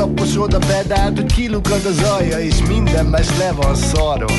taposod 0.00 0.54
a 0.54 0.58
pedált, 0.58 1.16
hogy 1.16 1.32
kilukad 1.32 1.84
az 1.84 2.02
alja 2.02 2.38
És 2.38 2.62
minden 2.68 3.06
más 3.06 3.26
le 3.38 3.52
van 3.52 3.74
szaron 3.74 4.32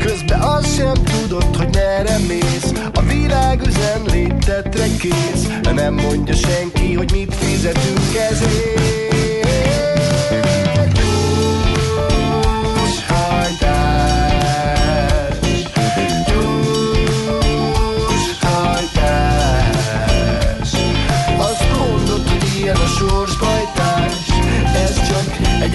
Közben 0.00 0.40
azt 0.40 0.76
sem 0.76 0.92
tudod, 0.92 1.56
hogy 1.56 1.68
merre 1.72 2.18
mész. 2.28 2.72
A 2.94 3.02
világ 3.02 3.60
üzen 3.66 4.02
léttetre 4.12 4.86
kész. 4.98 5.46
Nem 5.74 5.94
mondja 5.94 6.34
senki, 6.34 6.94
hogy 6.94 7.10
mit 7.12 7.34
fizetünk 7.34 8.14
ezért 8.30 8.82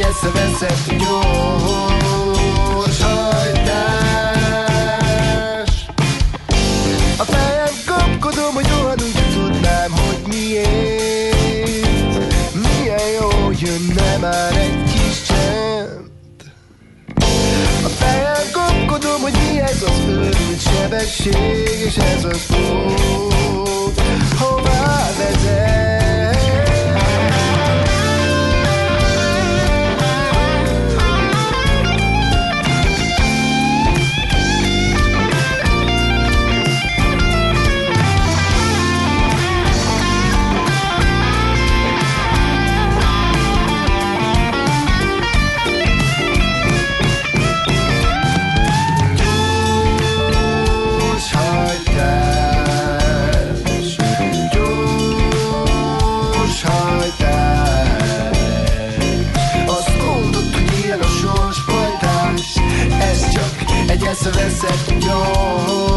egy 0.08 0.14
eszeveszett 0.14 0.94
gyors 0.98 3.02
hajtás. 3.02 4.26
A 7.18 7.24
fejem 7.24 7.74
kapkodom, 7.86 8.54
hogy 8.54 8.68
olyan 8.84 9.00
úgy 9.02 9.34
tudnám, 9.34 9.92
hogy 9.92 10.22
miért. 10.28 11.36
Milyen 12.54 13.08
jó 13.20 13.30
jönne 13.60 14.18
már 14.18 14.56
egy 14.56 14.84
kis 14.84 15.22
csend. 15.22 16.10
A 17.84 17.88
fejem 17.88 18.52
kapkodom, 18.52 19.22
hogy 19.22 19.34
mi 19.34 19.60
ez 19.60 19.84
az 19.84 20.00
őrült 20.08 20.62
sebesség 20.62 21.80
És 21.86 21.98
ez 21.98 22.24
az 22.24 22.46
út, 22.50 24.02
hová 24.40 25.12
vezet 25.18 25.97
recepción. 64.32 65.97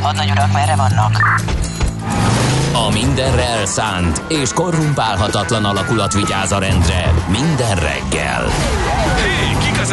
Hadnagy 0.00 0.30
urak, 0.30 0.52
merre 0.52 0.76
vannak? 0.76 1.40
A 2.72 2.90
mindenre 2.92 3.44
elszánt 3.44 4.22
és 4.28 4.52
korrumpálhatatlan 4.52 5.64
alakulat 5.64 6.12
vigyáz 6.12 6.52
a 6.52 6.58
rendre 6.58 7.12
minden 7.28 7.76
reggel. 7.76 8.46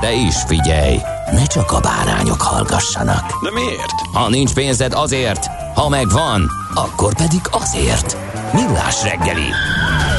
De 0.00 0.12
is 0.12 0.34
figyelj, 0.46 0.96
ne 1.32 1.46
csak 1.46 1.72
a 1.72 1.80
bárányok 1.80 2.40
hallgassanak. 2.40 3.42
De 3.42 3.50
miért? 3.52 4.00
Ha 4.12 4.28
nincs 4.28 4.52
pénzed 4.52 4.92
azért, 4.92 5.46
ha 5.74 5.88
megvan, 5.88 6.50
akkor 6.74 7.14
pedig 7.14 7.40
azért. 7.50 8.16
Millás 8.52 9.02
reggeli. 9.02 9.48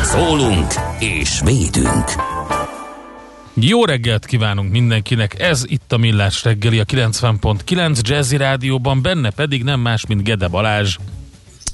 Szólunk 0.04 0.74
és 1.00 1.42
védünk. 1.44 2.06
Jó 3.54 3.86
reggelt 3.86 4.26
kívánunk 4.26 4.72
mindenkinek, 4.72 5.40
ez 5.40 5.64
itt 5.66 5.92
a 5.92 5.98
Millás 5.98 6.44
reggeli 6.44 6.80
a 6.80 6.86
90.9 6.86 8.02
Jazzy 8.02 8.38
Rádióban, 8.38 9.02
benne 9.02 9.30
pedig 9.30 9.64
nem 9.64 9.80
más, 9.80 10.06
mint 10.06 10.24
Gede 10.24 10.48
Balázs. 10.48 10.98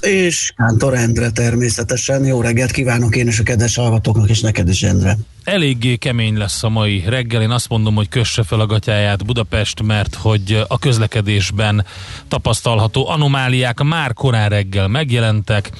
És 0.01 0.53
Kántor 0.55 0.93
Endre 0.93 1.29
természetesen. 1.29 2.25
Jó 2.25 2.41
reggelt 2.41 2.71
kívánok 2.71 3.15
én 3.15 3.27
és 3.27 3.39
a 3.39 3.43
kedves 3.43 3.75
hallgatóknak, 3.75 4.29
és 4.29 4.41
neked 4.41 4.69
is 4.69 4.83
Endre. 4.83 5.17
Eléggé 5.47 5.95
kemény 5.95 6.37
lesz 6.37 6.63
a 6.63 6.69
mai 6.69 7.03
reggel, 7.05 7.41
én 7.41 7.49
azt 7.49 7.69
mondom, 7.69 7.95
hogy 7.95 8.09
kösse 8.09 8.43
fel 8.43 8.59
a 8.59 8.65
gatyáját 8.65 9.25
Budapest, 9.25 9.81
mert 9.81 10.15
hogy 10.15 10.63
a 10.67 10.79
közlekedésben 10.79 11.85
tapasztalható 12.27 13.07
anomáliák 13.07 13.81
már 13.81 14.13
korán 14.13 14.49
reggel 14.49 14.87
megjelentek, 14.87 15.71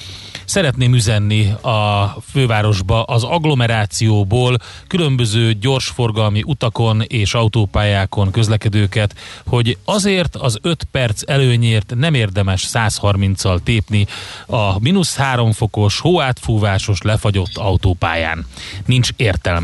Szeretném 0.47 0.93
üzenni 0.93 1.51
a 1.61 2.07
fővárosba 2.31 3.03
az 3.03 3.23
agglomerációból 3.23 4.57
különböző 4.87 5.53
gyorsforgalmi 5.53 6.41
utakon 6.45 7.01
és 7.07 7.33
autópályákon 7.33 8.31
közlekedőket, 8.31 9.15
hogy 9.45 9.77
azért 9.85 10.35
az 10.35 10.59
5 10.61 10.83
perc 10.91 11.21
előnyért 11.25 11.93
nem 11.95 12.13
érdemes 12.13 12.69
130-al 12.73 13.59
tépni 13.63 14.07
a 14.45 14.79
mínusz 14.79 15.15
3 15.15 15.51
fokos, 15.51 15.99
hóátfúvásos, 15.99 17.01
lefagyott 17.01 17.57
autópályán. 17.57 18.45
Nincs 18.85 19.09
értelme. 19.15 19.56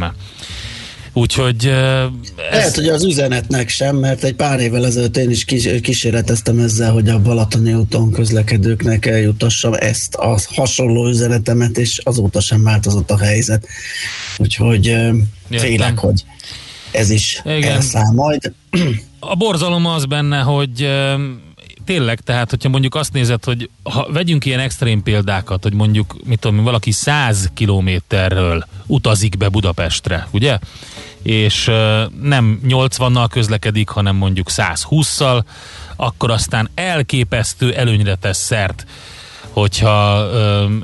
Úgyhogy... 1.14 1.66
Ez... 1.66 2.08
Lehet, 2.52 2.76
hogy 2.76 2.88
az 2.88 3.04
üzenetnek 3.04 3.70
sem, 3.70 3.96
mert 3.96 4.24
egy 4.24 4.34
pár 4.36 4.60
évvel 4.60 4.86
ezelőtt 4.86 5.18
én 5.18 5.30
is 5.30 5.46
kísérleteztem 5.82 6.60
ezzel, 6.60 6.92
hogy 6.92 7.10
a 7.10 7.20
Balatoni 7.20 7.74
úton 7.74 8.12
közlekedőknek 8.12 9.06
eljutassam 9.06 9.74
ezt 9.74 10.16
a 10.16 10.38
hasonló 10.56 11.08
üzenetemet, 11.08 11.78
és 11.78 11.98
azóta 12.04 12.40
sem 12.40 12.64
változott 12.64 13.12
a 13.12 13.18
helyzet. 13.18 13.68
Úgyhogy 14.38 14.86
Értem. 14.86 15.28
félek, 15.50 15.98
hogy 15.98 16.24
ez 16.92 17.10
is 17.10 17.42
Igen. 17.46 17.72
elszáll 17.72 18.12
majd. 18.14 18.52
A 19.20 19.36
borzalom 19.36 19.86
az 19.86 20.06
benne, 20.06 20.40
hogy 20.40 20.90
tényleg, 21.86 22.20
tehát 22.20 22.50
hogyha 22.50 22.70
mondjuk 22.70 22.96
azt 22.96 23.14
nézed, 23.14 23.44
hogy 23.44 23.70
ha 23.84 24.08
vegyünk 24.12 24.46
ilyen 24.46 24.60
extrém 24.60 25.04
példákat, 25.04 25.64
hogy 25.64 25.74
mondjuk, 25.74 26.16
mit 26.24 26.40
tudom, 26.40 26.64
valaki 26.64 26.92
100 26.92 27.50
kilométerről 27.54 28.66
utazik 28.86 29.38
be 29.38 29.50
Budapestre, 29.50 30.28
ugye? 30.32 30.58
És 31.22 31.66
nem 32.22 32.60
80-nal 32.68 33.28
közlekedik, 33.30 33.90
hanem 33.90 34.16
mondjuk 34.16 34.48
120-szal, 34.52 35.44
akkor 35.96 36.32
aztán 36.32 36.70
elképesztő 36.76 37.74
előnyre 37.74 38.16
tesz 38.16 38.44
szert 38.44 38.86
hogyha 39.54 40.30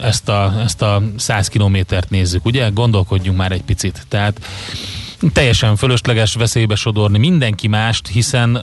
ezt 0.01 0.29
a, 0.29 0.53
ezt 0.63 0.81
a 0.81 1.01
100 1.17 1.47
kilométert 1.47 2.09
nézzük, 2.09 2.45
ugye? 2.45 2.69
Gondolkodjunk 2.69 3.37
már 3.37 3.51
egy 3.51 3.63
picit. 3.63 4.05
Tehát 4.07 4.39
Teljesen 5.33 5.75
fölösleges 5.75 6.33
veszélybe 6.33 6.75
sodorni 6.75 7.17
mindenki 7.17 7.67
mást, 7.67 8.07
hiszen 8.07 8.55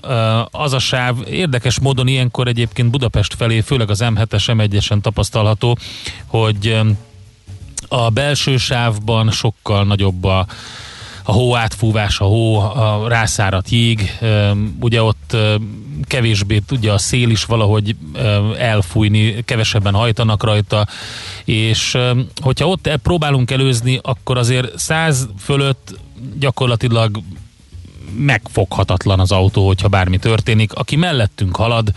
az 0.51 0.73
a 0.73 0.79
sáv 0.79 1.17
érdekes 1.29 1.81
módon 1.81 2.07
ilyenkor 2.07 2.49
egyébként 2.49 2.91
Budapest 2.91 3.35
felé, 3.35 3.61
főleg 3.61 3.91
az 3.91 4.03
M7-es, 4.05 4.45
M1-esen 4.47 5.01
tapasztalható, 5.01 5.79
hogy 6.27 6.81
a 7.89 8.11
belső 8.11 8.57
sávban 8.57 9.31
sokkal 9.31 9.85
nagyobb 9.85 10.25
a 10.25 10.47
a 11.29 11.33
hó 11.33 11.57
átfúvás, 11.57 12.21
a 12.21 12.25
hó, 12.25 12.59
a 12.59 13.09
rászárat 13.09 13.69
jég, 13.69 14.19
ugye 14.81 15.03
ott 15.03 15.37
kevésbé 16.03 16.59
tudja 16.59 16.93
a 16.93 16.99
szél 16.99 17.31
is 17.31 17.45
valahogy 17.45 17.97
elfújni, 18.59 19.45
kevesebben 19.45 19.95
hajtanak 19.95 20.43
rajta, 20.45 20.87
és 21.45 21.99
hogyha 22.43 22.69
ott 22.69 22.91
próbálunk 23.03 23.51
előzni, 23.51 23.99
akkor 24.03 24.39
azért 24.39 24.79
száz 24.79 25.29
fölött 25.39 25.99
gyakorlatilag 26.39 27.23
megfoghatatlan 28.17 29.21
az 29.21 29.33
autó, 29.33 29.67
hogyha 29.67 29.89
bármi 29.89 30.19
történik. 30.19 30.73
Aki 30.73 30.97
mellettünk 30.97 31.57
halad, 31.57 31.93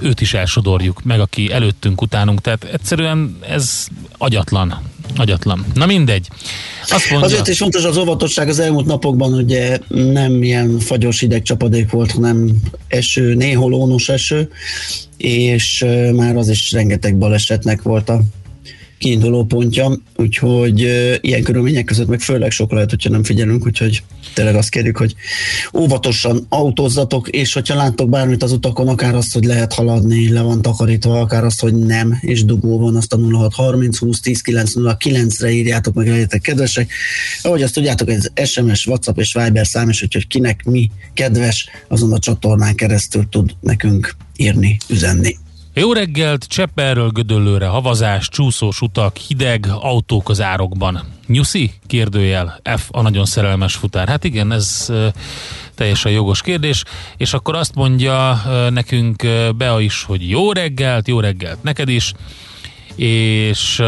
őt 0.00 0.20
is 0.20 0.34
elsodorjuk, 0.34 1.02
meg 1.02 1.20
aki 1.20 1.52
előttünk, 1.52 2.00
utánunk, 2.00 2.40
tehát 2.40 2.64
egyszerűen 2.64 3.38
ez 3.48 3.86
agyatlan. 4.18 4.80
Agyatlan. 5.16 5.66
Na 5.74 5.86
mindegy. 5.86 6.28
Azt 6.88 7.10
mondja, 7.10 7.28
Azért 7.28 7.48
is 7.48 7.58
fontos 7.58 7.84
az 7.84 7.96
óvatosság 7.96 8.48
az 8.48 8.58
elmúlt 8.58 8.86
napokban, 8.86 9.32
ugye 9.32 9.78
nem 9.88 10.42
ilyen 10.42 10.78
fagyos 10.78 11.22
ideg 11.22 11.42
csapadék 11.42 11.90
volt, 11.90 12.10
hanem 12.10 12.50
eső, 12.88 13.34
néhol 13.34 13.72
ónos 13.72 14.08
eső, 14.08 14.50
és 15.16 15.84
már 16.14 16.36
az 16.36 16.48
is 16.48 16.72
rengeteg 16.72 17.18
balesetnek 17.18 17.82
volt 17.82 18.08
a 18.08 18.20
kiinduló 18.98 19.44
pontja, 19.44 19.98
úgyhogy 20.16 20.80
ilyen 21.20 21.42
körülmények 21.42 21.84
között 21.84 22.08
meg 22.08 22.20
főleg 22.20 22.50
sok 22.50 22.72
lehet, 22.72 22.90
hogyha 22.90 23.10
nem 23.10 23.24
figyelünk, 23.24 23.66
úgyhogy 23.66 24.02
tényleg 24.34 24.54
azt 24.54 24.68
kérjük, 24.68 24.96
hogy 24.96 25.14
óvatosan 25.74 26.46
autózzatok, 26.48 27.28
és 27.28 27.52
hogyha 27.52 27.74
láttok 27.74 28.08
bármit 28.08 28.42
az 28.42 28.52
utakon, 28.52 28.88
akár 28.88 29.14
azt, 29.14 29.32
hogy 29.32 29.44
lehet 29.44 29.72
haladni, 29.72 30.28
le 30.28 30.40
van 30.40 30.62
takarítva, 30.62 31.20
akár 31.20 31.44
azt, 31.44 31.60
hogy 31.60 31.74
nem, 31.74 32.18
és 32.20 32.44
dugó 32.44 32.78
van, 32.78 32.96
azt 32.96 33.12
a 33.12 33.16
0630 33.16 33.98
20 33.98 34.20
10 34.20 34.40
909 34.40 35.40
re 35.40 35.50
írjátok 35.50 35.94
meg, 35.94 36.08
legyetek 36.08 36.40
kedvesek. 36.40 36.90
Ahogy 37.42 37.62
azt 37.62 37.74
tudjátok, 37.74 38.10
ez 38.10 38.48
SMS, 38.48 38.86
WhatsApp 38.86 39.18
és 39.18 39.32
Viber 39.32 39.66
szám, 39.66 39.88
és 39.88 40.00
hogy 40.00 40.26
kinek 40.26 40.64
mi 40.64 40.90
kedves, 41.14 41.68
azon 41.88 42.12
a 42.12 42.18
csatornán 42.18 42.74
keresztül 42.74 43.26
tud 43.30 43.50
nekünk 43.60 44.16
írni, 44.36 44.76
üzenni. 44.88 45.36
Jó 45.78 45.92
reggelt, 45.92 46.44
Csepperről 46.44 47.08
Gödöllőre 47.08 47.66
havazás, 47.66 48.28
csúszós 48.28 48.80
utak, 48.80 49.16
hideg, 49.16 49.66
autók 49.80 50.28
az 50.28 50.40
árokban. 50.40 51.00
Nyuszi? 51.26 51.72
Kérdőjel. 51.86 52.60
F 52.76 52.88
a 52.90 53.02
nagyon 53.02 53.24
szerelmes 53.24 53.74
futár. 53.74 54.08
Hát 54.08 54.24
igen, 54.24 54.52
ez 54.52 54.92
teljesen 55.74 56.12
jogos 56.12 56.42
kérdés. 56.42 56.82
És 57.16 57.32
akkor 57.32 57.54
azt 57.56 57.74
mondja 57.74 58.42
nekünk 58.70 59.22
uh, 59.22 59.52
Bea 59.52 59.80
is, 59.80 60.02
hogy 60.02 60.28
jó 60.28 60.52
reggelt, 60.52 61.08
jó 61.08 61.20
reggelt 61.20 61.62
neked 61.62 61.88
is. 61.88 62.12
És 62.94 63.82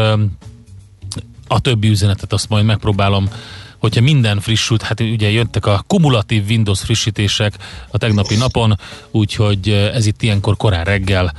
a 1.47 1.59
többi 1.59 1.89
üzenetet 1.89 2.33
azt 2.33 2.49
majd 2.49 2.65
megpróbálom 2.65 3.29
hogyha 3.77 4.01
minden 4.01 4.39
frissült, 4.39 4.81
hát 4.81 4.99
ugye 4.99 5.29
jöttek 5.29 5.65
a 5.65 5.83
kumulatív 5.87 6.43
Windows 6.49 6.79
frissítések 6.81 7.53
a 7.89 7.97
tegnapi 7.97 8.35
napon, 8.35 8.79
úgyhogy 9.11 9.69
ez 9.69 10.05
itt 10.05 10.21
ilyenkor 10.21 10.57
korán 10.57 10.83
reggel 10.83 11.33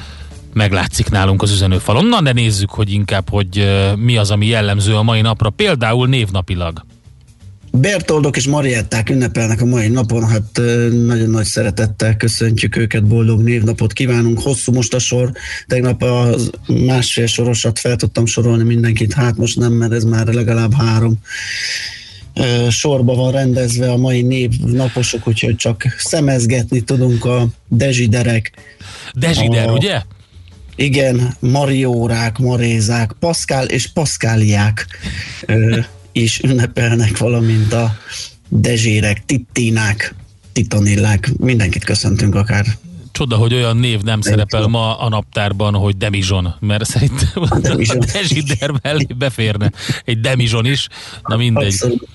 meglátszik 0.52 1.11
nálunk 1.11 1.43
az 1.43 1.50
üzenőfalon. 1.50 2.06
Na, 2.06 2.20
de 2.20 2.32
nézzük, 2.32 2.70
hogy 2.70 2.93
inkább, 2.93 3.29
hogy 3.29 3.69
mi 3.97 4.17
az, 4.17 4.31
ami 4.31 4.47
jellemző 4.47 4.94
a 4.94 5.02
mai 5.02 5.20
napra, 5.20 5.50
például 5.50 6.08
névnapilag. 6.08 6.85
Bertoldok 7.73 8.37
és 8.37 8.47
Marietták 8.47 9.11
ünnepelnek 9.11 9.61
a 9.61 9.64
mai 9.64 9.88
napon, 9.88 10.29
hát 10.29 10.61
nagyon 11.06 11.31
nagy 11.31 11.44
szeretettel 11.44 12.17
köszöntjük 12.17 12.76
őket, 12.76 13.05
boldog 13.05 13.43
névnapot 13.43 13.93
kívánunk. 13.93 14.41
Hosszú 14.41 14.73
most 14.73 14.94
a 14.94 14.99
sor, 14.99 15.32
tegnap 15.67 16.02
a 16.02 16.35
másfél 16.67 17.26
sorosat 17.26 17.79
fel 17.79 17.97
tudtam 17.97 18.26
sorolni 18.26 18.62
mindenkit, 18.62 19.12
hát 19.12 19.37
most 19.37 19.58
nem, 19.58 19.73
mert 19.73 19.93
ez 19.93 20.05
már 20.05 20.26
legalább 20.26 20.75
három 20.75 21.19
sorba 22.69 23.14
van 23.14 23.32
rendezve 23.32 23.91
a 23.91 23.97
mai 23.97 24.23
névnaposok, 24.23 25.29
úgyhogy 25.29 25.56
csak 25.56 25.94
szemezgetni 25.99 26.81
tudunk 26.81 27.25
a 27.25 27.47
dezsiderek. 27.69 28.52
Dezsider, 29.12 29.69
a, 29.69 29.73
ugye? 29.73 30.02
Igen, 30.80 31.36
Mariórák, 31.38 32.38
Marézák, 32.38 33.12
Paszkál 33.18 33.66
és 33.66 33.92
Paszkáliák 33.92 34.86
ö, 35.46 35.78
is 36.12 36.40
ünnepelnek, 36.40 37.18
valamint 37.18 37.72
a 37.72 37.96
Dezsérek, 38.48 39.24
Tittinák, 39.24 40.14
Titanillák. 40.52 41.30
Mindenkit 41.38 41.84
köszöntünk 41.84 42.34
akár 42.34 42.64
Csoda, 43.20 43.37
hogy 43.37 43.55
olyan 43.55 43.76
név 43.76 44.00
nem 44.00 44.20
szerepel 44.20 44.67
ma 44.67 44.99
a 44.99 45.08
naptárban, 45.08 45.75
hogy 45.75 45.96
Demizson, 45.96 46.55
mert 46.61 46.84
szerintem 46.84 47.28
a 47.43 47.58
Dezsider 48.12 48.72
mellé 48.82 49.06
beférne 49.19 49.70
egy 50.05 50.20
Demizson 50.20 50.67
is. 50.67 50.88
Na 51.22 51.37
mindegy. 51.37 51.67
Abszolút. 51.67 52.08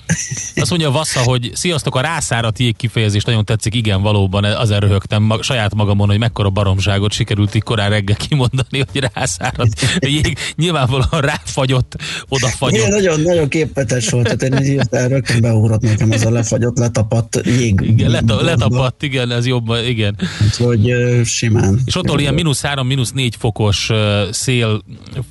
Azt 0.56 0.70
mondja 0.70 0.92
Vassza, 0.92 1.20
hogy 1.20 1.52
sziasztok, 1.54 1.96
a 1.96 2.02
rászárat 2.02 2.60
jég 2.60 2.76
kifejezés 2.76 3.24
nagyon 3.24 3.46
tetszik, 3.46 3.76
igen, 3.76 4.02
valóban 4.02 4.44
azért 4.44 4.82
röhögtem 4.82 5.24
mag, 5.24 5.44
saját 5.44 5.76
magamon, 5.76 6.08
hogy 6.08 6.18
mekkora 6.18 6.50
baromságot 6.50 7.12
sikerült 7.12 7.56
így 7.56 7.64
korán 7.64 7.90
reggel 7.90 8.16
kimondani, 8.16 8.84
hogy 8.92 9.10
rászárat 9.14 9.70
jég, 10.00 10.38
nyilvánvalóan 10.56 11.22
ráfagyott, 11.22 11.96
odafagyott. 12.30 12.78
Igen, 12.78 12.90
nagyon, 12.90 13.22
nagyon 13.22 13.48
képetes 13.48 14.10
volt, 14.10 14.24
tehát 14.24 14.42
én 14.44 14.74
így 14.74 14.82
rögtön 14.92 15.42
beugrott 15.42 15.82
nekem 15.82 16.12
az 16.12 16.26
a 16.26 16.30
lefagyott, 16.30 16.78
letapadt 16.78 17.42
jég. 17.44 17.82
Igen, 17.82 18.10
leta, 18.10 18.42
letapadt, 18.42 19.04
igen, 19.04 19.32
ez 19.32 19.46
jobban, 19.46 19.86
igen. 19.86 20.18
Hogy 20.58 20.95
simán. 21.24 21.82
És 21.86 21.96
ott, 21.96 22.20
ilyen 22.20 22.34
mínusz 22.34 22.62
3, 22.62 22.88
mínusz 22.88 23.12
4 23.12 23.36
fokos 23.36 23.90
szél 24.32 24.82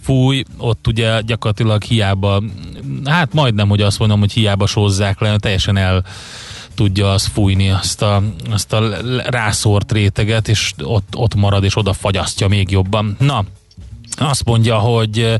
fúj, 0.02 0.42
ott 0.58 0.86
ugye 0.86 1.20
gyakorlatilag 1.20 1.82
hiába, 1.82 2.42
hát 3.04 3.32
majdnem, 3.32 3.68
hogy 3.68 3.80
azt 3.80 3.98
mondom, 3.98 4.20
hogy 4.20 4.32
hiába 4.32 4.66
sózzák 4.66 5.20
le, 5.20 5.36
teljesen 5.36 5.76
el 5.76 6.04
tudja 6.74 7.12
az 7.12 7.24
fújni 7.26 7.70
azt 7.70 8.02
a, 8.02 8.22
azt 8.50 8.72
a 8.72 8.96
rászórt 9.26 9.92
réteget, 9.92 10.48
és 10.48 10.72
ott, 10.82 11.16
ott 11.16 11.34
marad, 11.34 11.64
és 11.64 11.76
oda 11.76 11.92
fagyasztja 11.92 12.48
még 12.48 12.70
jobban. 12.70 13.16
Na, 13.18 13.44
azt 14.16 14.44
mondja, 14.44 14.78
hogy 14.78 15.36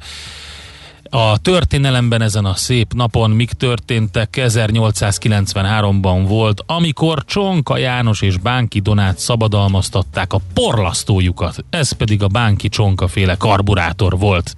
a 1.17 1.39
történelemben 1.39 2.23
ezen 2.23 2.45
a 2.45 2.55
szép 2.55 2.93
napon 2.93 3.31
mik 3.31 3.51
történtek 3.51 4.29
1893-ban 4.33 6.25
volt, 6.27 6.63
amikor 6.67 7.25
Csonka 7.25 7.77
János 7.77 8.23
és 8.23 8.37
Bánki 8.37 8.81
Donát 8.81 9.19
szabadalmaztatták 9.19 10.33
a 10.33 10.41
porlasztójukat. 10.55 11.65
Ez 11.71 11.93
pedig 11.93 12.23
a 12.23 12.27
Bánki 12.27 12.69
Csonka 12.69 13.09
féle 13.09 13.35
karburátor 13.35 14.19
volt. 14.19 14.55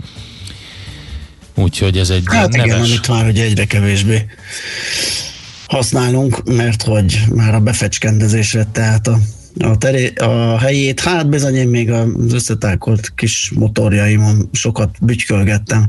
Úgyhogy 1.55 1.99
ez 1.99 2.11
egy 2.11 2.23
hát 2.27 2.49
neves... 2.49 2.67
igen, 2.67 2.81
amit 2.81 3.09
már 3.09 3.25
hogy 3.25 3.39
egyre 3.39 3.65
kevésbé 3.65 4.27
használunk, 5.67 6.43
mert 6.45 6.83
hogy 6.83 7.21
már 7.35 7.55
a 7.55 7.61
befecskendezésre 7.61 8.67
tehát 8.73 9.07
a 9.07 9.19
a, 9.59 9.79
teré, 9.79 10.13
a 10.15 10.59
helyét, 10.59 11.01
hát 11.01 11.29
bizony 11.29 11.55
én 11.55 11.69
még 11.69 11.91
az 11.91 12.33
összetákolt 12.33 13.13
kis 13.15 13.53
motorjaimon 13.55 14.49
sokat 14.53 14.97
bütykölgettem, 15.01 15.89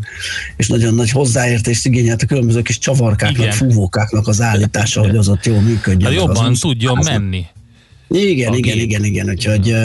és 0.58 0.68
nagyon 0.68 0.94
nagy 0.94 1.10
hozzáértést 1.10 1.86
igényelt 1.86 2.22
a 2.22 2.26
különböző 2.26 2.62
kis 2.62 2.78
csavarkáknak, 2.78 3.46
Igen. 3.46 3.52
fúvókáknak 3.52 4.28
az 4.28 4.42
állítása, 4.42 5.02
hogy 5.02 5.16
az 5.16 5.28
ott 5.28 5.46
jól 5.46 5.62
működjön. 5.62 6.12
Hát 6.12 6.20
jobban 6.20 6.46
az 6.46 6.60
tudjon 6.60 6.98
az 6.98 7.06
menni. 7.06 7.46
Igen, 8.10 8.48
okay. 8.48 8.60
igen, 8.60 8.78
igen, 8.78 9.04
igen, 9.04 9.30
úgyhogy 9.30 9.76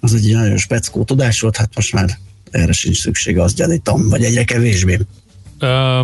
az 0.00 0.14
egy 0.14 0.32
nagyon 0.32 0.56
speckó 0.56 1.04
tudás 1.04 1.40
volt, 1.40 1.56
hát 1.56 1.70
most 1.74 1.92
már 1.92 2.18
erre 2.50 2.72
sincs 2.72 3.00
szüksége, 3.00 3.42
azt 3.42 3.56
gyanítom, 3.56 4.08
vagy 4.08 4.24
egyre 4.24 4.44
kevésbé. 4.44 4.98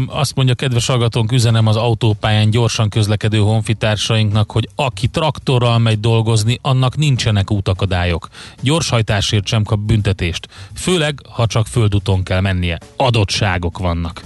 Azt 0.07 0.35
mondja, 0.35 0.55
kedves 0.55 0.87
hallgatónk, 0.87 1.33
üzenem 1.33 1.67
az 1.67 1.77
autópályán 1.77 2.51
gyorsan 2.51 2.89
közlekedő 2.89 3.39
honfitársainknak, 3.39 4.51
hogy 4.51 4.69
aki 4.75 5.09
traktorral 5.09 5.79
megy 5.79 6.01
dolgozni, 6.01 6.59
annak 6.63 6.97
nincsenek 6.97 7.51
útakadályok. 7.51 8.29
Gyorshajtásért 8.61 9.47
sem 9.47 9.63
kap 9.63 9.79
büntetést. 9.79 10.49
Főleg, 10.75 11.21
ha 11.31 11.47
csak 11.47 11.67
földúton 11.67 12.23
kell 12.23 12.41
mennie. 12.41 12.79
Adottságok 12.97 13.79
vannak. 13.79 14.23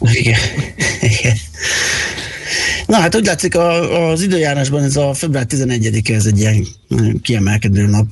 Igen. 0.00 0.40
Igen. 1.00 1.36
Na 2.86 2.96
hát 2.96 3.16
úgy 3.16 3.24
látszik 3.24 3.56
a, 3.56 4.10
az 4.10 4.22
időjárásban 4.22 4.82
ez 4.82 4.96
a 4.96 5.14
február 5.14 5.46
11-e 5.48 6.14
ez 6.14 6.26
egy 6.26 6.38
ilyen 6.38 6.66
kiemelkedő 7.22 7.86
nap, 7.86 8.06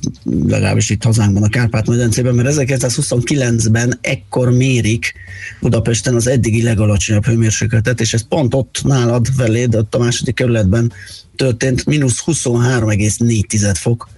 legalábbis 0.47 0.89
itt 0.89 1.03
hazánkban 1.03 1.43
a 1.43 1.49
Kárpát-medencében, 1.49 2.35
mert 2.35 2.55
1929-ben 2.55 3.97
ekkor 4.01 4.51
mérik 4.51 5.13
Budapesten 5.61 6.15
az 6.15 6.27
eddigi 6.27 6.63
legalacsonyabb 6.63 7.25
hőmérsékletet, 7.25 8.01
és 8.01 8.13
ez 8.13 8.27
pont 8.27 8.53
ott 8.53 8.81
nálad 8.83 9.35
veléd, 9.35 9.75
ott 9.75 9.95
a 9.95 9.99
második 9.99 10.35
kerületben 10.35 10.91
történt, 11.35 11.85
mínusz 11.85 12.23
23,4 12.25 13.75
fok. 13.79 14.09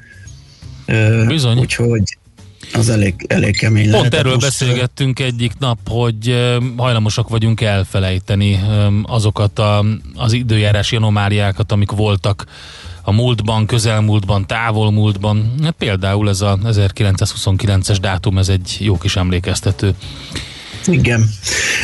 Bizony. 1.28 1.58
Úgyhogy 1.58 2.18
az 2.74 2.90
elég, 2.90 3.14
elég 3.28 3.58
kemény 3.58 3.84
Pont 3.84 3.96
lehet. 3.96 4.14
erről 4.14 4.34
most 4.34 4.46
beszélgettünk 4.46 5.20
egyik 5.20 5.52
nap, 5.60 5.78
hogy 5.88 6.36
hajlamosak 6.78 7.30
vagyunk 7.30 7.62
elfelejteni 7.62 8.60
azokat 9.04 9.60
a, 9.60 9.86
az 10.16 10.34
időjárási 10.34 10.96
anomáliákat, 10.96 11.72
amik 11.72 11.92
voltak 11.92 12.46
a 13.02 13.12
múltban, 13.12 13.66
közelmúltban, 13.66 14.48
távolmúltban. 14.48 15.54
Hát 15.64 15.76
például 15.78 16.30
ez 16.30 16.42
a 16.42 16.60
1929-es 16.64 17.98
dátum, 18.02 18.38
ez 18.38 18.50
egy 18.50 18.78
jó 18.80 18.98
kis 18.98 19.16
emlékeztető. 19.16 19.94
Igen. 20.86 21.30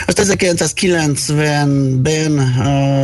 Azt 0.06 0.22
1990-ben 0.24 2.38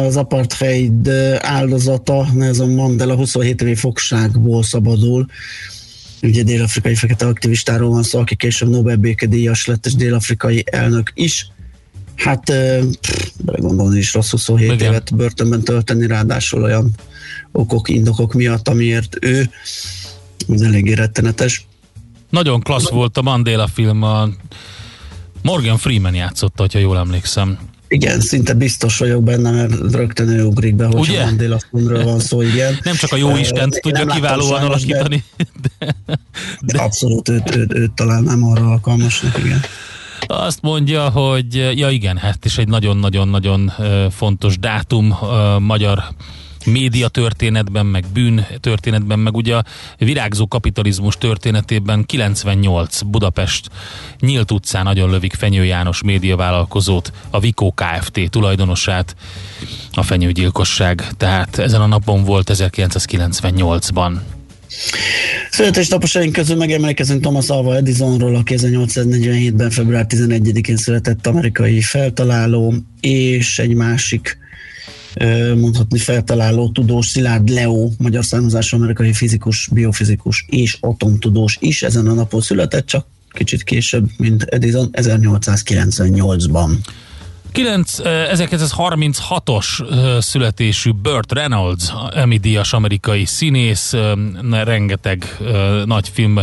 az 0.08 0.18
apartheid 0.18 1.10
áldozata, 1.40 2.28
ez 2.40 2.60
a 2.60 2.66
Mandela 2.66 3.16
27 3.16 3.62
évi 3.62 3.76
fogságból 3.76 4.64
szabadul. 4.64 5.26
Ugye 6.24 6.44
dél-afrikai 6.44 6.96
fekete 6.96 7.26
aktivistáról 7.26 7.90
van 7.90 8.04
szó, 8.04 8.20
aki 8.20 8.36
később 8.36 8.70
Nobel 8.70 8.96
békedíjas 8.96 9.66
lett, 9.66 9.86
és 9.86 9.94
dél-afrikai 9.94 10.64
elnök 10.72 11.12
is. 11.14 11.48
Hát, 12.16 12.52
belegondolni 13.38 13.98
is 13.98 14.14
rossz 14.14 14.30
27 14.30 14.72
Igen. 14.72 14.88
évet 14.88 15.16
börtönben 15.16 15.62
tölteni, 15.62 16.08
ráadásul 16.08 16.64
olyan 16.64 16.92
okok, 17.52 17.90
indokok 17.90 18.34
miatt, 18.34 18.68
amiért 18.68 19.18
ő, 19.22 19.50
ez 20.48 20.62
eléggé 20.62 20.94
rettenetes. 20.94 21.68
Nagyon 22.30 22.62
klassz 22.62 22.90
volt 22.90 23.18
a 23.18 23.22
Mandela 23.22 23.68
film, 23.68 24.04
a 24.04 24.30
Morgan 25.42 25.78
Freeman 25.78 26.16
játszotta, 26.16 26.66
ha 26.72 26.80
jól 26.80 26.98
emlékszem. 26.98 27.58
Igen, 27.94 28.20
szinte 28.20 28.54
biztos 28.54 28.98
vagyok 28.98 29.24
benne, 29.24 29.52
mert 29.52 29.92
rögtön 29.92 30.30
ő 30.30 30.44
ugrik 30.44 30.76
be, 30.76 30.86
hogy 30.86 31.16
a 31.16 31.26
Mandela 31.26 31.60
filmről 31.70 32.04
van 32.04 32.20
szó, 32.20 32.42
igen. 32.42 32.80
Nem 32.84 32.96
csak 32.96 33.12
a 33.12 33.16
jó 33.16 33.36
Istent 33.36 33.80
tudja 33.82 34.06
kiválóan 34.06 34.64
alakítani. 34.64 35.24
De, 35.80 35.96
de... 36.62 36.82
Abszolút 36.82 37.30
őt, 37.30 37.56
őt, 37.56 37.74
őt 37.74 37.92
talán 37.92 38.24
nem 38.24 38.44
arra 38.44 38.66
alkalmasnak, 38.72 39.38
igen. 39.38 39.60
Azt 40.28 40.62
mondja, 40.62 41.10
hogy 41.10 41.56
ja 41.56 41.90
igen, 41.90 42.18
hát 42.18 42.46
is 42.46 42.58
egy 42.58 42.68
nagyon-nagyon-nagyon 42.68 43.72
fontos 44.10 44.60
dátum 44.60 45.18
magyar 45.60 46.04
média 46.66 47.08
történetben, 47.08 47.86
meg 47.86 48.06
bűn 48.14 48.46
történetben, 48.60 49.20
meg 49.20 49.36
ugye 49.36 49.56
a 49.56 49.64
virágzó 49.98 50.48
kapitalizmus 50.48 51.18
történetében 51.18 52.06
98 52.06 53.02
Budapest 53.02 53.70
nyílt 54.20 54.52
utcán 54.52 54.84
nagyon 54.84 55.10
lövik 55.10 55.34
Fenyő 55.34 55.66
János 55.66 56.04
médiavállalkozót, 56.04 57.12
a 57.30 57.40
Vikó 57.40 57.74
Kft. 57.76 58.30
tulajdonosát, 58.30 59.16
a 59.92 60.04
fenyőgyilkosság. 60.04 61.08
Tehát 61.18 61.58
ezen 61.58 61.82
a 61.82 61.88
napon 61.88 62.24
volt 62.24 62.52
1998-ban. 62.54 64.12
Születésnaposaink 65.52 66.34
közül 66.34 66.56
megemlékezünk 66.56 67.22
Thomas 67.22 67.50
Alva 67.50 67.76
Edisonról, 67.76 68.36
aki 68.36 68.56
1847-ben 68.58 69.70
február 69.70 70.06
11-én 70.10 70.78
született 70.78 71.28
amerikai 71.28 71.82
feltaláló, 71.82 72.74
és 73.00 73.60
egy 73.60 73.74
másik 73.74 74.38
mondhatni 75.56 76.00
feltaláló 76.00 76.70
tudós 76.70 77.06
Szilárd 77.06 77.50
Leo, 77.50 77.90
magyar 77.98 78.26
származású 78.26 78.78
amerikai 78.78 79.14
fizikus, 79.14 79.70
biofizikus 79.72 80.46
és 80.48 80.78
atomtudós 80.80 81.58
is 81.60 81.84
ezen 81.84 82.08
a 82.08 82.14
napon 82.14 82.42
született, 82.42 82.86
csak 82.86 83.06
kicsit 83.30 83.64
később, 83.64 84.10
mint 84.18 84.44
Edison 84.44 84.90
1898-ban. 84.92 86.70
1936-os 87.54 89.66
születésű 90.22 90.92
Burt 90.92 91.32
Reynolds, 91.32 91.94
Emmy 92.14 92.38
Díjas 92.38 92.74
amerikai 92.74 93.26
színész, 93.26 93.94
rengeteg 94.52 95.38
nagy 95.86 96.10
film 96.10 96.40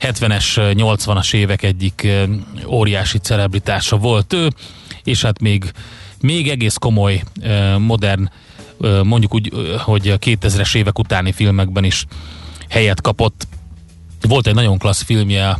70-es, 0.00 0.44
80-as 0.56 1.34
évek 1.34 1.62
egyik 1.62 2.08
óriási 2.66 3.18
celebritása 3.18 3.96
volt 3.96 4.32
ő, 4.32 4.48
és 5.04 5.22
hát 5.22 5.40
még 5.40 5.72
még 6.20 6.48
egész 6.48 6.76
komoly, 6.76 7.22
modern, 7.78 8.30
mondjuk 9.02 9.34
úgy, 9.34 9.52
hogy 9.78 10.08
a 10.08 10.18
2000-es 10.18 10.76
évek 10.76 10.98
utáni 10.98 11.32
filmekben 11.32 11.84
is 11.84 12.06
helyet 12.68 13.00
kapott. 13.00 13.46
Volt 14.28 14.46
egy 14.46 14.54
nagyon 14.54 14.78
klassz 14.78 15.02
filmje, 15.02 15.58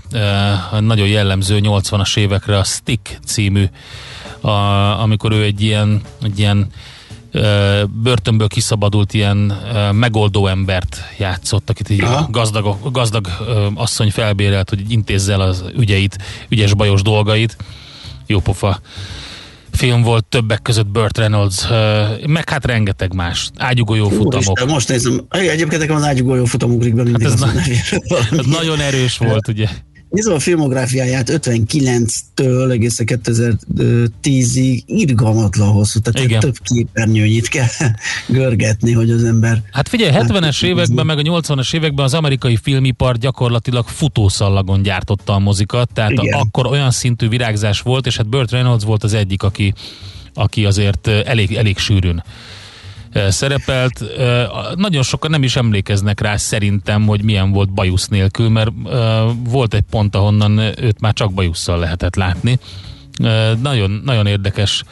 nagyon 0.80 1.06
jellemző 1.06 1.58
80-as 1.62 2.16
évekre, 2.16 2.58
a 2.58 2.64
Stick 2.64 3.18
című, 3.24 3.64
a, 4.40 4.50
amikor 5.00 5.32
ő 5.32 5.42
egy 5.42 5.62
ilyen, 5.62 6.00
egy 6.22 6.38
ilyen 6.38 6.70
börtönből 8.02 8.48
kiszabadult 8.48 9.14
ilyen 9.14 9.36
megoldó 9.92 10.46
embert 10.46 11.02
játszott, 11.18 11.70
akit 11.70 11.90
egy 11.90 12.04
gazdag, 12.30 12.92
gazdag 12.92 13.28
asszony 13.74 14.10
felbérelt, 14.10 14.68
hogy 14.68 14.90
intézze 14.90 15.32
el 15.32 15.40
az 15.40 15.64
ügyeit, 15.76 16.18
ügyes 16.48 16.74
bajos 16.74 17.02
dolgait. 17.02 17.56
Jópofa 18.26 18.80
film 19.80 20.02
volt 20.02 20.24
többek 20.24 20.62
között 20.62 20.86
Burt 20.86 21.18
Reynolds, 21.18 21.68
meg 22.26 22.48
hát 22.48 22.66
rengeteg 22.66 23.14
más. 23.14 23.50
Ágyugójó 23.56 24.08
futamok. 24.08 24.58
Isten, 24.58 24.68
most 24.68 24.88
nézem, 24.88 25.26
egyébként 25.30 25.80
nekem 25.80 25.96
az 25.96 26.02
ágyugójó 26.02 26.44
futam 26.44 26.70
ugrik 26.70 26.94
be 26.94 27.02
mindig 27.02 27.22
hát 27.22 27.32
ez, 27.32 27.40
na, 27.40 27.50
ez 28.38 28.46
nagyon 28.46 28.80
erős 28.80 29.18
volt, 29.18 29.48
ugye. 29.48 29.68
Nézem 30.10 30.32
a 30.32 30.38
filmográfiáját 30.38 31.30
59-től 31.30 32.70
egészen 32.70 33.06
2010-ig 33.08 34.82
irgalmatlan 34.86 35.68
hosszú, 35.68 36.00
tehát 36.00 36.28
Igen. 36.28 36.40
több 36.40 36.56
képernyőnyit 36.62 37.48
kell 37.48 37.66
görgetni, 38.28 38.92
hogy 38.92 39.10
az 39.10 39.24
ember... 39.24 39.62
Hát 39.70 39.88
figyelj, 39.88 40.12
70-es 40.14 40.64
években, 40.64 41.06
meg 41.06 41.18
a 41.18 41.22
80-as 41.22 41.74
években 41.74 42.04
az 42.04 42.14
amerikai 42.14 42.56
filmipar 42.56 43.16
gyakorlatilag 43.16 43.86
futószallagon 43.88 44.82
gyártotta 44.82 45.32
a 45.32 45.38
mozikat, 45.38 45.90
tehát 45.92 46.10
Igen. 46.10 46.38
akkor 46.38 46.66
olyan 46.66 46.90
szintű 46.90 47.28
virágzás 47.28 47.80
volt, 47.80 48.06
és 48.06 48.16
hát 48.16 48.28
Burt 48.28 48.50
Reynolds 48.50 48.84
volt 48.84 49.04
az 49.04 49.14
egyik, 49.14 49.42
aki, 49.42 49.74
aki 50.34 50.64
azért 50.64 51.06
elég, 51.06 51.56
elég 51.56 51.78
sűrűn 51.78 52.22
szerepelt. 53.28 54.02
Nagyon 54.74 55.02
sokan 55.02 55.30
nem 55.30 55.42
is 55.42 55.56
emlékeznek 55.56 56.20
rá 56.20 56.36
szerintem, 56.36 57.06
hogy 57.06 57.22
milyen 57.22 57.50
volt 57.50 57.72
bajusz 57.72 58.08
nélkül, 58.08 58.48
mert 58.48 58.70
volt 59.44 59.74
egy 59.74 59.84
pont, 59.90 60.16
ahonnan 60.16 60.58
őt 60.58 61.00
már 61.00 61.12
csak 61.12 61.32
bajusszal 61.32 61.78
lehetett 61.78 62.14
látni. 62.14 62.58
Nagyon, 63.62 64.00
nagyon 64.04 64.26
érdekes 64.26 64.82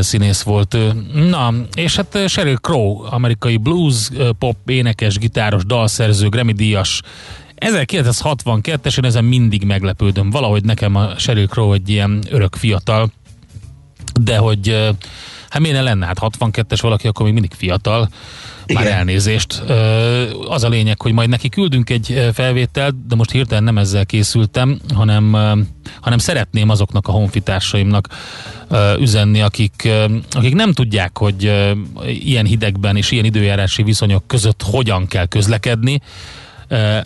színész 0.00 0.42
volt 0.42 0.74
ő. 0.74 0.92
Na, 1.12 1.54
és 1.74 1.96
hát 1.96 2.28
Sheryl 2.28 2.56
Crow, 2.56 3.04
amerikai 3.10 3.56
blues, 3.56 4.10
pop, 4.38 4.56
énekes, 4.66 5.18
gitáros, 5.18 5.64
dalszerző, 5.64 6.28
Grammy 6.28 6.52
díjas, 6.52 7.02
1962-es, 7.56 8.98
én 8.98 9.04
ezen 9.04 9.24
mindig 9.24 9.64
meglepődöm. 9.64 10.30
Valahogy 10.30 10.64
nekem 10.64 10.94
a 10.94 11.18
Sheryl 11.18 11.46
Crow 11.46 11.72
egy 11.72 11.88
ilyen 11.88 12.22
örök 12.30 12.54
fiatal, 12.54 13.10
de 14.20 14.36
hogy 14.36 14.94
Hát 15.48 15.60
miért 15.60 15.76
ne 15.76 15.82
lenne? 15.82 16.06
Hát 16.06 16.18
62-es 16.20 16.78
valaki, 16.80 17.06
akkor 17.06 17.24
még 17.24 17.34
mindig 17.34 17.52
fiatal. 17.56 18.08
Igen. 18.66 18.82
Már 18.82 18.92
elnézést. 18.92 19.62
Az 20.48 20.64
a 20.64 20.68
lényeg, 20.68 21.00
hogy 21.00 21.12
majd 21.12 21.28
neki 21.28 21.48
küldünk 21.48 21.90
egy 21.90 22.30
felvételt, 22.32 23.06
de 23.06 23.14
most 23.14 23.30
hirtelen 23.30 23.64
nem 23.64 23.78
ezzel 23.78 24.06
készültem, 24.06 24.80
hanem, 24.94 25.32
hanem 26.00 26.18
szeretném 26.18 26.68
azoknak 26.68 27.08
a 27.08 27.12
honfitársaimnak 27.12 28.08
üzenni, 28.98 29.40
akik, 29.40 29.88
akik 30.30 30.54
nem 30.54 30.72
tudják, 30.72 31.18
hogy 31.18 31.52
ilyen 32.04 32.46
hidegben 32.46 32.96
és 32.96 33.10
ilyen 33.10 33.24
időjárási 33.24 33.82
viszonyok 33.82 34.26
között 34.26 34.62
hogyan 34.62 35.06
kell 35.06 35.26
közlekedni 35.26 36.00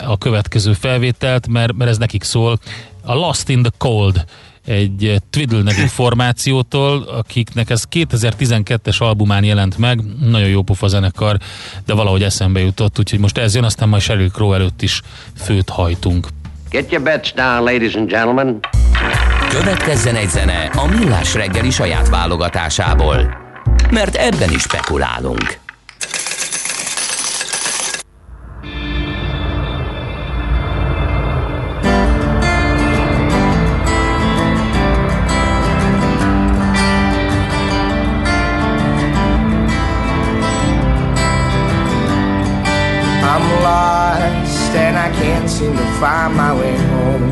a 0.05 0.17
következő 0.17 0.73
felvételt, 0.73 1.47
mert, 1.47 1.73
mert 1.73 1.89
ez 1.89 1.97
nekik 1.97 2.23
szól. 2.23 2.59
A 3.03 3.13
Lost 3.13 3.49
in 3.49 3.61
the 3.61 3.71
Cold 3.77 4.25
egy 4.71 5.21
Twiddle 5.29 5.61
nevű 5.61 5.85
formációtól, 5.85 7.01
akiknek 7.01 7.69
ez 7.69 7.83
2012-es 7.91 8.97
albumán 8.97 9.43
jelent 9.43 9.77
meg, 9.77 10.01
nagyon 10.19 10.47
jó 10.47 10.61
pofa 10.61 10.87
zenekar, 10.87 11.37
de 11.85 11.93
valahogy 11.93 12.23
eszembe 12.23 12.59
jutott, 12.59 12.99
úgyhogy 12.99 13.19
most 13.19 13.37
ez 13.37 13.55
jön, 13.55 13.63
aztán 13.63 13.89
majd 13.89 14.01
Sheryl 14.01 14.29
Crow 14.29 14.53
előtt 14.53 14.81
is 14.81 15.01
főt 15.35 15.69
hajtunk. 15.69 16.27
Get 16.69 16.91
your 16.91 17.03
bets 17.03 17.33
down, 17.33 17.63
ladies 17.63 17.93
and 17.95 18.09
gentlemen. 18.09 18.59
Következzen 19.49 20.15
egy 20.15 20.29
zene 20.29 20.69
a 20.73 20.85
Millás 20.85 21.33
reggeli 21.33 21.69
saját 21.69 22.09
válogatásából, 22.09 23.37
mert 23.89 24.15
ebben 24.15 24.51
is 24.51 24.61
spekulálunk. 24.61 25.60
find 46.01 46.35
my 46.35 46.51
way 46.59 46.75
home. 46.89 47.29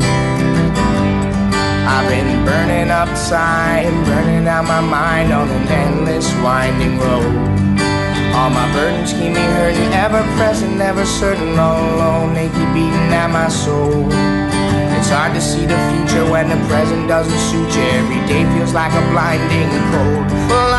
I've 1.90 2.08
been 2.08 2.44
burning 2.46 2.88
up 2.88 3.08
time, 3.28 4.04
burning 4.04 4.46
out 4.46 4.64
my 4.64 4.80
mind 4.80 5.32
on 5.32 5.48
an 5.50 5.66
endless 5.66 6.32
winding 6.34 6.96
road. 7.00 7.34
All 8.32 8.48
my 8.48 8.66
burdens 8.72 9.12
keep 9.12 9.32
me 9.34 9.44
hurting, 9.58 9.92
ever 9.92 10.22
present, 10.38 10.76
never 10.76 11.04
certain, 11.04 11.58
all 11.58 11.82
alone, 11.94 12.34
they 12.34 12.46
keep 12.46 12.70
beating 12.72 13.10
at 13.22 13.28
my 13.32 13.48
soul. 13.48 14.06
It's 14.96 15.10
hard 15.10 15.34
to 15.34 15.40
see 15.40 15.66
the 15.66 15.80
future 15.90 16.30
when 16.30 16.48
the 16.48 16.60
present 16.68 17.08
doesn't 17.08 17.42
suit 17.50 17.74
you. 17.74 17.82
Every 17.98 18.22
day 18.30 18.44
feels 18.54 18.72
like 18.72 18.92
a 18.92 19.02
blinding 19.10 19.70
cold. 19.90 20.69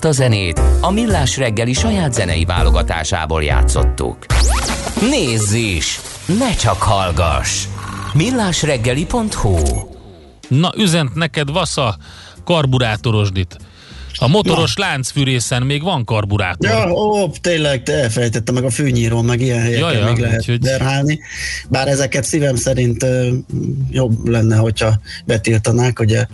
Ezt 0.00 0.18
a 0.18 0.22
zenét 0.22 0.60
a 0.80 0.90
Millás 0.90 1.36
reggeli 1.36 1.72
saját 1.72 2.12
zenei 2.12 2.44
válogatásából 2.44 3.42
játszottuk. 3.42 4.26
Nézz 5.00 5.52
is! 5.52 6.00
Ne 6.38 6.54
csak 6.54 6.82
hallgass! 6.82 7.64
millásreggeli.hu 8.12 9.56
Na, 10.48 10.70
üzent 10.76 11.14
neked, 11.14 11.52
Vassa, 11.52 11.96
karburátorosdit! 12.44 13.56
A 14.22 14.28
motoros 14.28 14.72
ja. 14.76 14.84
láncfűrészen 14.84 15.62
még 15.62 15.82
van 15.82 16.04
karburátor. 16.04 16.70
Ja, 16.70 16.92
ó, 16.92 17.30
tényleg 17.30 17.88
elfejtettem 17.88 18.54
meg 18.54 18.64
a 18.64 18.70
fűnyírón, 18.70 19.24
meg 19.24 19.40
ilyen 19.40 19.60
helyeken 19.60 19.92
ja, 19.92 19.98
ja, 19.98 20.04
még 20.04 20.18
lehet 20.18 20.38
úgyhogy... 20.38 20.58
derhálni. 20.58 21.20
Bár 21.68 21.88
ezeket 21.88 22.24
szívem 22.24 22.56
szerint 22.56 23.02
ö, 23.02 23.28
jobb 23.90 24.28
lenne, 24.28 24.56
hogyha 24.56 25.00
betiltanák, 25.24 26.00
ugye 26.00 26.26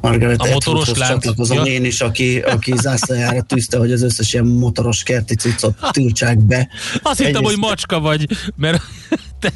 Margaret 0.00 0.40
a 0.40 0.48
motoros 0.52 0.88
lánc... 0.88 1.12
csatlakozom 1.12 1.56
ja. 1.56 1.64
én 1.64 1.84
is, 1.84 2.00
aki, 2.00 2.38
aki 2.38 2.72
zászlajára 2.76 3.42
tűzte, 3.42 3.78
hogy 3.78 3.92
az 3.92 4.02
összes 4.02 4.32
ilyen 4.32 4.46
motoros 4.46 5.02
kerti 5.02 5.34
cuccot 5.34 5.76
tiltsák 5.90 6.38
be. 6.38 6.68
Azt 7.02 7.22
hittem, 7.22 7.44
hogy 7.44 7.58
macska 7.58 8.00
vagy, 8.00 8.26
mert 8.56 8.82
te, 9.40 9.52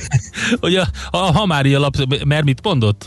hogy 0.61 0.76
a, 0.76 0.88
a, 1.11 1.16
a 1.16 1.32
Hamári 1.32 1.74
alap, 1.74 1.96
mert 2.24 2.44
mit 2.44 2.62
mondott? 2.62 3.06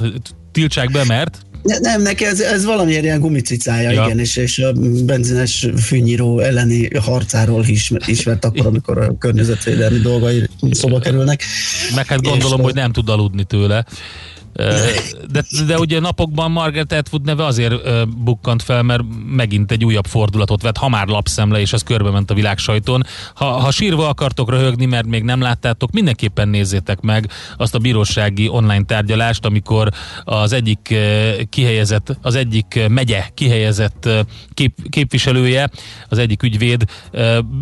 Tiltsák 0.52 0.92
be, 0.92 1.04
mert? 1.06 1.45
Nem, 1.66 2.02
neki 2.02 2.26
ez, 2.26 2.40
ez 2.40 2.66
valamiért 2.66 3.04
ilyen 3.04 3.20
gumicicája, 3.20 3.90
ja. 3.90 4.04
igen, 4.04 4.20
és, 4.20 4.36
és 4.36 4.60
a 4.60 4.74
benzines 5.06 5.68
fűnyíró 5.78 6.40
elleni 6.40 6.98
harcáról 6.98 7.64
is 7.66 7.92
ismert 8.06 8.46
akkor, 8.46 8.66
amikor 8.66 8.98
a 8.98 9.18
környezetvédelmi 9.18 9.98
dolgai 9.98 10.50
szóba 10.72 11.00
kerülnek. 11.00 11.44
Meg 11.96 12.06
hát 12.06 12.22
gondolom, 12.22 12.60
és, 12.60 12.66
hogy 12.66 12.74
nem 12.74 12.92
tud 12.92 13.10
aludni 13.10 13.44
tőle. 13.44 13.86
De, 14.56 15.44
de 15.68 15.80
ugye 15.80 16.00
napokban 16.00 16.52
Margaret 16.52 16.92
Atwood 16.92 17.26
neve 17.26 17.46
azért 17.46 18.06
bukkant 18.18 18.62
fel, 18.62 18.84
mert 18.84 19.04
megint 19.26 19.72
egy 19.72 19.86
újabb 19.86 20.06
fordulatot 20.06 20.62
vett, 20.62 20.78
ha 20.78 20.90
már 20.90 21.08
lapszemle, 21.08 21.60
és 21.60 21.74
ez 21.74 21.84
körbe 21.84 22.10
ment 22.10 22.32
a 22.32 22.34
világ 22.34 22.58
sajton. 22.58 23.04
Ha, 23.34 23.46
ha 23.46 23.72
sírva 23.72 24.08
akartok 24.08 24.50
röhögni, 24.50 24.86
mert 24.86 25.06
még 25.06 25.24
nem 25.24 25.42
láttátok, 25.42 25.92
mindenképpen 25.92 26.48
nézzétek 26.48 27.02
meg 27.02 27.30
azt 27.58 27.76
a 27.76 27.80
bírósági 27.80 28.48
online 28.48 28.84
tárgyalást, 28.84 29.46
amikor 29.46 29.92
az 30.24 30.54
egyik 30.54 30.96
kihelyezett, 31.50 32.18
az 32.22 32.36
egyik 32.36 32.80
megye 32.88 33.26
kihelyezett 33.34 34.10
kép, 34.54 34.90
képviselője, 34.90 35.70
az 36.10 36.18
egyik 36.18 36.44
ügyvéd 36.44 36.84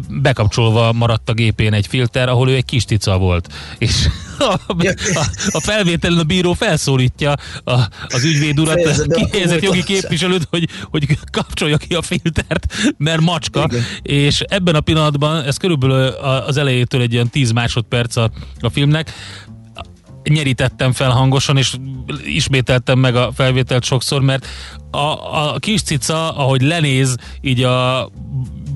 bekapcsolva 0.10 0.92
maradt 0.92 1.30
a 1.30 1.34
gépén 1.34 1.74
egy 1.74 1.88
filter, 1.88 2.30
ahol 2.30 2.50
ő 2.50 2.56
egy 2.56 2.66
kis 2.66 2.86
tica 2.86 3.18
volt. 3.18 3.54
És 3.78 4.08
a, 4.44 4.60
a, 4.68 5.26
a 5.52 5.60
felvételen 5.60 6.20
a 6.20 6.24
bíró 6.24 6.54
felszólítja 6.54 7.36
a, 7.64 7.80
az 8.08 8.24
ügyvéd 8.24 8.60
urat, 8.60 9.06
kihelyezett 9.08 9.62
jogi 9.62 9.84
képviselőt, 9.84 10.48
hogy, 10.50 10.70
hogy 10.84 11.18
kapcsolja 11.32 11.78
ki 11.78 11.94
a 11.94 12.02
filtert, 12.02 12.74
mert 12.98 13.22
macska, 13.22 13.68
Igen. 13.72 13.84
és 14.02 14.40
ebben 14.40 14.76
a 14.76 14.82
pillanatban, 14.82 15.44
ez 15.44 15.58
körülbelül 15.58 16.08
az 16.48 16.58
elejétől 16.58 17.02
egy 17.02 17.14
olyan 17.14 17.30
10 17.30 17.52
másodperc 17.52 18.16
a, 18.16 18.32
a 18.60 18.70
filmnek, 18.70 19.12
nyerítettem 20.24 20.92
fel 20.92 21.10
hangosan, 21.10 21.58
és 21.58 21.76
ismételtem 22.26 23.00
meg 23.00 23.16
a 23.16 23.32
felvételt 23.36 23.84
sokszor, 23.84 24.22
mert 24.22 24.48
a, 24.92 24.98
a 24.98 25.56
kis 25.60 25.82
cica, 25.82 26.36
ahogy 26.36 26.62
lenéz 26.62 27.16
így 27.42 27.64
a 27.64 28.10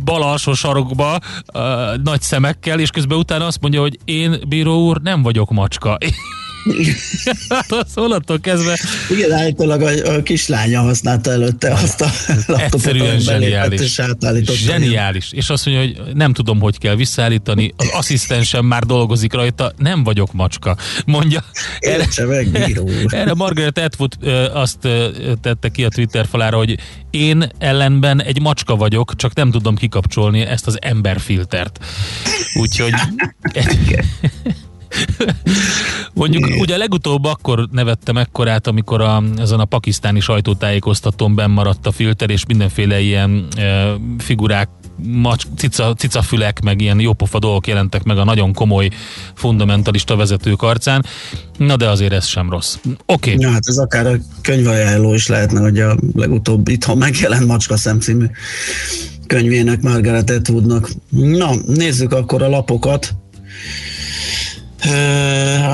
bal 0.07 0.21
alsó 0.21 0.53
sarokba 0.53 1.19
uh, 1.53 1.61
nagy 2.03 2.21
szemekkel, 2.21 2.79
és 2.79 2.89
közben 2.89 3.17
utána 3.17 3.45
azt 3.45 3.61
mondja, 3.61 3.81
hogy 3.81 3.99
én, 4.05 4.39
bíró 4.47 4.85
úr, 4.85 5.01
nem 5.01 5.23
vagyok 5.23 5.51
macska. 5.51 5.97
hát 7.49 7.71
az 7.71 7.91
onnantól 7.95 8.39
kezdve... 8.39 8.80
Igen, 9.10 9.32
állítólag 9.32 9.82
a, 9.82 10.15
a 10.15 10.23
kislánya 10.23 10.82
használta 10.82 11.32
előtte 11.32 11.73
azt 11.73 12.01
a 12.01 12.10
laptopot, 12.47 13.19
zseniális. 13.19 13.82
És 13.82 14.01
zseniális. 14.45 15.32
És 15.32 15.49
azt 15.49 15.65
mondja, 15.65 15.84
hogy 15.84 16.15
nem 16.15 16.34
tudom, 16.34 16.60
hogy 16.60 16.77
kell 16.77 16.95
visszaállítani, 16.95 17.73
az 17.77 17.89
asszisztensem 17.93 18.65
már 18.65 18.84
dolgozik 18.84 19.34
rajta, 19.34 19.73
nem 19.77 20.03
vagyok 20.03 20.34
macska. 20.34 20.77
Mondja. 21.06 21.43
Értse 21.80 22.25
meg, 22.25 22.49
bíró 22.49 22.89
Erre 23.08 23.34
Margaret 23.34 23.77
Atwood 23.77 24.13
azt 24.53 24.88
tette 25.41 25.69
ki 25.69 25.84
a 25.84 25.89
Twitter 25.89 26.27
falára, 26.27 26.58
hogy 26.58 26.77
én 27.10 27.49
ellenben 27.58 28.21
egy 28.21 28.41
macska 28.41 28.75
vagyok, 28.75 29.15
csak 29.15 29.36
nem 29.36 29.51
tudom 29.51 29.75
kikapcsolni 29.75 30.41
ezt 30.41 30.67
az 30.67 30.77
emberfiltert. 30.82 31.80
Úgyhogy 32.53 32.93
egy, 33.41 33.99
Mondjuk 36.13 36.49
ugye 36.60 36.77
legutóbb 36.77 37.23
akkor 37.23 37.67
nevettem 37.71 38.17
ekkorát, 38.17 38.67
amikor 38.67 39.01
a, 39.01 39.23
ezen 39.38 39.60
a 39.60 39.65
pakisztáni 39.65 40.19
sajtótájékoztatón 40.19 41.36
benn 41.36 41.51
maradt 41.51 41.88
a 41.88 41.91
filter, 41.91 42.29
és 42.29 42.45
mindenféle 42.45 42.99
ilyen 42.99 43.47
e, 43.57 43.93
figurák 44.17 44.69
macs, 45.03 45.43
cica, 45.57 45.93
cicafülek, 45.93 46.62
meg 46.62 46.81
ilyen 46.81 46.99
jópofa 46.99 47.39
dolgok 47.39 47.67
jelentek 47.67 48.03
meg 48.03 48.17
a 48.17 48.23
nagyon 48.23 48.53
komoly 48.53 48.89
fundamentalista 49.33 50.15
vezetők 50.15 50.62
arcán. 50.62 51.05
Na 51.57 51.75
de 51.75 51.89
azért 51.89 52.13
ez 52.13 52.25
sem 52.25 52.49
rossz. 52.49 52.75
Oké. 52.83 52.93
Okay. 53.05 53.36
Ja, 53.39 53.51
hát 53.51 53.67
ez 53.67 53.77
akár 53.77 54.07
a 54.07 54.15
könyvajánló 54.41 55.13
is 55.13 55.27
lehetne, 55.27 55.60
hogy 55.60 55.79
a 55.79 55.97
legutóbb 56.15 56.67
itthon 56.67 56.97
megjelent 56.97 57.45
Macska 57.45 57.77
szemcímű 57.77 58.25
könyvének, 59.27 59.81
Margaret 59.81 60.29
Atwoodnak. 60.29 60.89
Na, 61.10 61.51
nézzük 61.65 62.13
akkor 62.13 62.41
a 62.41 62.49
lapokat. 62.49 63.15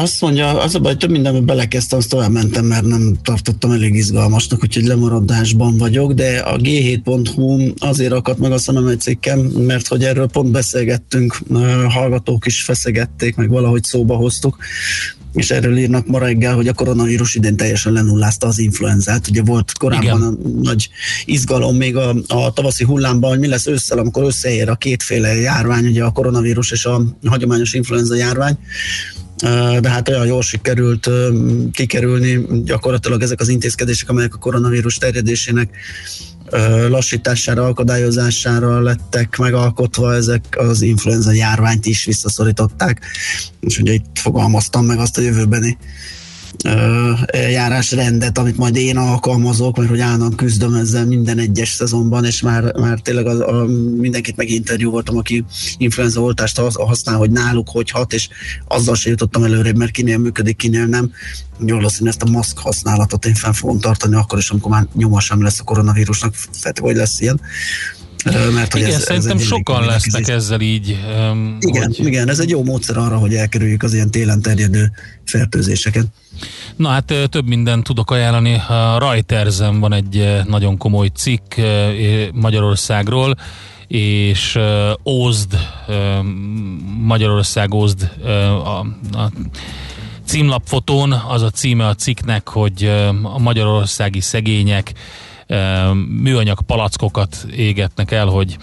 Azt 0.01 0.21
mondja, 0.21 0.61
az 0.61 0.75
a 0.75 0.79
baj, 0.79 0.95
több 0.95 1.09
mindenben 1.09 1.45
belekezdtem, 1.45 1.99
azt 1.99 2.09
tovább 2.09 2.31
mentem, 2.31 2.65
mert 2.65 2.85
nem 2.85 3.15
tartottam 3.23 3.71
elég 3.71 3.95
izgalmasnak, 3.95 4.63
úgyhogy 4.63 4.83
lemaradásban 4.83 5.77
vagyok, 5.77 6.13
de 6.13 6.37
a 6.37 6.57
g7.hu 6.57 7.71
azért 7.77 8.11
akadt 8.13 8.39
meg 8.39 8.51
a 8.51 8.57
szemem 8.57 8.87
egy 8.87 8.99
cikkem, 8.99 9.39
mert 9.39 9.87
hogy 9.87 10.03
erről 10.03 10.27
pont 10.27 10.51
beszélgettünk, 10.51 11.41
hallgatók 11.87 12.45
is 12.45 12.63
feszegették, 12.63 13.35
meg 13.35 13.49
valahogy 13.49 13.83
szóba 13.83 14.15
hoztuk, 14.15 14.57
és 15.33 15.51
erről 15.51 15.77
írnak 15.77 16.07
ma 16.07 16.19
reggel, 16.19 16.55
hogy 16.55 16.67
a 16.67 16.73
koronavírus 16.73 17.35
idén 17.35 17.55
teljesen 17.55 17.93
lenullázta 17.93 18.47
az 18.47 18.59
influenzát. 18.59 19.27
Ugye 19.27 19.43
volt 19.43 19.77
korábban 19.77 20.21
a 20.21 20.49
nagy 20.61 20.89
izgalom 21.25 21.75
még 21.75 21.95
a, 21.95 22.15
a 22.27 22.53
tavaszi 22.53 22.83
hullámban, 22.83 23.29
hogy 23.29 23.39
mi 23.39 23.47
lesz 23.47 23.67
ősszel, 23.67 23.97
amikor 23.97 24.23
összeér 24.23 24.69
a 24.69 24.75
kétféle 24.75 25.35
járvány, 25.35 25.85
ugye 25.85 26.03
a 26.03 26.11
koronavírus 26.11 26.71
és 26.71 26.85
a 26.85 27.01
hagyományos 27.25 27.73
influenza 27.73 28.15
járvány 28.15 28.57
de 29.79 29.89
hát 29.89 30.09
olyan 30.09 30.25
jól 30.25 30.41
sikerült 30.41 31.09
kikerülni. 31.71 32.45
Gyakorlatilag 32.63 33.21
ezek 33.21 33.39
az 33.39 33.47
intézkedések, 33.47 34.09
amelyek 34.09 34.33
a 34.33 34.37
koronavírus 34.37 34.97
terjedésének 34.97 35.69
lassítására, 36.89 37.65
akadályozására 37.65 38.81
lettek 38.81 39.37
megalkotva, 39.37 40.13
ezek 40.13 40.43
az 40.57 40.81
influenza 40.81 41.31
járványt 41.31 41.85
is 41.85 42.05
visszaszorították, 42.05 43.01
és 43.59 43.79
ugye 43.79 43.93
itt 43.93 44.19
fogalmaztam 44.19 44.85
meg 44.85 44.99
azt 44.99 45.17
a 45.17 45.21
jövőbeni 45.21 45.77
eljárásrendet, 47.25 48.37
amit 48.37 48.57
majd 48.57 48.75
én 48.75 48.97
alkalmazok, 48.97 49.77
mert 49.77 49.89
hogy 49.89 49.99
állandóan 49.99 50.35
küzdöm 50.35 50.73
ezzel 50.73 51.05
minden 51.05 51.37
egyes 51.37 51.69
szezonban, 51.69 52.25
és 52.25 52.41
már, 52.41 52.75
már 52.79 52.99
tényleg 52.99 53.25
a, 53.25 53.61
a, 53.61 53.65
mindenkit 53.97 54.35
meginterjú 54.35 54.91
voltam, 54.91 55.17
aki 55.17 55.45
influenza 55.77 56.21
oltást 56.21 56.57
használ, 56.73 57.17
hogy 57.17 57.31
náluk 57.31 57.69
hogy 57.69 57.89
hat, 57.89 58.13
és 58.13 58.29
azzal 58.67 58.95
se 58.95 59.09
jutottam 59.09 59.43
előrébb, 59.43 59.77
mert 59.77 59.91
kinél 59.91 60.17
működik, 60.17 60.55
kinél 60.55 60.85
nem. 60.85 61.11
Jól 61.65 61.77
valószínű 61.77 62.09
ezt 62.09 62.21
a 62.21 62.29
maszk 62.29 62.57
használatot 62.57 63.25
én 63.25 63.33
fenn 63.33 63.51
fogom 63.51 63.79
tartani 63.79 64.15
akkor 64.15 64.37
is, 64.37 64.49
amikor 64.49 64.71
már 64.71 64.87
nyoma 64.95 65.19
sem 65.19 65.43
lesz 65.43 65.59
a 65.59 65.63
koronavírusnak, 65.63 66.33
feltétlenül, 66.33 66.91
hogy 66.91 66.95
lesz 66.95 67.21
ilyen. 67.21 67.41
Mert, 68.23 68.71
hogy 68.71 68.81
igen, 68.81 68.93
ez, 68.93 69.03
szerintem 69.03 69.37
ez 69.37 69.43
sokan 69.43 69.85
lesznek 69.85 70.27
ezzel 70.27 70.61
így. 70.61 70.97
Um, 71.17 71.57
igen, 71.59 71.93
hogy... 71.97 72.05
igen, 72.05 72.29
ez 72.29 72.39
egy 72.39 72.49
jó 72.49 72.63
módszer 72.63 72.97
arra, 72.97 73.17
hogy 73.17 73.33
elkerüljük 73.33 73.83
az 73.83 73.93
ilyen 73.93 74.11
télen 74.11 74.41
terjedő 74.41 74.91
fertőzéseket. 75.25 76.05
Na 76.75 76.89
hát 76.89 77.13
több 77.29 77.47
mindent 77.47 77.83
tudok 77.83 78.11
ajánlani. 78.11 78.53
A 78.67 78.97
Reutersen 78.99 79.79
van 79.79 79.93
egy 79.93 80.41
nagyon 80.47 80.77
komoly 80.77 81.07
cikk 81.07 81.55
Magyarországról, 82.33 83.35
és 83.87 84.59
Ózd, 85.05 85.57
Magyarország 86.99 87.73
Ózd 87.73 88.11
a, 88.63 88.79
a 89.17 89.31
címlapfotón 90.25 91.11
az 91.11 91.41
a 91.41 91.49
címe 91.49 91.87
a 91.87 91.95
cikknek, 91.95 92.49
hogy 92.49 92.83
a 93.23 93.39
magyarországi 93.39 94.19
szegények 94.19 94.93
műanyag 96.21 96.61
palackokat 96.61 97.45
égetnek 97.55 98.11
el, 98.11 98.25
hogy 98.27 98.57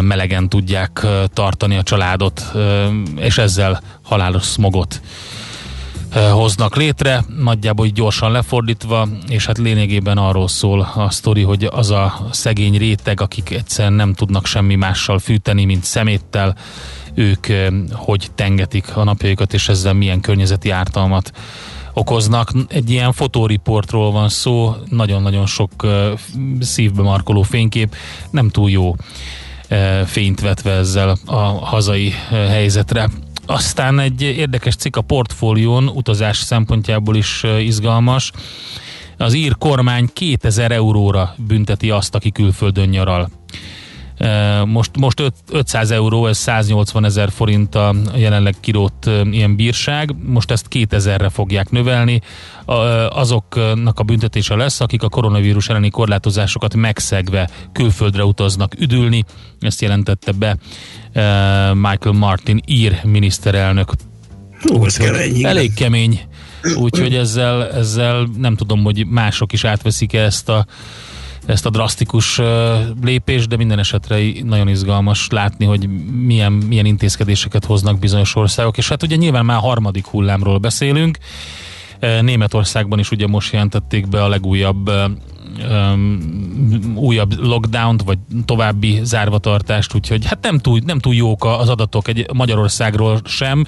melegen 0.00 0.48
tudják 0.48 1.06
tartani 1.32 1.76
a 1.76 1.82
családot, 1.82 2.52
és 3.16 3.38
ezzel 3.38 3.80
halálos 4.02 4.44
smogot 4.44 5.00
hoznak 6.32 6.76
létre, 6.76 7.24
nagyjából 7.38 7.86
gyorsan 7.86 8.32
lefordítva, 8.32 9.08
és 9.28 9.46
hát 9.46 9.58
lényegében 9.58 10.18
arról 10.18 10.48
szól 10.48 10.80
a 10.94 11.10
sztori, 11.10 11.42
hogy 11.42 11.68
az 11.70 11.90
a 11.90 12.28
szegény 12.30 12.78
réteg, 12.78 13.20
akik 13.20 13.50
egyszerűen 13.50 13.92
nem 13.92 14.14
tudnak 14.14 14.46
semmi 14.46 14.74
mással 14.74 15.18
fűteni, 15.18 15.64
mint 15.64 15.84
szeméttel, 15.84 16.56
ők 17.14 17.46
hogy 17.92 18.28
tengetik 18.34 18.96
a 18.96 19.04
napjaikat, 19.04 19.54
és 19.54 19.68
ezzel 19.68 19.92
milyen 19.92 20.20
környezeti 20.20 20.70
ártalmat 20.70 21.32
okoznak. 21.98 22.50
Egy 22.68 22.90
ilyen 22.90 23.12
fotóriportról 23.12 24.10
van 24.12 24.28
szó, 24.28 24.74
nagyon-nagyon 24.88 25.46
sok 25.46 25.70
szívbe 26.60 27.02
markoló 27.02 27.42
fénykép, 27.42 27.94
nem 28.30 28.48
túl 28.48 28.70
jó 28.70 28.94
fényt 30.04 30.40
vetve 30.40 30.70
ezzel 30.70 31.16
a 31.24 31.36
hazai 31.64 32.12
helyzetre. 32.30 33.08
Aztán 33.46 33.98
egy 33.98 34.22
érdekes 34.22 34.76
cikk 34.76 34.96
a 34.96 35.00
portfólión, 35.00 35.88
utazás 35.88 36.36
szempontjából 36.36 37.16
is 37.16 37.44
izgalmas. 37.58 38.32
Az 39.16 39.34
ír 39.34 39.56
kormány 39.58 40.08
2000 40.12 40.72
euróra 40.72 41.34
bünteti 41.36 41.90
azt, 41.90 42.14
aki 42.14 42.32
külföldön 42.32 42.88
nyaral. 42.88 43.28
Most, 44.64 44.90
most 44.98 45.32
500 45.50 45.90
euró, 45.90 46.26
ez 46.26 46.36
180 46.38 47.04
ezer 47.04 47.30
forint 47.30 47.74
a 47.74 47.94
jelenleg 48.14 48.54
kirótt 48.60 49.10
ilyen 49.30 49.56
bírság, 49.56 50.14
most 50.26 50.50
ezt 50.50 50.66
2000-re 50.70 51.28
fogják 51.28 51.70
növelni. 51.70 52.20
Azoknak 53.08 53.98
a 53.98 54.02
büntetése 54.02 54.54
lesz, 54.54 54.80
akik 54.80 55.02
a 55.02 55.08
koronavírus 55.08 55.68
elleni 55.68 55.90
korlátozásokat 55.90 56.74
megszegve 56.74 57.48
külföldre 57.72 58.24
utaznak 58.24 58.74
üdülni. 58.78 59.24
Ezt 59.60 59.80
jelentette 59.80 60.32
be 60.32 60.56
Michael 61.74 62.14
Martin, 62.14 62.60
ír 62.66 63.00
miniszterelnök. 63.04 63.92
Ez 64.84 64.96
kemény, 64.96 65.44
elég 65.44 65.74
kemény. 65.74 66.20
Úgyhogy 66.76 67.14
ezzel, 67.14 67.70
ezzel 67.70 68.28
nem 68.36 68.56
tudom, 68.56 68.82
hogy 68.82 69.06
mások 69.06 69.52
is 69.52 69.64
átveszik 69.64 70.12
ezt 70.12 70.48
a 70.48 70.66
ezt 71.46 71.66
a 71.66 71.70
drasztikus 71.70 72.40
lépést, 73.02 73.48
de 73.48 73.56
minden 73.56 73.78
esetre 73.78 74.18
nagyon 74.42 74.68
izgalmas 74.68 75.28
látni, 75.28 75.64
hogy 75.64 75.88
milyen, 76.12 76.52
milyen 76.52 76.86
intézkedéseket 76.86 77.64
hoznak 77.64 77.98
bizonyos 77.98 78.34
országok, 78.34 78.76
és 78.76 78.88
hát 78.88 79.02
ugye 79.02 79.16
nyilván 79.16 79.44
már 79.44 79.60
harmadik 79.60 80.06
hullámról 80.06 80.58
beszélünk, 80.58 81.18
Németországban 82.00 82.98
is 82.98 83.10
ugye 83.10 83.26
most 83.26 83.52
jelentették 83.52 84.08
be 84.08 84.22
a 84.22 84.28
legújabb 84.28 84.90
um, 85.70 86.94
újabb 86.94 87.34
lockdownt, 87.38 88.02
vagy 88.02 88.18
további 88.44 89.00
zárvatartást, 89.02 89.94
úgyhogy 89.94 90.26
hát 90.26 90.42
nem 90.42 90.58
túl, 90.58 90.80
nem 90.84 90.98
túl 90.98 91.14
jók 91.14 91.44
az 91.44 91.68
adatok 91.68 92.08
egy 92.08 92.26
Magyarországról 92.32 93.20
sem, 93.24 93.64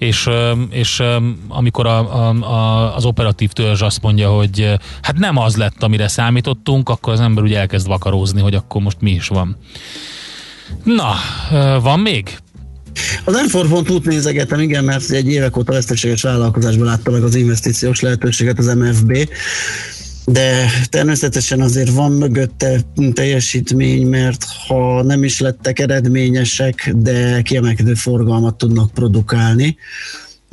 és, 0.00 0.28
és 0.70 1.02
amikor 1.48 1.86
a, 1.86 2.28
a, 2.28 2.28
a, 2.40 2.96
az 2.96 3.04
operatív 3.04 3.50
törzs 3.50 3.82
azt 3.82 4.02
mondja, 4.02 4.30
hogy 4.30 4.74
hát 5.02 5.18
nem 5.18 5.36
az 5.36 5.56
lett, 5.56 5.82
amire 5.82 6.08
számítottunk, 6.08 6.88
akkor 6.88 7.12
az 7.12 7.20
ember 7.20 7.44
ugye 7.44 7.58
elkezd 7.58 7.86
vakarózni, 7.86 8.40
hogy 8.40 8.54
akkor 8.54 8.82
most 8.82 9.00
mi 9.00 9.10
is 9.10 9.28
van. 9.28 9.56
Na, 10.84 11.14
van 11.80 12.00
még? 12.00 12.38
Az 13.24 13.50
m 13.62 14.04
nézegetem, 14.04 14.60
igen, 14.60 14.84
mert 14.84 15.10
egy 15.10 15.28
évek 15.28 15.56
óta 15.56 15.72
veszteséges 15.72 16.22
vállalkozásban 16.22 16.86
látta 16.86 17.10
meg 17.10 17.22
az 17.22 17.34
investíciós 17.34 18.00
lehetőséget 18.00 18.58
az 18.58 18.74
MFB 18.74 19.28
de 20.26 20.70
természetesen 20.88 21.60
azért 21.60 21.90
van 21.90 22.12
mögötte 22.12 22.80
teljesítmény, 23.12 24.06
mert 24.06 24.44
ha 24.66 25.02
nem 25.02 25.24
is 25.24 25.40
lettek 25.40 25.78
eredményesek, 25.78 26.92
de 26.96 27.42
kiemelkedő 27.42 27.94
forgalmat 27.94 28.54
tudnak 28.54 28.90
produkálni, 28.90 29.76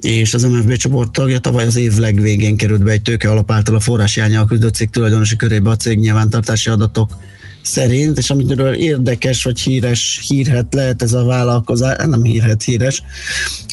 és 0.02 0.34
az 0.34 0.44
MFB 0.44 0.76
csoport 0.76 1.12
tagja 1.12 1.40
tavaly 1.40 1.66
az 1.66 1.76
év 1.76 1.98
legvégén 1.98 2.58
került 2.58 2.84
be 2.84 2.92
egy 2.92 3.02
tőke 3.02 3.30
alap 3.30 3.52
által 3.52 3.76
a 3.76 3.80
forrásjányal 3.80 4.46
küldött 4.46 4.74
cég 4.74 4.90
tulajdonosi 4.90 5.36
körébe 5.36 5.70
a 5.70 5.76
cég 5.76 6.00
nyilvántartási 6.00 6.70
adatok 6.70 7.18
szerint, 7.68 8.18
és 8.18 8.30
amitől 8.30 8.74
érdekes 8.74 9.44
vagy 9.44 9.60
híres, 9.60 10.20
hírhet 10.28 10.74
lehet 10.74 11.02
ez 11.02 11.14
a 11.14 11.24
vállalkozás, 11.24 11.96
nem 12.06 12.24
hírhet, 12.24 12.64
híres, 12.64 13.04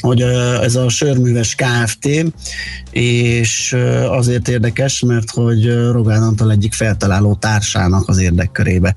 hogy 0.00 0.20
ez 0.62 0.74
a 0.74 0.88
sörműves 0.88 1.54
Kft. 1.54 2.08
és 2.90 3.76
azért 4.08 4.48
érdekes, 4.48 5.00
mert 5.00 5.30
hogy 5.30 5.74
Rogán 5.90 6.22
Antal 6.22 6.50
egyik 6.50 6.72
feltaláló 6.72 7.34
társának 7.34 8.08
az 8.08 8.18
érdekkörébe 8.18 8.96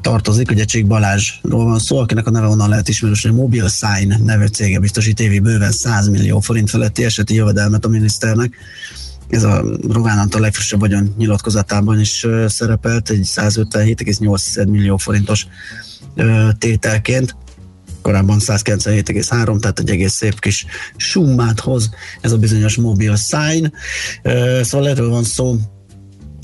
tartozik, 0.00 0.50
ugye 0.50 0.64
Csík 0.64 0.86
Balázsról 0.86 1.64
van 1.64 1.78
szó, 1.78 1.98
akinek 1.98 2.26
a 2.26 2.30
neve 2.30 2.46
onnan 2.46 2.68
lehet 2.68 2.88
ismerős, 2.88 3.22
hogy 3.22 3.32
Mobile 3.32 3.68
Sign 3.68 4.24
nevű 4.24 4.46
cége 4.46 4.78
biztosít 4.78 5.20
évi 5.20 5.38
bőven 5.38 5.72
100 5.72 6.08
millió 6.08 6.40
forint 6.40 6.70
feletti 6.70 7.04
eseti 7.04 7.34
jövedelmet 7.34 7.84
a 7.84 7.88
miniszternek 7.88 8.54
ez 9.28 9.42
a 9.42 9.64
Rogán 9.88 10.18
Antal 10.18 10.40
legfrissebb 10.40 10.80
vagyon 10.80 11.14
nyilatkozatában 11.18 12.00
is 12.00 12.26
szerepelt, 12.46 13.10
egy 13.10 13.28
157,8 13.36 14.68
millió 14.68 14.96
forintos 14.96 15.46
tételként 16.58 17.36
korábban 18.02 18.38
197,3, 18.40 19.60
tehát 19.60 19.78
egy 19.78 19.90
egész 19.90 20.12
szép 20.12 20.40
kis 20.40 20.66
summát 20.96 21.60
hoz 21.60 21.90
ez 22.20 22.32
a 22.32 22.38
bizonyos 22.38 22.76
mobil 22.76 23.16
sign. 23.16 23.72
Szóval 24.62 24.88
erről 24.88 25.08
van 25.08 25.24
szó, 25.24 25.56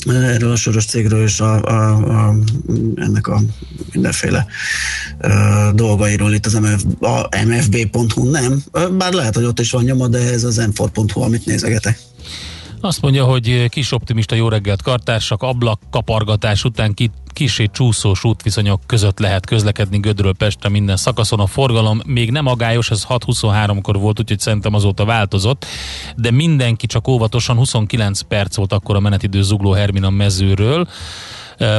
erről 0.07 0.51
a 0.51 0.57
soros 0.57 0.85
cégről 0.85 1.23
és 1.23 1.40
a, 1.40 1.62
a, 1.62 1.97
a, 2.29 2.35
ennek 2.95 3.27
a 3.27 3.40
mindenféle 3.92 4.47
a, 5.21 5.73
dolgairól 5.75 6.33
itt 6.33 6.47
az 6.47 6.53
MF, 6.53 6.85
a 7.01 7.29
mfb.hu 7.47 8.31
nem, 8.31 8.62
bár 8.99 9.12
lehet, 9.12 9.35
hogy 9.35 9.45
ott 9.45 9.61
is 9.61 9.71
van 9.71 9.85
nyoma, 9.85 10.09
de 10.09 10.18
ez 10.18 10.45
az 10.45 10.61
m4.hu, 10.61 11.21
amit 11.21 11.47
nézegetek. 11.47 11.99
Azt 12.85 13.03
mondja, 13.03 13.25
hogy 13.25 13.68
kis 13.68 13.92
optimista 13.92 14.35
jó 14.35 14.49
reggelt 14.49 14.83
kartársak, 14.83 15.42
ablak 15.42 15.81
kapargatás 15.90 16.64
után 16.64 16.95
ki, 16.95 17.11
kisé 17.27 17.68
csúszós 17.73 18.25
útviszonyok 18.25 18.81
között 18.87 19.18
lehet 19.18 19.47
közlekedni 19.47 19.99
Gödről 19.99 20.35
Pestre 20.35 20.68
minden 20.68 20.97
szakaszon. 20.97 21.40
A 21.40 21.47
forgalom 21.47 22.01
még 22.07 22.31
nem 22.31 22.47
agályos, 22.47 22.90
ez 22.90 23.07
6-23-kor 23.09 23.99
volt, 23.99 24.21
úgyhogy 24.21 24.38
szerintem 24.38 24.75
azóta 24.75 25.05
változott, 25.05 25.66
de 26.16 26.31
mindenki 26.31 26.87
csak 26.87 27.09
óvatosan 27.09 27.57
29 27.57 28.21
perc 28.21 28.57
volt 28.57 28.73
akkor 28.73 28.97
a 28.97 29.01
menetidő 29.01 29.42
Zugló 29.42 29.73
Hermina 29.73 30.11
mezőről. 30.11 30.88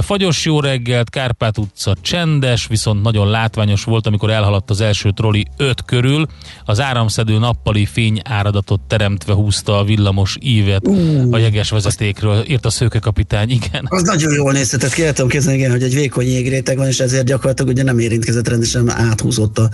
Fagyos 0.02 0.46
jó 0.46 0.60
reggelt, 0.60 1.10
Kárpát 1.10 1.58
utca 1.58 1.96
csendes, 2.02 2.68
viszont 2.68 3.02
nagyon 3.02 3.30
látványos 3.30 3.84
volt, 3.84 4.08
amikor 4.08 4.30
elhaladt 4.30 4.70
az 4.70 4.82
első 4.82 5.12
troli 5.12 5.46
5 5.58 5.86
körül. 5.86 6.26
Az 6.66 6.80
áramszedő 6.80 7.38
nappali 7.38 7.86
fény 7.86 8.22
áradatot 8.24 8.82
teremtve 8.82 9.34
húzta 9.34 9.78
a 9.78 9.84
villamos 9.84 10.38
ívet 10.42 10.88
uh, 10.88 11.28
a 11.32 11.38
jeges 11.38 11.70
vezetékről, 11.70 12.44
írt 12.48 12.66
a 12.66 12.70
szőkekapitány, 12.70 13.50
igen. 13.62 13.86
Az 13.90 14.02
nagyon 14.02 14.34
jól 14.34 14.52
nézhetett, 14.52 14.94
ki 14.94 15.04
tudom 15.14 15.54
igen, 15.54 15.72
hogy 15.72 15.84
egy 15.84 15.94
vékony 15.94 16.26
jégréteg 16.26 16.78
van, 16.78 16.88
és 16.88 17.00
ezért 17.00 17.26
gyakorlatilag 17.26 17.72
ugye 17.72 17.84
nem 17.84 18.00
érintkezett 18.00 18.48
rendesen, 18.48 18.90
áthúzott 18.90 19.58
a, 19.58 19.70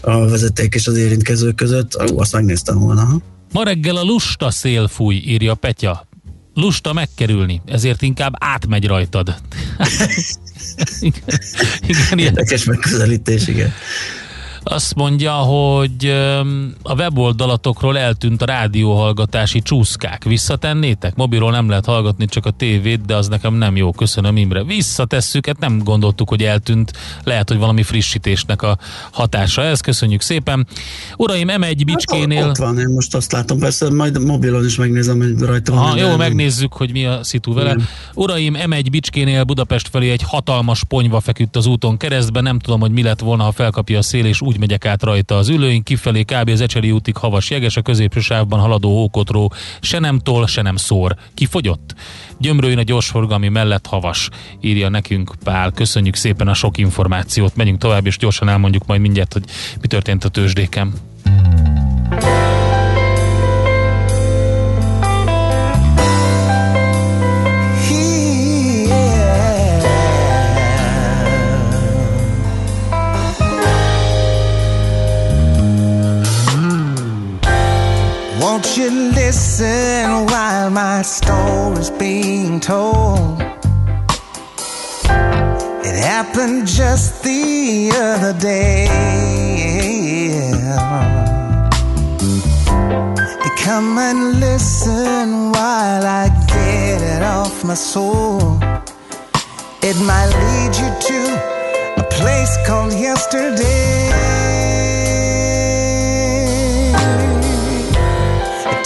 a 0.00 0.28
vezeték 0.28 0.74
és 0.74 0.86
az 0.86 0.96
érintkezők 0.96 1.54
között. 1.54 2.02
Ú, 2.10 2.18
azt 2.20 2.32
megnéztem 2.32 2.78
volna. 2.78 3.20
Ma 3.52 3.62
reggel 3.62 3.96
a 3.96 4.02
lusta 4.02 4.50
szél 4.50 4.88
fúj, 4.88 5.14
írja 5.14 5.54
Petya 5.54 6.05
lusta 6.56 6.92
megkerülni, 6.92 7.60
ezért 7.66 8.02
inkább 8.02 8.32
átmegy 8.38 8.86
rajtad. 8.86 9.34
igen, 11.00 11.38
igen, 11.86 12.18
Érdekes 12.18 12.64
megközelítés, 12.64 13.46
igen. 13.46 13.72
Azt 14.68 14.94
mondja, 14.94 15.32
hogy 15.32 16.06
a 16.82 16.94
weboldalatokról 16.94 17.98
eltűnt 17.98 18.42
a 18.42 18.44
rádióhallgatási 18.44 19.62
csúszkák. 19.62 20.24
Visszatennétek? 20.24 21.14
Mobilról 21.14 21.50
nem 21.50 21.68
lehet 21.68 21.84
hallgatni, 21.84 22.26
csak 22.26 22.46
a 22.46 22.50
tévét, 22.50 23.04
de 23.04 23.16
az 23.16 23.28
nekem 23.28 23.54
nem 23.54 23.76
jó. 23.76 23.92
Köszönöm 23.92 24.36
Imre. 24.36 24.64
Visszatesszük, 24.64 25.46
hát 25.46 25.58
nem 25.58 25.78
gondoltuk, 25.78 26.28
hogy 26.28 26.42
eltűnt. 26.42 26.92
Lehet, 27.24 27.48
hogy 27.48 27.58
valami 27.58 27.82
frissítésnek 27.82 28.62
a 28.62 28.78
hatása 29.10 29.62
ez. 29.62 29.80
Köszönjük 29.80 30.20
szépen. 30.20 30.66
Uraim, 31.16 31.48
M1 31.50 31.82
Bicskénél... 31.84 32.40
Hát, 32.40 32.48
ott 32.48 32.56
van, 32.56 32.78
én 32.78 32.88
most 32.88 33.14
azt 33.14 33.32
látom, 33.32 33.58
persze 33.58 33.90
majd 33.90 34.24
mobilon 34.24 34.64
is 34.64 34.76
megnézem, 34.76 35.18
hogy 35.18 35.40
rajta 35.40 35.72
van. 35.72 35.82
Aha, 35.82 35.96
jó, 35.96 36.16
megnézzük, 36.16 36.72
hogy 36.72 36.92
mi 36.92 37.04
a 37.04 37.22
szitu 37.22 37.54
vele. 37.54 37.74
Nem. 37.74 37.86
Uraim, 38.14 38.56
M1 38.66 38.86
Bicskénél 38.90 39.44
Budapest 39.44 39.88
felé 39.88 40.10
egy 40.10 40.22
hatalmas 40.22 40.84
ponyva 40.84 41.20
feküdt 41.20 41.56
az 41.56 41.66
úton 41.66 41.96
keresztbe. 41.96 42.40
Nem 42.40 42.58
tudom, 42.58 42.80
hogy 42.80 42.90
mi 42.90 43.02
lett 43.02 43.20
volna, 43.20 43.42
ha 43.42 43.52
felkapja 43.52 43.98
a 43.98 44.02
szél, 44.02 44.24
és 44.24 44.40
úgy 44.40 44.55
úgy 44.56 44.62
megyek 44.62 44.86
át 44.86 45.02
rajta 45.02 45.36
az 45.36 45.48
ülőink, 45.48 45.84
kifelé 45.84 46.22
kb. 46.22 46.48
az 46.48 46.60
Ecseri 46.60 46.90
útig 46.90 47.16
havas 47.16 47.50
jeges, 47.50 47.76
a 47.76 47.82
középső 47.82 48.20
sávban 48.20 48.60
haladó 48.60 48.88
ókotró 48.88 49.52
se 49.80 49.98
nem 49.98 50.18
tol, 50.18 50.46
se 50.46 50.62
nem 50.62 50.76
szór. 50.76 51.14
Kifogyott? 51.34 51.94
Gyömrőjön 52.38 52.78
a 52.78 52.82
gyorsforgalmi 52.82 53.48
mellett 53.48 53.86
havas, 53.86 54.28
írja 54.60 54.88
nekünk 54.88 55.34
Pál. 55.44 55.70
Köszönjük 55.70 56.14
szépen 56.14 56.48
a 56.48 56.54
sok 56.54 56.78
információt. 56.78 57.56
Megyünk 57.56 57.78
tovább, 57.78 58.06
és 58.06 58.18
gyorsan 58.18 58.48
elmondjuk 58.48 58.86
majd 58.86 59.00
mindjárt, 59.00 59.32
hogy 59.32 59.44
mi 59.80 59.86
történt 59.86 60.24
a 60.24 60.28
tőzsdéken. 60.28 60.92
Listen 79.26 80.24
while 80.26 80.70
my 80.70 81.02
story's 81.02 81.90
being 81.90 82.60
told? 82.60 83.40
It 85.88 85.96
happened 86.14 86.68
just 86.68 87.24
the 87.24 87.90
other 87.92 88.34
day. 88.38 88.86
Come 93.64 93.98
and 93.98 94.38
listen 94.38 95.50
while 95.56 96.04
I 96.22 96.28
get 96.46 97.02
it 97.02 97.22
off 97.24 97.64
my 97.64 97.74
soul. 97.74 98.38
It 99.88 99.96
might 100.10 100.30
lead 100.44 100.72
you 100.80 100.90
to 101.08 101.20
a 102.02 102.06
place 102.16 102.54
called 102.64 102.92
yesterday. 102.92 104.45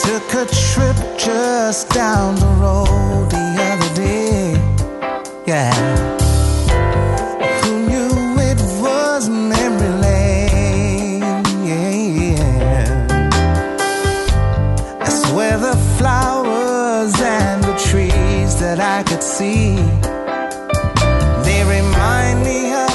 Took 0.02 0.34
a 0.34 0.46
trip 0.46 0.96
just 1.18 1.90
down 1.90 2.34
the 2.36 2.46
road 2.64 3.30
the 3.30 3.46
other 3.70 3.94
day. 3.94 4.54
Yeah. 5.46 5.72
Who 7.60 7.70
knew 7.88 8.40
it 8.40 8.60
was? 8.82 9.28
Yeah. 11.68 12.56
I 15.00 15.08
swear 15.08 15.58
the 15.58 15.76
flowers 15.98 17.14
and 17.20 17.62
the 17.62 17.76
trees 17.88 18.58
that 18.60 18.80
I 18.80 19.02
could 19.02 19.22
see. 19.22 19.76
They 21.44 21.62
remind 21.78 22.42
me 22.42 22.72
of 22.72 22.94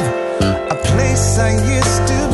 a 0.72 0.76
place 0.92 1.38
I 1.38 1.52
used 1.78 2.08
to 2.08 2.25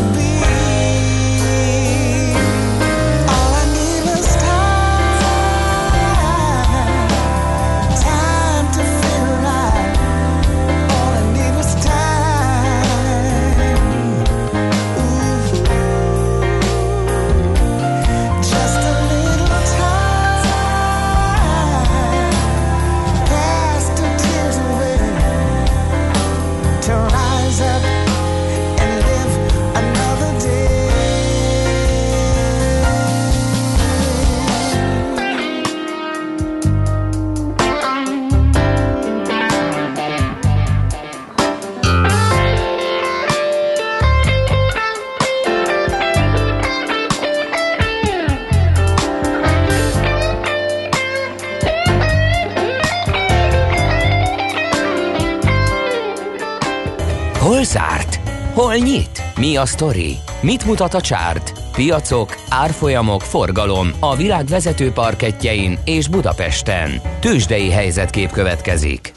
Hol 58.54 58.76
nyit? 58.76 59.22
Mi 59.38 59.56
a 59.56 59.66
sztori? 59.66 60.18
Mit 60.42 60.66
mutat 60.66 60.94
a 60.94 61.02
csárt? 61.02 61.54
Piacok, 61.72 62.36
árfolyamok, 62.50 63.22
forgalom 63.22 63.92
a 64.00 64.16
világ 64.16 64.46
vezető 64.46 64.92
parketjein 64.92 65.80
és 65.86 66.08
Budapesten. 66.08 67.02
Tősdei 67.20 67.70
helyzetkép 67.70 68.32
következik. 68.32 69.14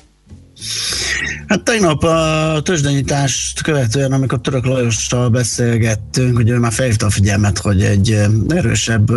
Hát 1.47 1.63
tegnap 1.63 2.03
a 2.03 2.61
tőzsdenyítást 2.63 3.63
követően, 3.63 4.13
amikor 4.13 4.41
Török 4.41 4.65
Lajossal 4.65 5.29
beszélgettünk, 5.29 6.39
ugye 6.39 6.53
ő 6.53 6.59
már 6.59 6.73
felhívta 6.73 7.07
a 7.07 7.11
figyelmet, 7.11 7.59
hogy 7.59 7.83
egy 7.83 8.19
erősebb 8.49 9.09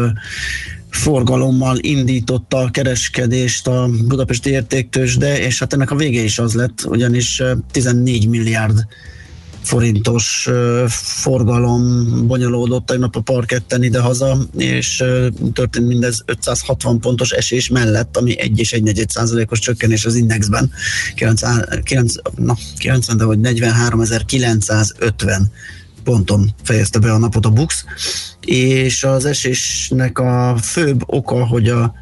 forgalommal 0.89 1.77
indította 1.82 2.58
a 2.58 2.69
kereskedést 2.69 3.67
a 3.67 3.89
budapesti 4.08 4.49
értéktősde, 4.49 5.39
és 5.39 5.60
hát 5.60 5.73
ennek 5.73 5.91
a 5.91 5.95
vége 5.95 6.21
is 6.21 6.39
az 6.39 6.53
lett, 6.53 6.86
ugyanis 6.86 7.39
eh, 7.39 7.51
14 7.71 8.30
milliárd 8.30 8.86
forintos 9.67 10.49
forgalom 10.89 12.08
bonyolódott 12.27 12.86
tegnap 12.86 13.15
a 13.15 13.21
parketten 13.21 13.84
idehaza, 13.84 14.38
és 14.58 15.03
történt 15.53 15.88
mindez 15.88 16.23
560 16.25 16.99
pontos 16.99 17.32
esés 17.32 17.69
mellett, 17.69 18.17
ami 18.17 18.39
1 18.39 18.60
és 18.60 18.73
1 18.73 19.06
százalékos 19.08 19.60
csökkenés 19.60 20.06
az 20.06 20.15
indexben. 20.15 20.71
90, 21.15 21.82
9, 21.84 22.13
na, 22.36 22.56
90, 22.77 23.17
de 23.17 23.23
vagy 23.23 23.39
43.950 23.41 25.41
ponton 26.03 26.53
fejezte 26.63 26.99
be 26.99 27.12
a 27.12 27.17
napot 27.17 27.45
a 27.45 27.49
Bux, 27.49 27.86
és 28.45 29.03
az 29.03 29.25
esésnek 29.25 30.19
a 30.19 30.58
főbb 30.62 31.03
oka, 31.06 31.45
hogy 31.45 31.69
a, 31.69 31.93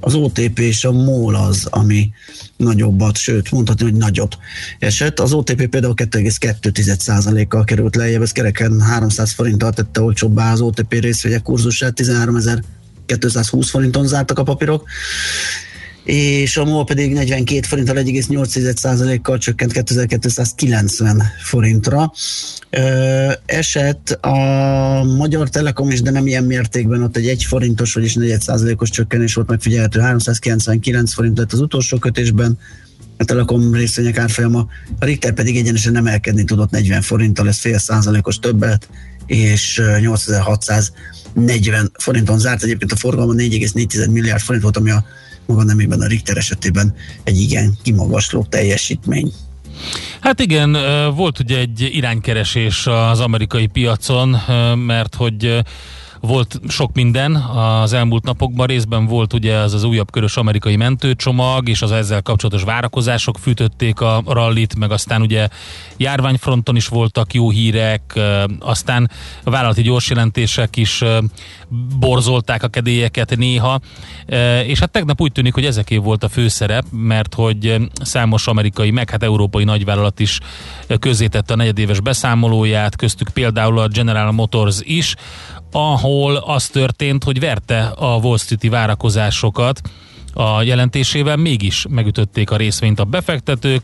az 0.00 0.14
OTP 0.14 0.58
és 0.58 0.84
a 0.84 0.92
MOL 0.92 1.34
az, 1.34 1.66
ami 1.70 2.10
nagyobbat, 2.56 3.16
sőt 3.16 3.50
mondhatni, 3.50 3.84
hogy 3.84 3.94
nagyot 3.94 4.38
esett. 4.78 5.20
Az 5.20 5.32
OTP 5.32 5.66
például 5.66 5.94
2,2%-kal 5.96 7.64
került 7.64 7.96
lejjebb, 7.96 8.22
ez 8.22 8.32
kereken 8.32 8.80
300 8.80 9.32
forinttal 9.32 9.72
tette 9.72 10.00
olcsóbbá 10.00 10.52
az 10.52 10.60
OTP 10.60 10.92
részvények 10.92 11.42
kurzusát, 11.42 12.00
13.220 12.00 13.66
forinton 13.70 14.06
zártak 14.06 14.38
a 14.38 14.42
papírok 14.42 14.88
és 16.06 16.56
a 16.56 16.64
MOL 16.64 16.84
pedig 16.84 17.12
42 17.12 17.66
forinttal 17.66 17.96
1,8%-kal 17.96 19.38
csökkent 19.38 19.72
2290 19.72 21.22
forintra. 21.42 22.12
Esett 23.46 24.18
a 24.20 24.38
Magyar 25.04 25.48
Telekom 25.48 25.90
is, 25.90 26.02
de 26.02 26.10
nem 26.10 26.26
ilyen 26.26 26.44
mértékben, 26.44 27.02
ott 27.02 27.16
egy 27.16 27.26
1 27.28 27.44
forintos, 27.44 27.94
vagyis 27.94 28.16
4% 28.18 28.78
os 28.78 28.90
csökkenés 28.90 29.34
volt 29.34 29.48
megfigyelhető, 29.48 30.00
399 30.00 31.12
forint 31.12 31.38
lett 31.38 31.52
az 31.52 31.60
utolsó 31.60 31.98
kötésben, 31.98 32.58
a 33.16 33.24
Telekom 33.24 33.72
részvények 33.74 34.18
árfolyama, 34.18 34.66
a 34.98 35.04
Richter 35.04 35.32
pedig 35.32 35.56
egyenesen 35.56 35.96
emelkedni 35.96 36.44
tudott 36.44 36.70
40 36.70 37.02
forinttal, 37.02 37.48
ez 37.48 37.58
fél 37.58 37.78
százalékos 37.78 38.38
többet, 38.38 38.88
és 39.26 39.82
8640 40.00 41.90
forinton 41.98 42.38
zárt. 42.38 42.62
Egyébként 42.62 42.92
a 42.92 42.96
forgalma 42.96 43.32
4,4 43.32 44.10
milliárd 44.10 44.40
forint 44.40 44.62
volt, 44.62 44.76
ami 44.76 44.90
a 44.90 45.04
maga 45.46 45.62
nemében 45.62 46.00
a 46.00 46.06
Richter 46.06 46.36
esetében 46.36 46.94
egy 47.24 47.40
igen 47.40 47.78
kimagasló 47.82 48.46
teljesítmény. 48.48 49.32
Hát 50.20 50.40
igen, 50.40 50.72
volt 51.14 51.38
ugye 51.38 51.58
egy 51.58 51.88
iránykeresés 51.92 52.86
az 52.86 53.20
amerikai 53.20 53.66
piacon, 53.66 54.28
mert 54.76 55.14
hogy 55.14 55.62
volt 56.26 56.60
sok 56.68 56.92
minden 56.92 57.34
az 57.34 57.92
elmúlt 57.92 58.24
napokban, 58.24 58.66
részben 58.66 59.06
volt 59.06 59.32
ugye 59.32 59.56
az 59.56 59.74
az 59.74 59.84
újabb 59.84 60.10
körös 60.10 60.36
amerikai 60.36 60.76
mentőcsomag, 60.76 61.68
és 61.68 61.82
az 61.82 61.92
ezzel 61.92 62.22
kapcsolatos 62.22 62.62
várakozások 62.62 63.38
fűtötték 63.38 64.00
a 64.00 64.22
rallit, 64.26 64.76
meg 64.76 64.90
aztán 64.90 65.22
ugye 65.22 65.48
járványfronton 65.96 66.76
is 66.76 66.88
voltak 66.88 67.34
jó 67.34 67.50
hírek, 67.50 68.20
aztán 68.58 69.10
a 69.44 69.50
vállalati 69.50 69.82
gyorsjelentések 69.82 70.76
is 70.76 71.04
borzolták 71.98 72.62
a 72.62 72.68
kedélyeket 72.68 73.36
néha, 73.36 73.80
és 74.66 74.78
hát 74.78 74.90
tegnap 74.90 75.20
úgy 75.20 75.32
tűnik, 75.32 75.54
hogy 75.54 75.64
ezeké 75.64 75.96
volt 75.96 76.24
a 76.24 76.28
főszerep, 76.28 76.84
mert 76.90 77.34
hogy 77.34 77.76
számos 78.02 78.46
amerikai, 78.46 78.90
meg 78.90 79.10
hát 79.10 79.22
európai 79.22 79.64
nagyvállalat 79.64 80.20
is 80.20 80.40
közzétette 80.98 81.52
a 81.52 81.56
negyedéves 81.56 82.00
beszámolóját, 82.00 82.96
köztük 82.96 83.28
például 83.28 83.78
a 83.78 83.88
General 83.88 84.32
Motors 84.32 84.78
is, 84.82 85.14
ahol 85.76 86.36
az 86.36 86.68
történt, 86.68 87.24
hogy 87.24 87.40
verte 87.40 87.86
a 87.86 88.16
Wall 88.16 88.38
Street-i 88.38 88.68
várakozásokat 88.68 89.80
a 90.34 90.62
jelentésével, 90.62 91.36
mégis 91.36 91.86
megütötték 91.88 92.50
a 92.50 92.56
részvényt 92.56 93.00
a 93.00 93.04
befektetők. 93.04 93.82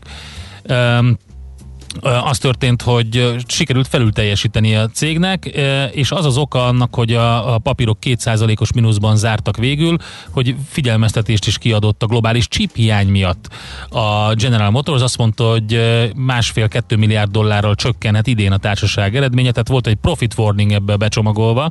Az 2.01 2.37
történt, 2.37 2.81
hogy 2.81 3.35
sikerült 3.47 3.87
felül 3.87 4.11
teljesíteni 4.11 4.75
a 4.75 4.87
cégnek, 4.87 5.45
és 5.91 6.11
az 6.11 6.25
az 6.25 6.37
oka 6.37 6.65
annak, 6.65 6.95
hogy 6.95 7.13
a, 7.13 7.53
a 7.53 7.57
papírok 7.57 7.97
2%-os 8.01 8.73
mínuszban 8.73 9.15
zártak 9.15 9.57
végül, 9.57 9.97
hogy 10.29 10.55
figyelmeztetést 10.69 11.47
is 11.47 11.57
kiadott 11.57 12.03
a 12.03 12.05
globális 12.05 12.47
chip 12.47 12.75
hiány 12.75 13.07
miatt. 13.07 13.49
A 13.89 14.33
General 14.33 14.69
Motors 14.69 15.01
azt 15.01 15.17
mondta, 15.17 15.49
hogy 15.49 15.81
másfél-kettő 16.15 16.95
milliárd 16.95 17.31
dollárral 17.31 17.75
csökkenhet 17.75 18.27
idén 18.27 18.51
a 18.51 18.57
társaság 18.57 19.15
eredménye, 19.15 19.51
tehát 19.51 19.67
volt 19.67 19.87
egy 19.87 19.95
profit 19.95 20.33
warning 20.37 20.71
ebbe 20.71 20.95
becsomagolva, 20.95 21.69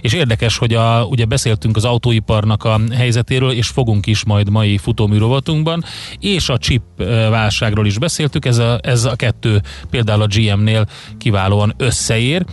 és 0.00 0.12
érdekes, 0.12 0.56
hogy 0.56 0.74
a, 0.74 1.04
ugye 1.04 1.24
beszéltünk 1.24 1.76
az 1.76 1.84
autóiparnak 1.84 2.64
a 2.64 2.80
helyzetéről, 2.94 3.50
és 3.50 3.68
fogunk 3.68 4.06
is 4.06 4.24
majd 4.24 4.50
mai 4.50 4.78
futóműrovatunkban, 4.78 5.84
és 6.18 6.48
a 6.48 6.58
chip 6.58 6.82
válságról 7.30 7.86
is 7.86 7.98
beszéltük, 7.98 8.44
ez 8.44 8.58
a, 8.58 8.78
ez 8.82 9.04
a 9.04 9.16
kettő 9.16 9.49
például 9.90 10.22
a 10.22 10.26
GM-nél 10.26 10.86
kiválóan 11.18 11.74
összeér. 11.76 12.44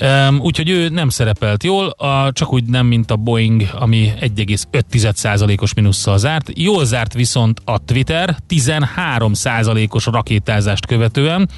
Um, 0.00 0.40
úgyhogy 0.40 0.68
ő 0.68 0.88
nem 0.88 1.08
szerepelt 1.08 1.64
jól, 1.64 1.88
a, 1.88 2.32
csak 2.32 2.52
úgy 2.52 2.64
nem, 2.64 2.86
mint 2.86 3.10
a 3.10 3.16
Boeing, 3.16 3.62
ami 3.72 4.12
1,5%-os 4.20 5.74
minusszal 5.74 6.18
zárt. 6.18 6.50
Jól 6.54 6.84
zárt 6.84 7.12
viszont 7.12 7.60
a 7.64 7.84
Twitter 7.84 8.36
13%-os 8.48 10.06
rakétázást 10.06 10.86
követően. 10.86 11.48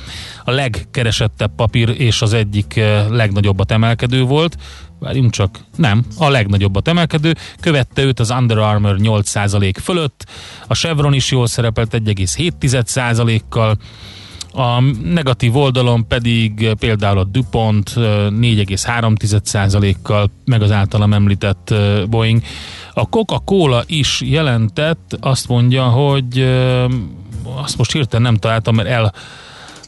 A 0.44 0.50
legkeresettebb 0.50 1.50
papír 1.56 1.94
és 2.00 2.22
az 2.22 2.32
egyik 2.32 2.80
legnagyobbat 3.08 3.70
emelkedő 3.70 4.22
volt. 4.22 4.56
Várjunk 4.98 5.30
csak, 5.30 5.58
nem, 5.76 6.04
a 6.18 6.28
legnagyobbat 6.28 6.88
emelkedő, 6.88 7.34
követte 7.60 8.02
őt 8.02 8.20
az 8.20 8.30
Under 8.30 8.58
Armour 8.58 8.96
8% 8.98 9.74
fölött, 9.82 10.26
a 10.66 10.74
Chevron 10.74 11.12
is 11.12 11.30
jól 11.30 11.46
szerepelt 11.46 11.96
1,7%-kal, 12.04 13.76
a 14.56 14.80
negatív 15.04 15.56
oldalon 15.56 16.08
pedig 16.08 16.74
például 16.78 17.18
a 17.18 17.24
DuPont 17.24 17.92
4,3%-kal, 17.96 20.30
meg 20.44 20.62
az 20.62 20.70
általam 20.70 21.12
említett 21.12 21.74
Boeing. 22.08 22.42
A 22.94 23.08
Coca-Cola 23.08 23.82
is 23.86 24.20
jelentett, 24.24 25.16
azt 25.20 25.48
mondja, 25.48 25.84
hogy 25.84 26.40
azt 27.62 27.76
most 27.76 27.92
hirtelen 27.92 28.22
nem 28.22 28.36
találtam, 28.36 28.74
mert 28.74 29.12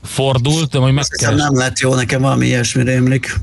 elfordult, 0.03 0.71
de 0.71 0.79
majd 0.79 0.95
megkeres... 0.95 1.41
Nem 1.41 1.57
lett 1.57 1.79
jó, 1.79 1.95
nekem 1.95 2.21
valami 2.21 2.47
ilyesmi 2.47 2.83
rémlik. 2.83 3.37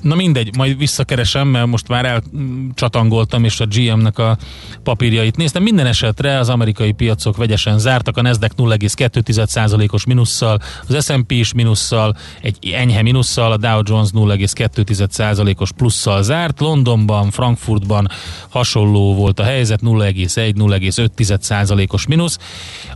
Na 0.00 0.14
mindegy, 0.14 0.56
majd 0.56 0.78
visszakeresem, 0.78 1.48
mert 1.48 1.66
most 1.66 1.88
már 1.88 2.04
elcsatangoltam, 2.04 3.44
és 3.44 3.60
a 3.60 3.66
GM-nek 3.66 4.18
a 4.18 4.38
papírjait 4.82 5.36
néztem. 5.36 5.62
Minden 5.62 5.86
esetre 5.86 6.38
az 6.38 6.48
amerikai 6.48 6.92
piacok 6.92 7.36
vegyesen 7.36 7.78
zártak, 7.78 8.16
a 8.16 8.22
Nasdaq 8.22 8.54
0,2%-os 8.56 10.04
minusszal, 10.04 10.60
az 10.88 11.04
S&P 11.04 11.30
is 11.30 11.52
minusszal, 11.52 12.16
egy 12.42 12.70
enyhe 12.72 13.02
minusszal, 13.02 13.52
a 13.52 13.56
Dow 13.56 13.80
Jones 13.84 14.08
0,2%-os 14.14 15.72
plusszal 15.72 16.22
zárt. 16.22 16.60
Londonban, 16.60 17.30
Frankfurtban 17.30 18.08
hasonló 18.48 19.14
volt 19.14 19.40
a 19.40 19.44
helyzet, 19.44 19.80
0,1-0,5%-os 19.82 22.06
mínusz. 22.06 22.38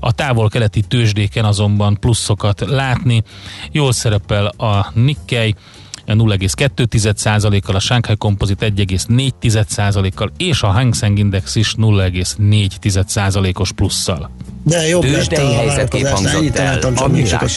A 0.00 0.12
távol-keleti 0.12 0.80
tőzsdéken 0.80 1.44
azonban 1.44 1.96
pluszokat 2.00 2.60
látni. 2.60 3.22
Jól 3.72 3.92
szerepel 3.92 4.46
a 4.46 4.90
Nikkei, 4.94 5.54
0,2%-kal, 6.06 7.74
a 7.74 7.80
Shanghai 7.80 8.16
Composite 8.16 8.72
1,4%-kal, 8.76 10.32
és 10.36 10.62
a 10.62 10.66
Hang 10.66 10.94
Seng 10.94 11.18
Index 11.18 11.54
is 11.54 11.74
0,4%-os 11.78 13.72
plusszal. 13.72 14.30
De 14.62 14.88
jobb 14.88 15.02
Tőzsdei 15.02 15.38
lett 15.38 15.52
a 15.52 15.56
helyzetkép 15.56 16.06
hangzott 16.06 16.56
el 16.56 16.78
a 16.78 17.06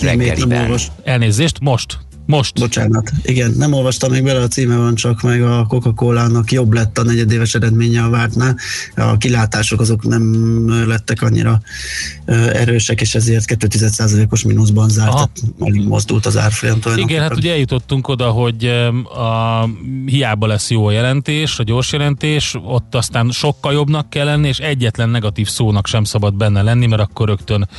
nem 0.02 0.20
reggeliben. 0.20 0.80
Elnézést, 1.04 1.60
most? 1.60 1.98
Most. 2.28 2.60
Bocsánat, 2.60 3.12
igen, 3.24 3.52
nem 3.58 3.74
olvastam 3.74 4.12
még 4.12 4.24
bele, 4.24 4.42
a 4.42 4.48
címe 4.48 4.76
van 4.76 4.96
csak 4.96 5.22
meg 5.22 5.42
a 5.42 5.66
Coca-Cola-nak 5.68 6.52
jobb 6.52 6.74
lett 6.74 6.98
a 6.98 7.04
negyedéves 7.04 7.54
eredménye 7.54 8.04
a 8.04 8.10
vártnál. 8.10 8.58
A 8.96 9.18
kilátások 9.18 9.80
azok 9.80 10.04
nem 10.08 10.34
lettek 10.88 11.22
annyira 11.22 11.62
erősek, 12.54 13.02
és 13.02 13.16
ezért 13.16 13.46
2,1%-os 13.48 14.44
mínuszban 14.44 14.90
zárt, 14.90 15.10
Aha. 15.10 15.30
tehát 15.34 15.54
alig 15.60 15.88
mozdult 15.88 16.26
az 16.26 16.38
árfolyam 16.38 16.80
Igen, 16.96 17.22
hát 17.22 17.36
ugye 17.36 17.52
eljutottunk 17.52 18.08
oda, 18.08 18.30
hogy 18.30 18.66
a, 19.04 19.70
hiába 20.06 20.48
lesz 20.48 20.70
jó 20.70 20.86
a 20.86 20.92
jelentés, 20.92 21.60
a 21.60 21.64
gyors 21.64 21.92
jelentés, 21.92 22.56
ott 22.64 22.96
aztán 22.96 23.32
sokkal 23.32 23.74
jobbnak 23.74 24.10
kell 24.10 24.26
lenni, 24.26 24.48
és 24.48 24.58
egyetlen 24.58 25.10
negatív 25.10 25.48
szónak 25.48 25.88
sem 25.88 26.04
szabad 26.04 26.36
benne 26.36 26.62
lenni, 26.62 26.86
mert 26.86 27.02
akkor 27.02 27.28
rögtön 27.28 27.70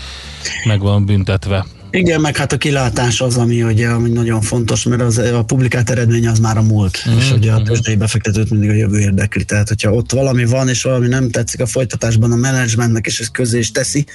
meg 0.64 0.80
van 0.80 1.04
büntetve. 1.04 1.66
Igen, 1.90 2.20
meg 2.20 2.36
hát 2.36 2.52
a 2.52 2.56
kilátás 2.56 3.20
az, 3.20 3.36
ami 3.36 3.62
ugye 3.62 3.88
ami 3.88 4.08
nagyon 4.08 4.40
fontos, 4.40 4.84
mert 4.84 5.02
az, 5.02 5.18
a 5.18 5.42
publikált 5.42 5.90
eredmény 5.90 6.28
az 6.28 6.38
már 6.38 6.56
a 6.56 6.62
múlt, 6.62 7.04
mm, 7.08 7.16
és 7.16 7.30
ugye 7.30 7.52
a 7.52 7.62
tőzsdei 7.62 7.96
befektetőt 7.96 8.50
mindig 8.50 8.70
a 8.70 8.72
jövő 8.72 8.98
érdekli. 8.98 9.44
Tehát, 9.44 9.68
hogyha 9.68 9.92
ott 9.92 10.12
valami 10.12 10.44
van, 10.44 10.68
és 10.68 10.82
valami 10.82 11.06
nem 11.06 11.30
tetszik 11.30 11.60
a 11.60 11.66
folytatásban 11.66 12.32
a 12.32 12.36
menedzsmentnek, 12.36 13.06
és 13.06 13.20
ez 13.20 13.28
közé 13.28 13.58
is 13.58 13.70
teszi, 13.70 14.06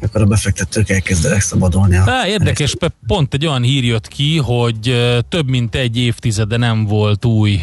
akkor 0.00 0.20
a 0.20 0.24
befektetők 0.24 0.90
elkezdenek 0.90 1.40
szabadulni. 1.40 1.96
A 1.96 2.04
Á, 2.06 2.26
érdekes, 2.26 2.74
pe- 2.74 2.94
pont 3.06 3.34
egy 3.34 3.46
olyan 3.46 3.62
hír 3.62 3.84
jött 3.84 4.08
ki, 4.08 4.36
hogy 4.38 4.96
több 5.28 5.48
mint 5.48 5.74
egy 5.74 5.96
évtizede 5.96 6.56
nem 6.56 6.84
volt 6.84 7.24
új 7.24 7.60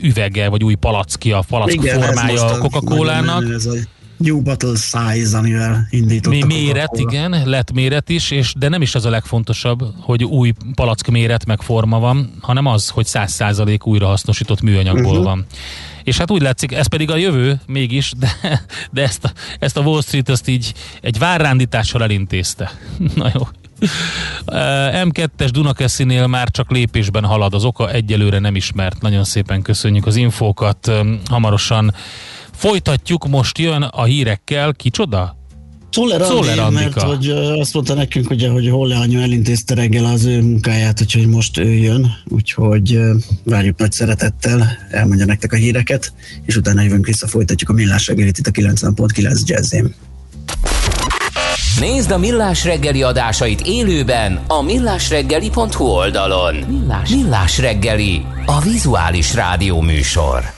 üvege, 0.00 0.48
vagy 0.48 0.64
új 0.64 0.74
palacki, 0.74 1.32
a 1.32 1.44
palack 1.48 1.72
Igen, 1.72 2.00
formája 2.00 2.44
a 2.44 2.58
Coca-Cola-nak. 2.58 3.44
A 4.18 4.22
New 4.24 4.42
Bottle 4.42 4.76
Size, 4.76 5.38
amivel 5.38 5.86
indított 5.90 6.32
Mi 6.32 6.42
a 6.42 6.46
méret, 6.46 6.88
Coca-Cola. 6.88 7.10
igen, 7.12 7.48
lett 7.48 7.72
méret 7.72 8.08
is, 8.08 8.30
és 8.30 8.54
de 8.58 8.68
nem 8.68 8.82
is 8.82 8.94
az 8.94 9.04
a 9.04 9.10
legfontosabb, 9.10 9.82
hogy 10.00 10.24
új 10.24 10.52
palack 10.74 11.08
méret 11.08 11.46
meg 11.46 11.60
forma 11.60 11.98
van, 11.98 12.30
hanem 12.40 12.66
az, 12.66 12.88
hogy 12.88 13.06
100% 13.08 13.86
újrahasznosított 13.86 14.60
műanyagból 14.60 15.10
uh-huh. 15.10 15.24
van. 15.24 15.46
És 16.04 16.18
hát 16.18 16.30
úgy 16.30 16.42
látszik, 16.42 16.72
ez 16.72 16.86
pedig 16.86 17.10
a 17.10 17.16
jövő 17.16 17.60
mégis, 17.66 18.12
de, 18.16 18.30
de 18.90 19.02
ezt, 19.02 19.24
a, 19.24 19.32
ezt 19.58 19.76
a 19.76 19.80
Wall 19.80 20.02
Street 20.02 20.28
ezt 20.28 20.48
így 20.48 20.74
egy 21.00 21.18
várrándítással 21.18 22.02
elintézte. 22.02 22.70
Na 23.14 23.30
jó. 23.34 23.48
Uh, 23.80 24.56
M2-es 25.04 25.48
Dunakeszinél 25.50 26.26
már 26.26 26.50
csak 26.50 26.70
lépésben 26.70 27.24
halad, 27.24 27.54
az 27.54 27.64
oka 27.64 27.90
egyelőre 27.90 28.38
nem 28.38 28.56
ismert. 28.56 29.00
Nagyon 29.00 29.24
szépen 29.24 29.62
köszönjük 29.62 30.06
az 30.06 30.16
infókat. 30.16 30.92
Hamarosan 31.28 31.94
folytatjuk, 32.58 33.28
most 33.28 33.58
jön 33.58 33.82
a 33.82 34.04
hírekkel. 34.04 34.72
Kicsoda? 34.72 35.36
Czoller 35.90 36.20
Andika. 36.22 36.70
mert 36.70 37.02
hogy 37.02 37.28
azt 37.60 37.74
mondta 37.74 37.94
nekünk, 37.94 38.30
ugye, 38.30 38.50
hogy 38.50 38.68
Holle 38.68 38.96
anyu 38.96 39.20
elintézte 39.20 39.74
reggel 39.74 40.04
az 40.04 40.24
ő 40.24 40.42
munkáját, 40.42 41.00
úgyhogy 41.00 41.26
most 41.26 41.58
ő 41.58 41.72
jön, 41.72 42.10
úgyhogy 42.26 43.00
várjuk 43.44 43.78
nagy 43.78 43.92
szeretettel, 43.92 44.78
elmondja 44.90 45.26
nektek 45.26 45.52
a 45.52 45.56
híreket, 45.56 46.12
és 46.46 46.56
utána 46.56 46.82
jövünk 46.82 47.06
vissza, 47.06 47.26
folytatjuk 47.26 47.70
a 47.70 47.72
millás 47.72 48.06
reggelit 48.06 48.38
itt 48.38 48.46
a 48.46 48.50
90.9 48.50 49.44
jazzén. 49.44 49.94
Nézd 51.80 52.10
a 52.10 52.18
Millás 52.18 52.64
reggeli 52.64 53.02
adásait 53.02 53.60
élőben 53.60 54.40
a 54.46 54.62
millásreggeli.hu 54.62 55.84
oldalon. 55.84 56.54
Millás, 56.54 57.10
Millás 57.10 57.58
reggeli, 57.58 58.22
a 58.46 58.60
vizuális 58.60 59.34
rádió 59.34 59.80
műsor. 59.80 60.57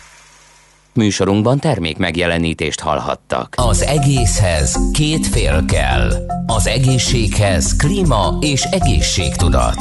Műsorunkban 1.01 1.59
termék 1.59 1.97
megjelenítést 1.97 2.81
hallhattak. 2.81 3.55
Az 3.57 3.83
egészhez 3.83 4.79
két 4.93 5.27
fél 5.27 5.65
kell. 5.65 6.11
Az 6.47 6.67
egészséghez 6.67 7.77
klíma 7.77 8.37
és 8.41 8.63
egészségtudat. 8.63 9.77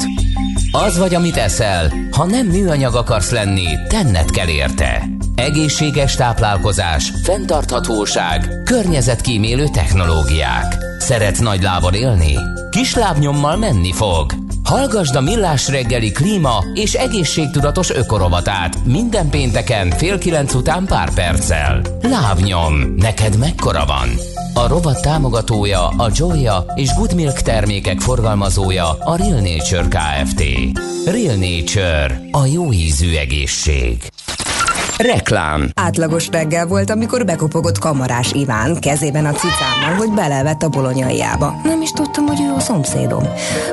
Az 0.72 0.98
vagy, 0.98 1.14
amit 1.14 1.36
eszel, 1.36 1.92
ha 2.10 2.24
nem 2.24 2.46
műanyag 2.46 2.94
akarsz 2.94 3.30
lenni, 3.30 3.66
tenned 3.88 4.30
kell 4.30 4.48
érte. 4.48 5.08
Egészséges 5.34 6.14
táplálkozás, 6.14 7.12
fenntarthatóság, 7.22 8.62
környezetkímélő 8.64 9.68
technológiák. 9.68 10.76
Szeretsz 10.98 11.40
nagy 11.40 11.62
lábon 11.62 11.94
élni? 11.94 12.34
Kis 12.70 12.94
lábnyommal 12.94 13.56
menni 13.56 13.92
fog. 13.92 14.49
Hallgasd 14.70 15.16
a 15.16 15.20
Millás 15.20 15.68
reggeli 15.68 16.10
klíma 16.10 16.64
és 16.74 16.94
egészségtudatos 16.94 17.90
ökorovatát 17.90 18.84
minden 18.84 19.30
pénteken 19.30 19.90
fél 19.90 20.18
kilenc 20.18 20.54
után 20.54 20.86
pár 20.86 21.14
perccel. 21.14 21.80
Lábnyom, 22.00 22.94
neked 22.96 23.38
mekkora 23.38 23.84
van? 23.84 24.08
A 24.54 24.68
rovat 24.68 25.02
támogatója 25.02 25.88
a 25.88 26.10
Joya 26.14 26.64
és 26.74 26.94
Good 26.94 27.14
Milk 27.14 27.40
termékek 27.40 28.00
forgalmazója 28.00 28.88
a 28.88 29.16
Real 29.16 29.40
Nature 29.40 29.86
Kft. 29.88 30.42
Real 31.04 31.36
Nature, 31.36 32.20
a 32.30 32.46
jó 32.46 32.72
ízű 32.72 33.14
egészség. 33.14 34.02
Reklám 35.00 35.70
Átlagos 35.74 36.28
reggel 36.28 36.66
volt, 36.66 36.90
amikor 36.90 37.24
bekopogott 37.24 37.78
kamarás 37.78 38.32
Iván 38.32 38.80
kezében 38.80 39.24
a 39.24 39.32
cicámmal, 39.32 39.94
hogy 39.96 40.10
belevett 40.10 40.62
a 40.62 40.68
bolonyaiába. 40.68 41.60
Nem 41.64 41.82
is 41.82 41.90
tudtam, 41.90 42.26
hogy 42.26 42.40
ő 42.40 42.52
a 42.56 42.60
szomszédom. 42.60 43.24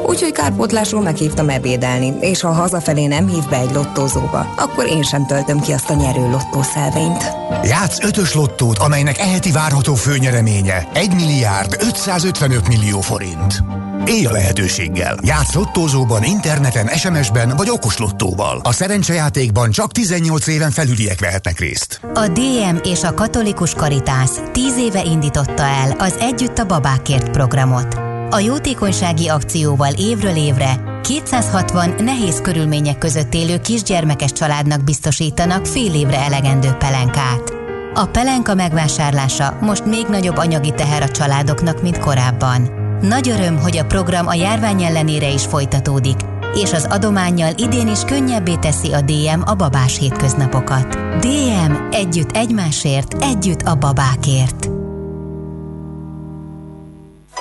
Úgyhogy 0.05 0.31
kárpótlásról 0.31 1.01
meghívtam 1.01 1.49
ebédelni, 1.49 2.13
és 2.19 2.41
ha 2.41 2.51
hazafelé 2.51 3.05
nem 3.05 3.27
hív 3.27 3.43
be 3.49 3.57
egy 3.57 3.71
lottózóba, 3.73 4.53
akkor 4.57 4.87
én 4.87 5.03
sem 5.03 5.25
töltöm 5.25 5.59
ki 5.59 5.71
azt 5.71 5.89
a 5.89 5.93
nyerő 5.93 6.29
lottószelvényt. 6.29 7.31
Játsz 7.63 8.03
ötös 8.03 8.33
lottót, 8.33 8.77
amelynek 8.77 9.17
eheti 9.17 9.51
várható 9.51 9.93
főnyereménye 9.93 10.87
1 10.93 11.13
milliárd 11.15 11.75
555 11.79 12.67
millió 12.67 12.99
forint. 12.99 13.63
Élj 14.05 14.25
a 14.25 14.31
lehetőséggel. 14.31 15.17
Játsz 15.21 15.53
lottózóban, 15.53 16.23
interneten, 16.23 16.87
SMS-ben 16.87 17.53
vagy 17.55 17.69
okos 17.69 17.97
lottóval. 17.97 18.59
A 18.63 18.71
szerencsejátékban 18.71 19.71
csak 19.71 19.91
18 19.91 20.47
éven 20.47 20.71
felüliek 20.71 21.19
vehetnek 21.19 21.59
részt. 21.59 21.99
A 22.13 22.27
DM 22.27 22.77
és 22.83 23.03
a 23.03 23.13
Katolikus 23.13 23.73
Karitász 23.73 24.41
tíz 24.51 24.77
éve 24.77 25.03
indította 25.03 25.63
el 25.63 25.91
az 25.91 26.15
Együtt 26.19 26.57
a 26.57 26.65
babákért 26.65 27.29
programot. 27.29 27.93
A 28.29 28.39
jótékonysági 28.39 29.27
akcióval 29.27 29.93
évről 29.97 30.35
évre 30.35 30.99
260 31.01 31.95
nehéz 31.99 32.41
körülmények 32.41 32.97
között 32.97 33.33
élő 33.33 33.59
kisgyermekes 33.59 34.31
családnak 34.31 34.83
biztosítanak 34.83 35.65
fél 35.65 35.93
évre 35.93 36.17
elegendő 36.17 36.71
pelenkát. 36.71 37.53
A 37.93 38.05
pelenka 38.05 38.53
megvásárlása 38.53 39.57
most 39.61 39.85
még 39.85 40.05
nagyobb 40.09 40.37
anyagi 40.37 40.73
teher 40.73 41.01
a 41.01 41.09
családoknak, 41.09 41.81
mint 41.81 41.99
korábban. 41.99 42.76
Nagy 43.01 43.29
öröm, 43.29 43.59
hogy 43.59 43.77
a 43.77 43.85
program 43.85 44.27
a 44.27 44.33
járvány 44.33 44.83
ellenére 44.83 45.29
is 45.29 45.45
folytatódik, 45.45 46.19
és 46.53 46.73
az 46.73 46.87
adományjal 46.89 47.53
idén 47.57 47.87
is 47.87 47.99
könnyebbé 48.01 48.55
teszi 48.55 48.93
a 48.93 49.01
DM 49.01 49.41
a 49.45 49.53
babás 49.53 49.97
hétköznapokat. 49.97 50.87
DM 51.19 51.73
együtt 51.91 52.31
egymásért, 52.31 53.23
együtt 53.23 53.61
a 53.61 53.75
babákért. 53.75 54.69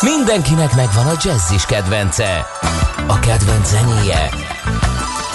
Mindenkinek 0.01 0.75
megvan 0.75 1.07
a 1.07 1.19
jazzis 1.23 1.67
kedvence. 1.67 2.47
A 3.07 3.19
kedvenc 3.19 3.69
zenéje. 3.69 4.31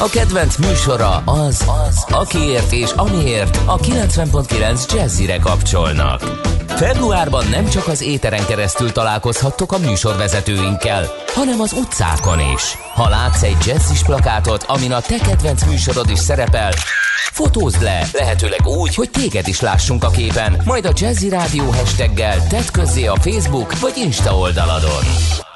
A 0.01 0.09
kedvenc 0.09 0.55
műsora 0.55 1.15
az, 1.25 1.65
az 1.87 2.05
akiért 2.09 2.71
és 2.71 2.91
amiért 2.91 3.59
a 3.65 3.77
90.9 3.77 4.93
Jazzire 4.93 5.37
kapcsolnak. 5.37 6.21
Februárban 6.67 7.45
nem 7.47 7.69
csak 7.69 7.87
az 7.87 8.01
éteren 8.01 8.45
keresztül 8.45 8.91
találkozhattok 8.91 9.71
a 9.71 9.77
műsorvezetőinkkel, 9.77 11.05
hanem 11.33 11.59
az 11.61 11.73
utcákon 11.73 12.39
is. 12.53 12.77
Ha 12.93 13.09
látsz 13.09 13.43
egy 13.43 13.65
jazzis 13.65 14.01
plakátot, 14.03 14.63
amin 14.63 14.91
a 14.91 15.01
te 15.01 15.17
kedvenc 15.17 15.63
műsorod 15.63 16.09
is 16.09 16.19
szerepel, 16.19 16.71
fotózd 17.31 17.81
le, 17.81 18.07
lehetőleg 18.13 18.67
úgy, 18.67 18.95
hogy 18.95 19.09
téged 19.09 19.47
is 19.47 19.61
lássunk 19.61 20.03
a 20.03 20.09
képen, 20.09 20.61
majd 20.65 20.85
a 20.85 20.93
Jazzy 20.95 21.29
Rádió 21.29 21.71
hashtaggel 21.71 22.47
tedd 22.47 22.71
közzé 22.71 23.05
a 23.05 23.15
Facebook 23.15 23.79
vagy 23.79 23.93
Insta 23.97 24.37
oldaladon. 24.37 25.03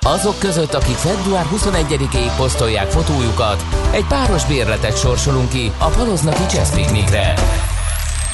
Azok 0.08 0.40
között, 0.40 0.74
akik 0.74 0.96
február 0.96 1.46
21-ig 1.56 2.32
posztolják 2.38 2.90
fotójukat, 2.92 3.66
egy 3.92 4.06
páros 4.08 4.46
bérletet 4.46 4.98
sorsolunk 4.98 5.50
ki 5.50 5.72
a 5.78 5.88
Paloznaki 5.88 6.56
Jazz 6.56 6.74
Picnicre 6.74 7.34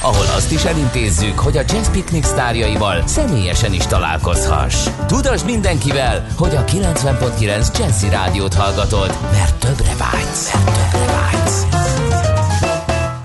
ahol 0.02 0.26
azt 0.36 0.52
is 0.52 0.64
elintézzük, 0.64 1.38
hogy 1.38 1.56
a 1.56 1.62
Jazz 1.68 1.88
Picnic 1.88 2.26
sztárjaival 2.26 3.06
személyesen 3.06 3.72
is 3.72 3.86
találkozhass. 3.86 4.86
Tudasd 5.06 5.44
mindenkivel, 5.44 6.26
hogy 6.36 6.56
a 6.56 6.64
90.9 6.64 7.78
Jazzy 7.78 8.08
Rádiót 8.08 8.54
hallgatod, 8.54 9.16
mert 9.32 9.54
többre 9.54 9.96
vágysz. 9.98 10.52
Mert 10.52 10.90
többre 10.90 11.12
vágysz. 11.12 11.62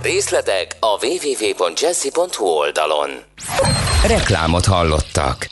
Részletek 0.01 0.77
a 0.79 1.05
www.jazzy.hu 1.05 2.45
oldalon. 2.45 3.09
Reklámot 4.07 4.65
hallottak. 4.65 5.47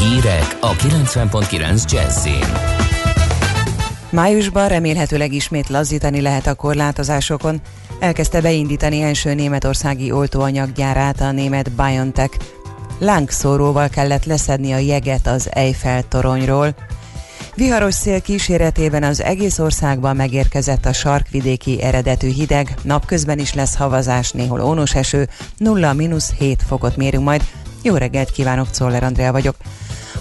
Hírek 0.00 0.56
a 0.60 0.72
90.9 0.72 1.90
Jazzin. 1.90 2.46
Májusban 4.10 4.68
remélhetőleg 4.68 5.32
ismét 5.32 5.68
lazzítani 5.68 6.20
lehet 6.20 6.46
a 6.46 6.54
korlátozásokon. 6.54 7.60
Elkezdte 7.98 8.40
beindítani 8.40 9.02
első 9.02 9.34
németországi 9.34 10.12
oltóanyaggyárát 10.12 11.20
a 11.20 11.32
német 11.32 11.72
BioNTech. 11.72 12.36
Lángszóróval 12.98 13.88
kellett 13.88 14.24
leszedni 14.24 14.72
a 14.72 14.78
jeget 14.78 15.26
az 15.26 15.48
Eiffel 15.50 16.02
toronyról. 16.08 16.74
Viharos 17.54 17.94
szél 17.94 18.20
kíséretében 18.20 19.02
az 19.02 19.22
egész 19.22 19.58
országban 19.58 20.16
megérkezett 20.16 20.86
a 20.86 20.92
sarkvidéki 20.92 21.82
eredetű 21.82 22.28
hideg, 22.28 22.74
napközben 22.82 23.38
is 23.38 23.54
lesz 23.54 23.76
havazás, 23.76 24.30
néhol 24.30 24.60
ónos 24.60 24.94
eső, 24.94 25.28
0-7 25.58 26.56
fokot 26.66 26.96
mérünk 26.96 27.24
majd. 27.24 27.42
Jó 27.82 27.94
reggelt 27.94 28.30
kívánok, 28.30 28.70
Czoller 28.70 29.02
Andrea 29.02 29.32
vagyok. 29.32 29.56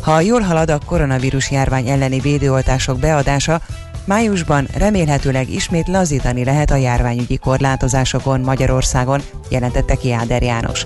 Ha 0.06 0.20
jól 0.20 0.42
halad 0.42 0.70
a 0.70 0.80
koronavírus 0.86 1.52
járvány 1.52 1.90
elleni 1.90 2.20
védőoltások 2.20 3.00
beadása, 3.00 3.62
májusban 4.06 4.68
remélhetőleg 4.78 5.50
ismét 5.50 5.88
lazítani 5.88 6.44
lehet 6.44 6.72
a 6.72 6.76
járványügyi 6.76 7.38
korlátozásokon 7.38 8.40
Magyarországon, 8.40 9.22
jelentette 9.50 9.96
ki 9.96 10.12
Áder 10.12 10.44
János. 10.44 10.86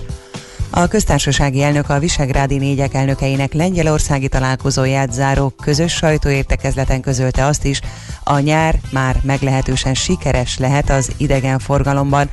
A 0.70 0.86
köztársasági 0.86 1.62
elnök 1.62 1.88
a 1.88 1.98
Visegrádi 1.98 2.56
négyek 2.56 2.94
elnökeinek 2.94 3.52
lengyelországi 3.52 4.28
találkozóját 4.28 5.12
záró 5.12 5.52
közös 5.62 5.92
sajtóértekezleten 5.92 7.00
közölte 7.00 7.46
azt 7.46 7.64
is, 7.64 7.80
a 8.24 8.38
nyár 8.38 8.80
már 8.92 9.16
meglehetősen 9.22 9.94
sikeres 9.94 10.58
lehet 10.58 10.90
az 10.90 11.12
idegenforgalomban. 11.16 12.30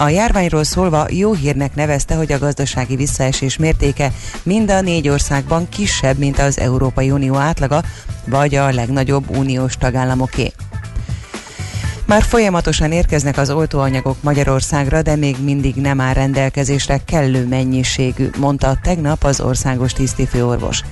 A 0.00 0.08
járványról 0.08 0.64
szólva 0.64 1.06
jó 1.10 1.32
hírnek 1.32 1.74
nevezte, 1.74 2.14
hogy 2.14 2.32
a 2.32 2.38
gazdasági 2.38 2.96
visszaesés 2.96 3.56
mértéke 3.56 4.12
mind 4.42 4.70
a 4.70 4.80
négy 4.80 5.08
országban 5.08 5.68
kisebb, 5.68 6.18
mint 6.18 6.38
az 6.38 6.58
Európai 6.58 7.10
Unió 7.10 7.34
átlaga, 7.34 7.82
vagy 8.26 8.54
a 8.54 8.70
legnagyobb 8.72 9.36
uniós 9.36 9.76
tagállamoké. 9.76 10.52
Már 12.06 12.22
folyamatosan 12.22 12.92
érkeznek 12.92 13.38
az 13.38 13.50
oltóanyagok 13.50 14.16
Magyarországra, 14.22 15.02
de 15.02 15.16
még 15.16 15.36
mindig 15.44 15.74
nem 15.74 16.00
áll 16.00 16.12
rendelkezésre 16.12 17.00
kellő 17.04 17.46
mennyiségű, 17.46 18.30
mondta 18.38 18.78
tegnap 18.82 19.24
az 19.24 19.40
országos 19.40 19.92
tisztifőorvos. 19.92 20.82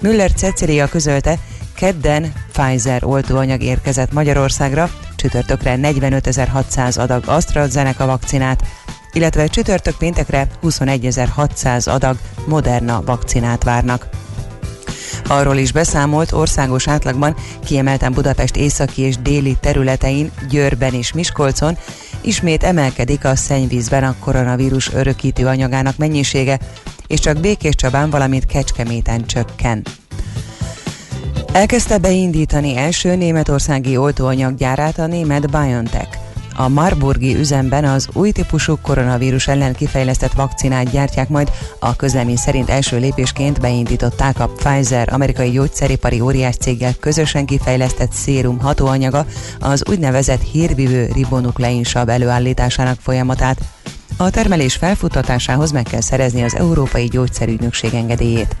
Müller 0.00 0.32
Cecilia 0.32 0.88
közölte, 0.88 1.38
kedden 1.74 2.32
Pfizer 2.52 3.04
oltóanyag 3.04 3.62
érkezett 3.62 4.12
Magyarországra, 4.12 4.90
csütörtökre 5.22 5.76
45.600 5.82 6.98
adag 6.98 7.22
AstraZeneca 7.26 8.06
vakcinát, 8.06 8.62
illetve 9.12 9.46
csütörtök 9.46 9.96
péntekre 9.96 10.46
21.600 10.62 11.88
adag 11.88 12.16
Moderna 12.46 13.02
vakcinát 13.04 13.62
várnak. 13.62 14.08
Arról 15.26 15.56
is 15.56 15.72
beszámolt 15.72 16.32
országos 16.32 16.88
átlagban, 16.88 17.36
kiemelten 17.64 18.12
Budapest 18.12 18.56
északi 18.56 19.02
és 19.02 19.16
déli 19.16 19.56
területein, 19.60 20.30
Győrben 20.48 20.94
és 20.94 21.12
Miskolcon, 21.12 21.78
ismét 22.20 22.64
emelkedik 22.64 23.24
a 23.24 23.36
szennyvízben 23.36 24.04
a 24.04 24.16
koronavírus 24.18 24.92
örökítő 24.92 25.46
anyagának 25.46 25.96
mennyisége, 25.96 26.58
és 27.06 27.20
csak 27.20 27.40
Békés 27.40 27.74
Csabán, 27.74 28.10
valamint 28.10 28.46
Kecskeméten 28.46 29.26
csökken. 29.26 29.82
Elkezdte 31.52 31.98
beindítani 31.98 32.76
első 32.76 33.14
németországi 33.14 33.96
oltóanyaggyárát 33.96 34.98
a 34.98 35.06
német 35.06 35.50
BioNTech. 35.50 36.18
A 36.56 36.68
Marburgi 36.68 37.36
üzemben 37.36 37.84
az 37.84 38.08
új 38.12 38.30
típusú 38.30 38.78
koronavírus 38.82 39.48
ellen 39.48 39.74
kifejlesztett 39.74 40.32
vakcinát 40.32 40.90
gyártják 40.90 41.28
majd, 41.28 41.50
a 41.78 41.96
közlemény 41.96 42.36
szerint 42.36 42.70
első 42.70 42.98
lépésként 42.98 43.60
beindították 43.60 44.40
a 44.40 44.48
Pfizer 44.48 45.08
amerikai 45.12 45.50
gyógyszeripari 45.50 46.20
óriás 46.20 46.56
céggel 46.56 46.94
közösen 47.00 47.46
kifejlesztett 47.46 48.12
szérum 48.12 48.58
hatóanyaga, 48.58 49.26
az 49.60 49.82
úgynevezett 49.90 50.42
hírvívő 50.42 51.10
ribonukleinsav 51.14 52.08
előállításának 52.08 52.98
folyamatát. 53.00 53.58
A 54.16 54.30
termelés 54.30 54.74
felfuttatásához 54.74 55.70
meg 55.70 55.82
kell 55.82 56.00
szerezni 56.00 56.42
az 56.42 56.54
Európai 56.54 57.04
Gyógyszerügynökség 57.06 57.94
engedélyét. 57.94 58.56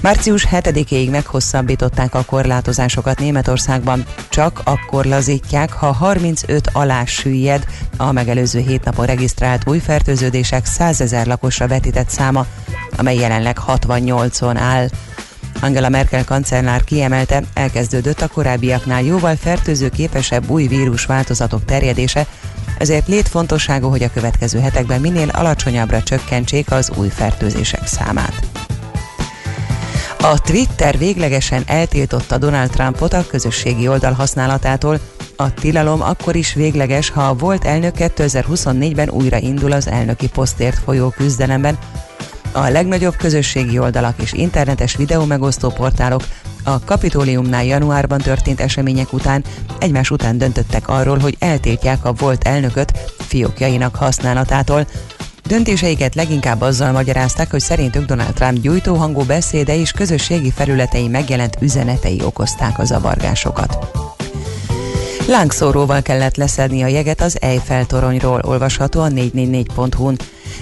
Március 0.00 0.46
7-ig 0.50 1.10
meghosszabbították 1.10 2.14
a 2.14 2.24
korlátozásokat 2.24 3.18
Németországban. 3.18 4.04
Csak 4.28 4.60
akkor 4.64 5.04
lazítják, 5.04 5.72
ha 5.72 5.92
35 5.92 6.70
alá 6.72 7.04
süllyed 7.04 7.64
a 7.96 8.12
megelőző 8.12 8.60
hét 8.60 8.84
napon 8.84 9.06
regisztrált 9.06 9.68
új 9.68 9.78
fertőződések 9.78 10.66
100 10.66 11.00
ezer 11.00 11.26
lakosra 11.26 11.66
vetített 11.66 12.08
száma, 12.08 12.46
amely 12.96 13.16
jelenleg 13.16 13.58
68-on 13.66 14.56
áll. 14.58 14.88
Angela 15.60 15.88
Merkel 15.88 16.24
kancellár 16.24 16.84
kiemelte, 16.84 17.42
elkezdődött 17.54 18.20
a 18.20 18.28
korábbiaknál 18.28 19.02
jóval 19.02 19.36
fertőző 19.36 19.88
képesebb 19.88 20.50
új 20.50 20.66
vírus 20.66 21.04
változatok 21.04 21.64
terjedése, 21.64 22.26
ezért 22.78 23.08
létfontosságú, 23.08 23.88
hogy 23.88 24.02
a 24.02 24.10
következő 24.10 24.60
hetekben 24.60 25.00
minél 25.00 25.28
alacsonyabbra 25.28 26.02
csökkentsék 26.02 26.70
az 26.70 26.90
új 26.96 27.08
fertőzések 27.08 27.86
számát. 27.86 28.46
A 30.24 30.38
Twitter 30.40 30.98
véglegesen 30.98 31.62
eltiltotta 31.66 32.38
Donald 32.38 32.70
Trumpot 32.70 33.12
a 33.12 33.26
közösségi 33.26 33.88
oldal 33.88 34.12
használatától. 34.12 35.00
A 35.36 35.54
tilalom 35.54 36.02
akkor 36.02 36.36
is 36.36 36.54
végleges, 36.54 37.10
ha 37.10 37.22
a 37.22 37.34
volt 37.34 37.64
elnök 37.64 37.94
2024-ben 37.98 39.10
újra 39.10 39.38
indul 39.38 39.72
az 39.72 39.88
elnöki 39.88 40.28
posztért 40.28 40.78
folyó 40.78 41.08
küzdelemben. 41.08 41.78
A 42.52 42.68
legnagyobb 42.68 43.16
közösségi 43.16 43.78
oldalak 43.78 44.22
és 44.22 44.32
internetes 44.32 44.96
videó 44.96 45.24
megosztó 45.24 45.68
portálok 45.68 46.22
a 46.62 46.84
Kapitóliumnál 46.84 47.64
januárban 47.64 48.18
történt 48.18 48.60
események 48.60 49.12
után 49.12 49.44
egymás 49.78 50.10
után 50.10 50.38
döntöttek 50.38 50.88
arról, 50.88 51.18
hogy 51.18 51.36
eltiltják 51.38 52.04
a 52.04 52.12
volt 52.12 52.46
elnököt 52.46 52.98
fiókjainak 53.18 53.96
használatától. 53.96 54.86
Döntéseiket 55.46 56.14
leginkább 56.14 56.60
azzal 56.60 56.92
magyarázták, 56.92 57.50
hogy 57.50 57.60
szerintük 57.60 58.04
Donald 58.04 58.32
Trump 58.32 58.58
gyújtóhangú 58.58 59.22
beszéde 59.22 59.76
és 59.76 59.92
közösségi 59.92 60.50
felületei 60.50 61.08
megjelent 61.08 61.56
üzenetei 61.60 62.20
okozták 62.22 62.78
a 62.78 62.84
zavargásokat. 62.84 63.78
Lángszóróval 65.28 66.02
kellett 66.02 66.36
leszedni 66.36 66.82
a 66.82 66.86
jeget 66.86 67.20
az 67.20 67.40
Eiffel 67.40 67.86
toronyról, 67.86 68.40
olvasható 68.44 69.00
a 69.00 69.08
444.hu-n. 69.08 70.16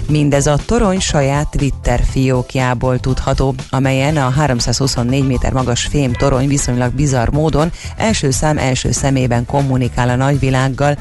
Mindez 0.07 0.47
a 0.47 0.57
torony 0.65 0.99
saját 0.99 1.49
Twitter 1.49 2.03
fiókjából 2.11 2.99
tudható, 2.99 3.55
amelyen 3.69 4.17
a 4.17 4.29
324 4.29 5.27
méter 5.27 5.53
magas 5.53 5.85
fém 5.85 6.13
torony 6.13 6.47
viszonylag 6.47 6.93
bizarr 6.93 7.29
módon 7.29 7.71
első 7.97 8.31
szám 8.31 8.57
első 8.57 8.91
szemében 8.91 9.45
kommunikál 9.45 10.09
a 10.09 10.15
nagyvilággal, 10.15 10.97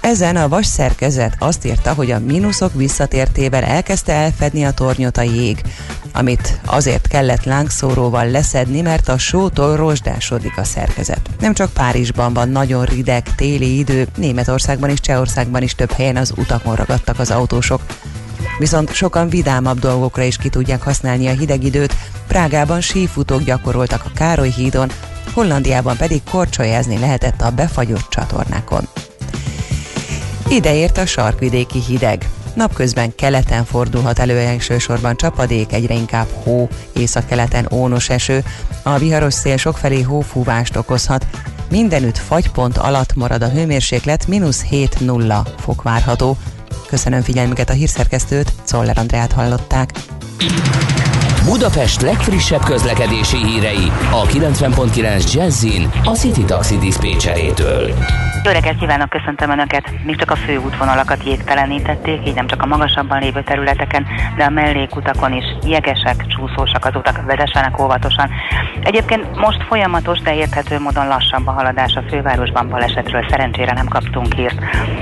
ezen 0.00 0.36
a 0.36 0.48
vas 0.48 0.66
szerkezet 0.66 1.36
azt 1.38 1.64
írta, 1.64 1.92
hogy 1.92 2.10
a 2.10 2.18
mínuszok 2.18 2.74
visszatértével 2.74 3.62
elkezdte 3.62 4.12
elfedni 4.12 4.64
a 4.64 4.70
tornyot 4.70 5.16
a 5.16 5.22
jég, 5.22 5.60
amit 6.12 6.60
azért 6.64 7.06
kellett 7.06 7.44
lángszóróval 7.44 8.30
leszedni, 8.30 8.80
mert 8.80 9.08
a 9.08 9.18
sótól 9.18 9.76
rozsdásodik 9.76 10.58
a 10.58 10.64
szerkezet. 10.64 11.30
Nem 11.38 11.54
csak 11.54 11.72
Párizsban 11.72 12.32
van 12.32 12.48
nagyon 12.48 12.84
rideg 12.84 13.34
téli 13.34 13.78
idő, 13.78 14.06
Németországban 14.16 14.90
és 14.90 15.00
Csehországban 15.00 15.62
is 15.62 15.74
több 15.74 15.90
helyen 15.90 16.16
az 16.16 16.32
utakon 16.36 16.74
ragadtak 16.74 17.18
az 17.18 17.30
autósok. 17.30 17.80
Viszont 18.58 18.92
sokan 18.92 19.28
vidámabb 19.28 19.78
dolgokra 19.78 20.22
is 20.22 20.36
ki 20.36 20.48
tudják 20.48 20.82
használni 20.82 21.26
a 21.26 21.32
hideg 21.32 21.64
időt. 21.64 21.94
Prágában 22.26 22.80
sífutók 22.80 23.42
gyakoroltak 23.42 24.04
a 24.04 24.10
Károly 24.14 24.50
hídon, 24.50 24.90
Hollandiában 25.32 25.96
pedig 25.96 26.22
korcsolyázni 26.30 26.98
lehetett 26.98 27.40
a 27.40 27.50
befagyott 27.50 28.08
csatornákon. 28.08 28.88
Ideért 30.54 30.98
a 30.98 31.06
sarkvidéki 31.06 31.80
hideg. 31.80 32.28
Napközben 32.54 33.14
keleten 33.14 33.64
fordulhat 33.64 34.18
elő 34.18 34.38
elsősorban 34.38 35.16
csapadék, 35.16 35.72
egyre 35.72 35.94
inkább 35.94 36.26
hó, 36.42 36.68
északkeleten 36.92 37.68
ónos 37.72 38.08
eső. 38.08 38.44
A 38.82 38.98
viharos 38.98 39.34
szél 39.34 39.56
sokfelé 39.56 40.00
hófúvást 40.00 40.76
okozhat. 40.76 41.26
Mindenütt 41.70 42.18
fagypont 42.18 42.78
alatt 42.78 43.14
marad 43.14 43.42
a 43.42 43.48
hőmérséklet, 43.48 44.26
mínusz 44.26 44.64
7-0 44.70 45.46
fok 45.58 45.82
várható. 45.82 46.36
Köszönöm 46.86 47.22
figyelmüket 47.22 47.70
a 47.70 47.72
hírszerkesztőt, 47.72 48.52
Czoller 48.64 48.98
Andrát 48.98 49.32
hallották. 49.32 49.90
Budapest 51.44 52.00
legfrissebb 52.00 52.62
közlekedési 52.64 53.36
hírei 53.36 53.92
a 54.10 54.22
90.9 54.22 55.32
Jazzin 55.32 55.90
a 56.04 56.10
City 56.10 56.44
Taxi 56.44 56.78
Dispécsejétől. 56.78 57.94
Jó 58.44 58.52
reggelt 58.52 58.78
kívánok, 58.78 59.08
köszöntöm 59.08 59.50
Önöket! 59.50 59.90
Még 60.04 60.16
csak 60.16 60.30
a 60.30 60.36
főútvonalakat 60.36 61.24
jégtelenítették, 61.24 62.26
így 62.26 62.34
nem 62.34 62.46
csak 62.46 62.62
a 62.62 62.66
magasabban 62.66 63.20
lévő 63.20 63.42
területeken, 63.42 64.06
de 64.36 64.44
a 64.44 64.50
mellékutakon 64.50 65.32
is 65.32 65.44
jegesek, 65.66 66.26
csúszósak 66.26 66.84
az 66.84 66.94
utak, 66.94 67.24
vezessenek 67.26 67.80
óvatosan. 67.80 68.30
Egyébként 68.82 69.36
most 69.36 69.62
folyamatos, 69.62 70.18
de 70.20 70.34
érthető 70.34 70.78
módon 70.78 71.08
lassabb 71.08 71.46
a 71.46 71.50
haladás 71.50 71.94
a 71.94 72.02
fővárosban 72.08 72.68
balesetről, 72.68 73.26
szerencsére 73.28 73.72
nem 73.72 73.88
kaptunk 73.88 74.34
hírt. 74.34 74.58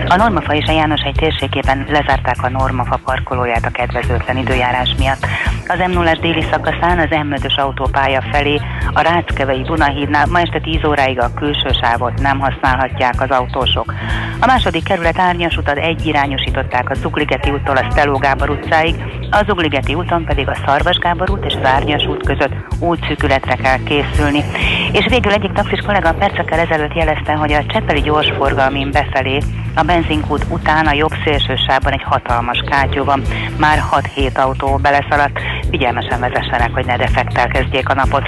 A 0.08 0.16
Normafa 0.16 0.54
és 0.54 0.66
a 0.68 0.72
János 0.72 1.00
egy 1.00 1.16
térségében 1.16 1.86
lezárták 1.88 2.42
a 2.42 2.48
Normafa 2.48 3.00
parkolóját 3.04 3.64
a 3.64 3.70
kedvezőtlen 3.70 4.36
időjárás 4.36 4.94
miatt. 4.98 5.26
Az 5.66 5.78
m 5.78 5.90
0 5.90 6.12
déli 6.32 6.46
szakaszán 6.50 6.98
az 6.98 7.08
M5-ös 7.10 7.54
autópálya 7.54 8.22
felé 8.32 8.60
a 8.92 9.00
Ráckevei 9.00 9.62
Dunahídnál 9.62 10.26
ma 10.26 10.40
este 10.40 10.60
10 10.60 10.84
óráig 10.84 11.20
a 11.20 11.34
külső 11.34 11.70
sávot 11.80 12.20
nem 12.20 12.40
használhatják 12.40 13.20
az 13.20 13.30
autósok. 13.30 13.94
A 14.40 14.46
második 14.46 14.84
kerület 14.84 15.18
árnyas 15.18 15.56
utat 15.56 15.76
egyirányosították 15.76 16.90
a 16.90 16.94
Zugligeti 16.94 17.50
úttól 17.50 17.76
a 17.76 17.86
Steló 17.90 18.16
Gábor 18.16 18.50
utcáig, 18.50 18.94
a 19.30 19.42
Zugligeti 19.46 19.94
úton 19.94 20.24
pedig 20.24 20.48
a 20.48 20.56
Szarvas 20.66 20.98
Gábor 20.98 21.30
út 21.30 21.44
és 21.44 21.54
az 21.54 21.68
Árnyas 21.68 22.06
út 22.06 22.26
között 22.26 22.54
útszűkületre 22.80 23.54
kell 23.54 23.82
készülni. 23.84 24.44
És 24.92 25.06
végül 25.08 25.32
egyik 25.32 25.52
taxis 25.52 25.80
kollega 25.80 26.12
percekkel 26.12 26.58
ezelőtt 26.58 26.94
jelezte, 26.94 27.32
hogy 27.32 27.52
a 27.52 27.66
Cseppeli 27.66 28.00
gyorsforgalmin 28.00 28.90
befelé 28.90 29.38
a 29.74 29.82
benzinkút 29.82 30.44
után 30.48 30.86
a 30.86 30.92
jobb 30.92 31.12
szélső 31.24 31.56
sávban 31.66 31.92
egy 31.92 32.02
hatalmas 32.02 32.62
kátyú 32.66 33.04
van. 33.04 33.22
Már 33.58 33.82
6-7 34.16 34.34
autó 34.34 34.76
beleszaladt. 34.82 35.40
Figyelmesen 35.70 36.20
figyelmezessenek, 36.22 36.72
hogy 36.74 36.86
ne 36.86 36.96
defektel 36.96 37.48
kezdjék 37.48 37.88
a 37.88 37.94
napot. 37.94 38.22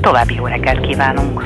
További 0.00 0.34
jó 0.34 0.46
reggelt 0.46 0.86
kívánunk! 0.86 1.44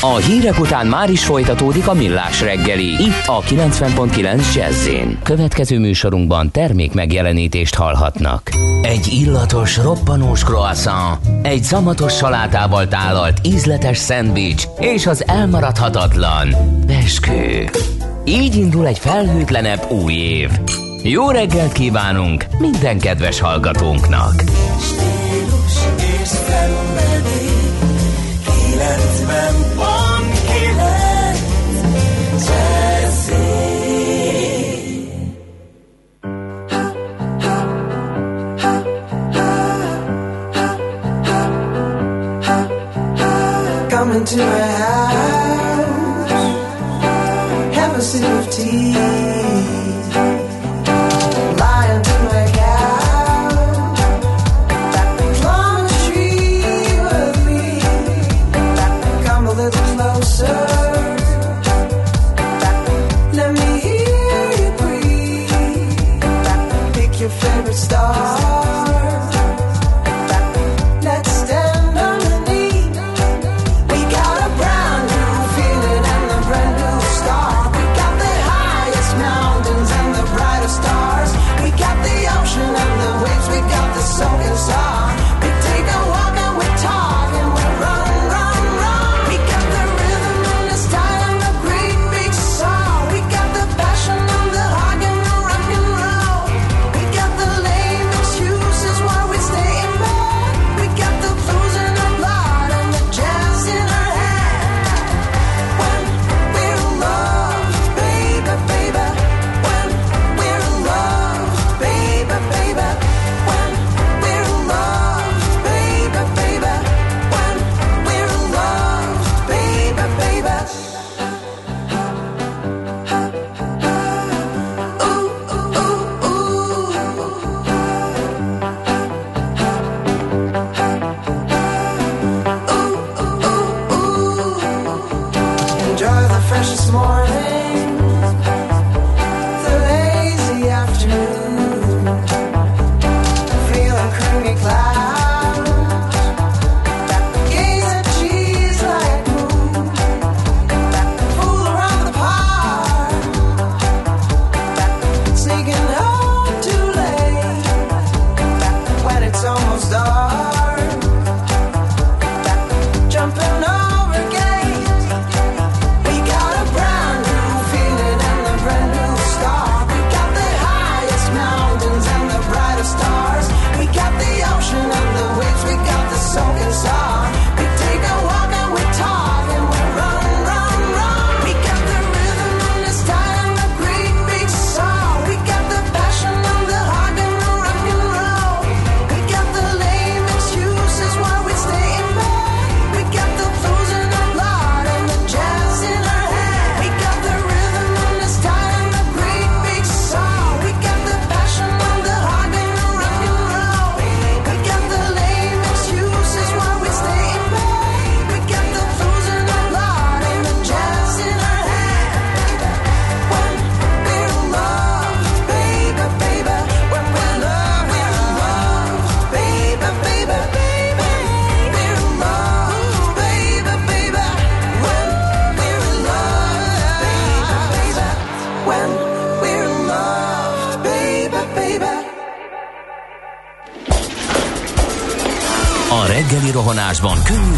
A 0.00 0.16
hírek 0.16 0.58
után 0.58 0.86
már 0.86 1.10
is 1.10 1.24
folytatódik 1.24 1.88
a 1.88 1.94
millás 1.94 2.40
reggeli, 2.40 2.86
itt 2.86 3.26
a 3.26 3.40
90.9 3.40 4.54
jazz 4.54 4.88
Következő 5.22 5.78
műsorunkban 5.78 6.50
termék 6.50 6.94
megjelenítést 6.94 7.74
hallhatnak. 7.74 8.50
Egy 8.82 9.08
illatos, 9.12 9.76
roppanós 9.76 10.44
croissant, 10.44 11.18
egy 11.42 11.62
zamatos 11.62 12.16
salátával 12.16 12.88
tálalt 12.88 13.38
ízletes 13.42 13.98
szendvics, 13.98 14.64
és 14.78 15.06
az 15.06 15.28
elmaradhatatlan 15.28 16.48
peskő. 16.86 17.70
Így 18.24 18.56
indul 18.56 18.86
egy 18.86 18.98
felhőtlenebb 18.98 19.90
új 19.90 20.12
év. 20.12 20.50
Jó 21.08 21.30
reggelt 21.30 21.72
kívánunk 21.72 22.44
minden 22.58 22.98
kedves 22.98 23.40
hallgatónknak! 23.40 24.40
Stílus 24.80 25.78
és 26.22 26.28
szenvedély 26.28 27.46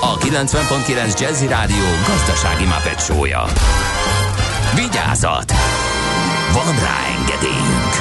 a 0.00 0.18
90.9 0.18 1.20
Jazzy 1.20 1.46
Rádió 1.46 1.84
gazdasági 2.06 2.64
mapetsója. 2.64 3.44
Vigyázat! 4.74 5.52
Van 6.52 6.74
rá 6.74 7.06
engedélyünk! 7.18 7.92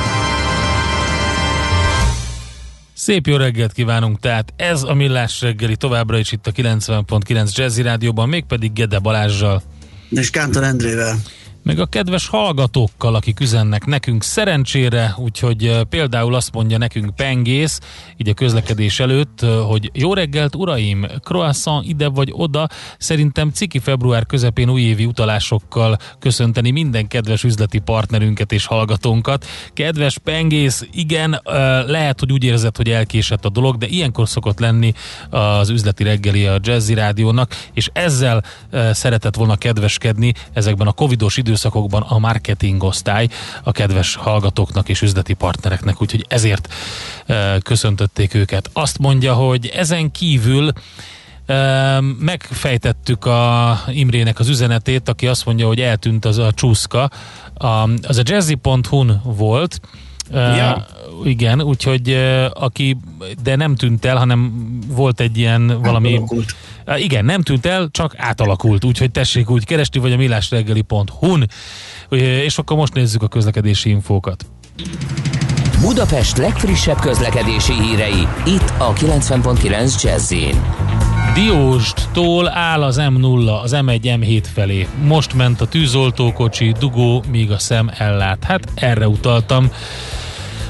Szép 2.94 3.28
jó 3.28 3.36
reggelt 3.36 3.74
kívánunk, 3.74 4.20
tehát 4.20 4.54
ez 4.56 4.84
a 4.84 4.94
Millás 4.94 5.42
reggeli 5.42 5.76
továbbra 5.76 6.18
is 6.18 6.32
itt 6.32 6.48
a 6.48 6.52
90.9 6.52 7.56
Jazzy 7.56 7.82
Rádióban, 7.82 8.30
mégpedig 8.30 8.74
Gede 8.74 9.00
Balázsjal. 9.00 9.62
És 10.10 10.30
Kántor 10.30 10.64
Endrével 10.64 11.16
meg 11.64 11.80
a 11.80 11.86
kedves 11.86 12.28
hallgatókkal, 12.28 13.16
akik 13.16 13.40
üzennek 13.40 13.86
nekünk 13.86 14.24
szerencsére, 14.24 15.16
úgyhogy 15.18 15.80
például 15.90 16.36
azt 16.36 16.54
mondja 16.54 16.78
nekünk 16.78 17.16
Pengész, 17.16 17.80
így 18.18 18.30
a 18.30 18.34
közlekedés 18.34 19.00
előtt, 19.00 19.46
hogy 19.68 19.90
jó 19.94 20.14
reggelt, 20.14 20.56
uraim, 20.56 21.06
croissant 21.24 21.88
ide 21.88 22.08
vagy 22.08 22.30
oda, 22.32 22.68
szerintem 22.98 23.50
ciki 23.50 23.80
február 23.80 24.26
közepén 24.26 24.70
újévi 24.70 25.06
utalásokkal 25.06 25.98
köszönteni 26.20 26.72
minden 26.72 27.08
kedves 27.08 27.44
üzleti 27.44 27.80
partnerünket 27.80 28.52
és 28.52 28.66
hallgatónkat. 28.66 29.46
Kedves 29.74 30.18
Pengész, 30.18 30.88
igen, 30.92 31.34
eh, 31.34 31.42
lehet, 31.86 32.20
hogy 32.20 32.32
úgy 32.32 32.44
érzed, 32.44 32.78
hogy 32.78 32.90
elkésett 32.90 33.46
a 33.46 33.50
dolog, 33.50 33.78
de 33.78 33.88
ilyenkor 33.88 34.30
szokott 34.30 34.60
lenni 34.60 34.94
az 35.30 35.70
üzleti 35.70 36.04
reggeli 36.04 36.46
a 36.46 36.60
Jazzy 36.62 36.94
Rádiónak, 36.94 37.56
és 37.74 37.90
ezzel 37.94 38.44
szeretett 38.92 39.36
volna 39.36 39.56
kedveskedni 39.56 40.34
ezekben 40.54 40.88
a 40.88 40.92
covidos 40.92 41.38
időszakokban 41.50 42.02
a 42.02 42.20
marketing 42.20 42.84
osztály 42.84 43.28
a 43.64 43.72
kedves 43.72 44.16
hallgatóknak 44.16 44.90
és 44.90 45.02
üzleti 45.02 45.34
partnereknek, 45.34 46.02
úgyhogy 46.02 46.26
ezért 46.28 46.74
eh, 47.26 47.56
köszöntötték 47.64 48.34
őket. 48.34 48.70
Azt 48.74 48.98
mondja, 48.98 49.34
hogy 49.34 49.68
ezen 49.68 50.12
kívül 50.12 50.72
eh, 51.46 51.98
megfejtettük 52.02 53.26
a 53.26 53.80
Imrének 53.88 54.40
az 54.40 54.48
üzenetét, 54.48 55.10
aki 55.10 55.28
azt 55.28 55.46
mondja, 55.46 55.68
hogy 55.68 55.80
eltűnt 55.80 56.26
az 56.26 56.38
a 56.38 56.52
csúszka. 56.52 57.10
Az 58.02 58.18
a 58.18 58.22
jazzy.hu-n 58.24 59.22
volt, 59.24 59.80
Ja. 60.32 60.86
igen, 61.24 61.62
úgyhogy 61.62 62.10
eh, 62.10 62.46
aki, 62.54 62.98
de 63.44 63.56
nem 63.56 63.76
tűnt 63.76 64.06
el, 64.06 64.18
hanem 64.18 64.52
volt 64.88 65.20
egy 65.20 65.38
ilyen 65.38 65.82
valami... 65.82 66.12
Átalakult. 66.12 66.56
Eh, 66.86 67.04
Igen, 67.04 67.26
nem 67.26 67.42
tűnt 67.42 67.66
el, 67.66 67.88
csak 67.92 68.14
átalakult, 68.18 68.86
úgyhogy 68.86 69.12
tessék 69.12 69.50
úgy 69.50 69.66
keresni, 69.66 70.00
vagy 70.00 70.12
a 70.12 70.18
millásreggeli.hu-n, 70.18 71.48
Eh, 72.10 72.20
és 72.20 72.58
akkor 72.58 72.78
most 72.78 72.94
nézzük 72.94 73.24
a 73.24 73.28
közlekedési 73.28 73.90
infókat. 73.90 74.46
Budapest 75.82 76.38
legfrissebb 76.38 77.00
közlekedési 77.00 77.74
hírei, 77.74 78.28
itt 78.46 78.74
a 78.78 78.94
90.9 78.94 80.02
jazz 80.04 80.34
Diósdtól 81.34 82.50
áll 82.50 82.84
az 82.84 83.00
M0, 83.02 83.62
az 83.62 83.76
M1, 83.76 84.00
M7 84.02 84.44
felé. 84.54 84.88
Most 85.04 85.34
ment 85.34 85.62
a 85.62 85.68
tűzoltókocsi, 85.68 86.72
dugó, 86.80 87.24
míg 87.32 87.52
a 87.52 87.58
szem 87.58 87.92
ellát. 87.98 88.44
Hát 88.44 88.72
erre 88.76 89.08
utaltam. 89.08 89.72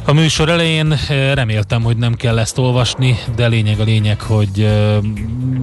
A 0.09 0.13
műsor 0.13 0.49
elején 0.49 0.91
eh, 0.91 1.33
reméltem, 1.33 1.81
hogy 1.81 1.97
nem 1.97 2.13
kell 2.13 2.39
ezt 2.39 2.57
olvasni, 2.57 3.17
de 3.35 3.47
lényeg 3.47 3.79
a 3.79 3.83
lényeg, 3.83 4.21
hogy 4.21 4.61
eh, 4.61 4.97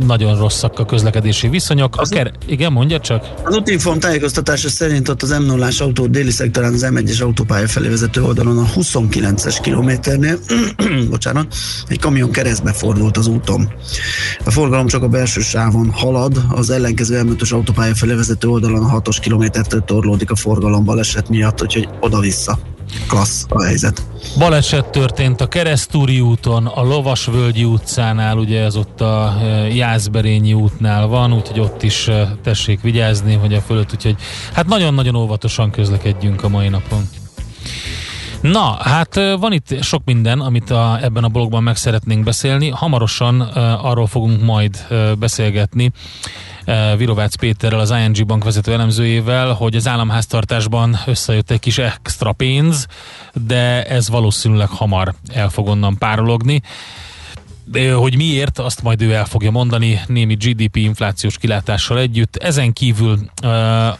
nagyon 0.06 0.38
rosszak 0.38 0.78
a 0.78 0.84
közlekedési 0.84 1.48
viszonyok. 1.48 1.96
A 1.96 2.02
ker- 2.08 2.32
igen, 2.46 2.72
mondja 2.72 3.00
csak. 3.00 3.28
Az 3.44 3.56
útinform 3.56 3.98
tájékoztatása 3.98 4.68
szerint 4.68 5.08
ott 5.08 5.22
az 5.22 5.30
m 5.38 5.42
0 5.42 5.68
autó 5.78 6.06
déli 6.06 6.30
szektorán 6.30 6.72
az 6.72 6.86
M1-es 6.90 7.22
autópálya 7.22 7.68
felé 7.68 7.88
vezető 7.88 8.22
oldalon 8.22 8.58
a 8.58 8.66
29-es 8.76 9.58
kilométernél, 9.62 10.38
bocsánat, 11.10 11.54
egy 11.88 11.98
kamion 11.98 12.30
keresztbe 12.30 12.72
fordult 12.72 13.16
az 13.16 13.26
úton. 13.26 13.72
A 14.44 14.50
forgalom 14.50 14.86
csak 14.86 15.02
a 15.02 15.08
belső 15.08 15.40
sávon 15.40 15.90
halad, 15.90 16.44
az 16.50 16.70
ellenkező 16.70 17.22
M5-ös 17.24 17.52
autópálya 17.52 17.94
felé 17.94 18.14
vezető 18.14 18.48
oldalon 18.48 18.84
a 18.84 19.00
6-os 19.00 19.16
kilométertől 19.20 19.84
torlódik 19.84 20.30
a 20.30 20.36
forgalom 20.36 20.84
baleset 20.84 21.28
miatt, 21.28 21.62
úgyhogy 21.62 21.88
oda-vissza. 22.00 22.75
Klassz 23.08 23.46
a 23.48 23.62
helyzet. 23.62 24.02
Baleset 24.38 24.86
történt 24.86 25.40
a 25.40 25.46
Keresztúri 25.46 26.20
úton, 26.20 26.66
a 26.66 26.82
Lovasvölgyi 26.82 27.64
utcánál, 27.64 28.36
ugye 28.38 28.62
ez 28.62 28.76
ott 28.76 29.00
a 29.00 29.36
e, 29.40 29.46
Jászberényi 29.68 30.52
útnál 30.52 31.06
van, 31.06 31.32
úgyhogy 31.32 31.60
ott 31.60 31.82
is 31.82 32.08
e, 32.08 32.36
tessék 32.42 32.80
vigyázni, 32.80 33.34
hogy 33.34 33.54
a 33.54 33.60
fölött, 33.60 33.92
úgyhogy 33.92 34.16
hát 34.52 34.66
nagyon-nagyon 34.66 35.14
óvatosan 35.14 35.70
közlekedjünk 35.70 36.44
a 36.44 36.48
mai 36.48 36.68
napon. 36.68 37.08
Na, 38.40 38.76
hát 38.80 39.16
ö, 39.16 39.36
van 39.40 39.52
itt 39.52 39.82
sok 39.82 40.02
minden, 40.04 40.40
amit 40.40 40.70
a, 40.70 40.98
ebben 41.02 41.24
a 41.24 41.28
blogban 41.28 41.62
meg 41.62 41.76
szeretnénk 41.76 42.24
beszélni. 42.24 42.68
Hamarosan 42.68 43.40
uh, 43.40 43.84
arról 43.84 44.06
fogunk 44.06 44.42
majd 44.42 44.86
uh, 44.90 45.12
beszélgetni 45.12 45.92
uh, 46.66 46.96
Virovácz 46.96 47.34
Péterrel, 47.34 47.80
az 47.80 47.90
ING 47.90 48.26
Bank 48.26 48.44
vezető 48.44 48.72
elemzőjével, 48.72 49.52
hogy 49.52 49.76
az 49.76 49.88
államháztartásban 49.88 50.98
összejött 51.06 51.50
egy 51.50 51.60
kis 51.60 51.78
extra 51.78 52.32
pénz, 52.32 52.86
de 53.46 53.84
ez 53.84 54.08
valószínűleg 54.08 54.68
hamar 54.68 55.14
el 55.32 55.48
fog 55.48 55.68
onnan 55.68 55.98
párologni. 55.98 56.62
Hogy 57.72 58.16
miért, 58.16 58.58
azt 58.58 58.82
majd 58.82 59.02
ő 59.02 59.12
el 59.12 59.24
fogja 59.24 59.50
mondani 59.50 60.00
némi 60.06 60.34
GDP 60.34 60.76
inflációs 60.76 61.38
kilátással 61.38 61.98
együtt. 61.98 62.36
Ezen 62.36 62.72
kívül 62.72 63.18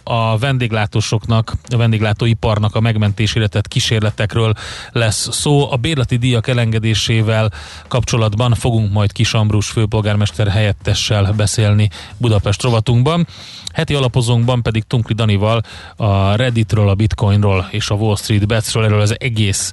a 0.02 0.38
vendéglátósoknak, 0.38 1.52
a 1.68 1.76
vendéglátóiparnak 1.76 2.74
a 2.74 2.80
megmentésére 2.80 3.46
tett 3.46 3.68
kísérletekről 3.68 4.52
lesz 4.92 5.28
szó. 5.32 5.72
A 5.72 5.76
bérleti 5.76 6.16
díjak 6.16 6.48
elengedésével 6.48 7.52
kapcsolatban 7.88 8.54
fogunk 8.54 8.92
majd 8.92 9.12
Kis 9.12 9.34
Ambrus 9.34 9.68
főpolgármester 9.68 10.48
helyettessel 10.48 11.32
beszélni 11.32 11.90
Budapest 12.16 12.62
rovatunkban. 12.62 13.26
Heti 13.72 13.94
alapozónkban 13.94 14.62
pedig 14.62 14.82
Tunkli 14.82 15.14
Danival 15.14 15.62
a 15.96 16.34
Redditről, 16.34 16.88
a 16.88 16.94
Bitcoinról 16.94 17.68
és 17.70 17.90
a 17.90 17.94
Wall 17.94 18.16
Street 18.16 18.46
Betsről, 18.46 18.84
erről 18.84 19.00
az 19.00 19.20
egész 19.20 19.72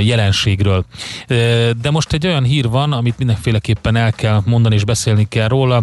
jelenségről. 0.00 0.84
De 1.80 1.90
most 1.90 2.12
egy 2.12 2.26
olyan 2.26 2.44
hír 2.44 2.68
van, 2.68 2.92
amit 2.92 3.18
mindenféleképpen 3.18 3.96
el 3.96 4.12
kell 4.12 4.42
mondani 4.44 4.74
és 4.74 4.84
beszélni 4.84 5.26
kell 5.28 5.48
róla. 5.48 5.82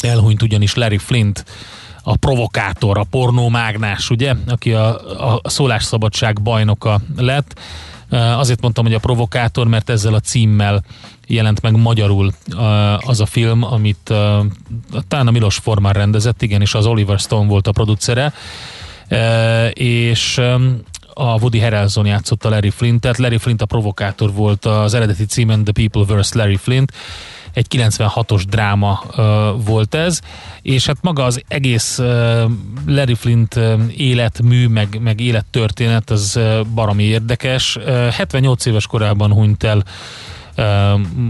Elhunyt 0.00 0.42
ugyanis 0.42 0.74
Larry 0.74 0.98
Flint, 0.98 1.44
a 2.02 2.16
provokátor, 2.16 2.98
a 2.98 3.06
pornómágnás, 3.10 4.10
ugye, 4.10 4.34
aki 4.48 4.72
a, 4.72 4.88
a 5.42 5.48
szólásszabadság 5.48 6.42
bajnoka 6.42 7.00
lett. 7.16 7.60
Azért 8.10 8.60
mondtam, 8.60 8.84
hogy 8.84 8.94
a 8.94 8.98
provokátor, 8.98 9.66
mert 9.66 9.90
ezzel 9.90 10.14
a 10.14 10.20
címmel 10.20 10.84
jelent 11.26 11.62
meg 11.62 11.76
magyarul 11.76 12.32
az 12.98 13.20
a 13.20 13.26
film, 13.26 13.62
amit 13.62 14.14
talán 15.08 15.26
a 15.26 15.30
Milos 15.30 15.56
Forman 15.56 15.92
rendezett, 15.92 16.42
igen, 16.42 16.60
és 16.60 16.74
az 16.74 16.86
Oliver 16.86 17.18
Stone 17.18 17.46
volt 17.46 17.66
a 17.66 17.72
producere, 17.72 18.32
és 19.72 20.40
a 21.18 21.38
Woody 21.38 21.60
Harrelson 21.60 22.06
játszotta 22.06 22.48
Larry 22.48 22.70
Flintet. 22.70 23.16
Larry 23.16 23.38
Flint 23.38 23.62
a 23.62 23.66
provokátor 23.66 24.32
volt 24.32 24.64
az 24.64 24.94
eredeti 24.94 25.24
címen 25.24 25.64
The 25.64 25.72
People 25.72 26.16
vs. 26.16 26.32
Larry 26.32 26.56
Flint. 26.56 26.92
Egy 27.52 27.66
96-os 27.70 28.42
dráma 28.48 29.02
uh, 29.06 29.16
volt 29.64 29.94
ez, 29.94 30.20
és 30.62 30.86
hát 30.86 30.96
maga 31.00 31.24
az 31.24 31.42
egész 31.48 31.98
uh, 31.98 32.42
Larry 32.86 33.14
Flint 33.14 33.54
uh, 33.54 33.80
életmű, 33.96 34.66
meg, 34.66 34.98
meg 35.00 35.20
élettörténet, 35.20 36.10
az 36.10 36.36
uh, 36.36 36.66
baromi 36.66 37.02
érdekes. 37.02 37.76
Uh, 37.76 38.08
78 38.08 38.66
éves 38.66 38.86
korában 38.86 39.32
hunyt 39.32 39.62
el 39.62 39.76
uh, 40.56 40.64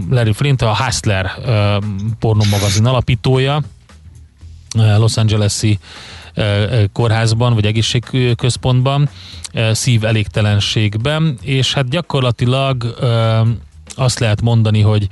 Larry 0.09 0.33
Flint, 0.33 0.61
a 0.61 0.75
Hustler 0.75 1.31
uh, 1.37 1.83
pornomagazin 2.19 2.85
alapítója, 2.85 3.61
uh, 4.75 4.97
Los 4.97 5.17
Angeles-i 5.17 5.71
uh, 5.71 6.18
kórházban, 6.93 7.53
vagy 7.53 7.65
egészségközpontban, 7.65 9.09
szív 9.71 10.05
elégtelenségben, 10.05 11.37
és 11.41 11.73
hát 11.73 11.89
gyakorlatilag 11.89 12.95
azt 13.95 14.19
lehet 14.19 14.41
mondani, 14.41 14.81
hogy 14.81 15.07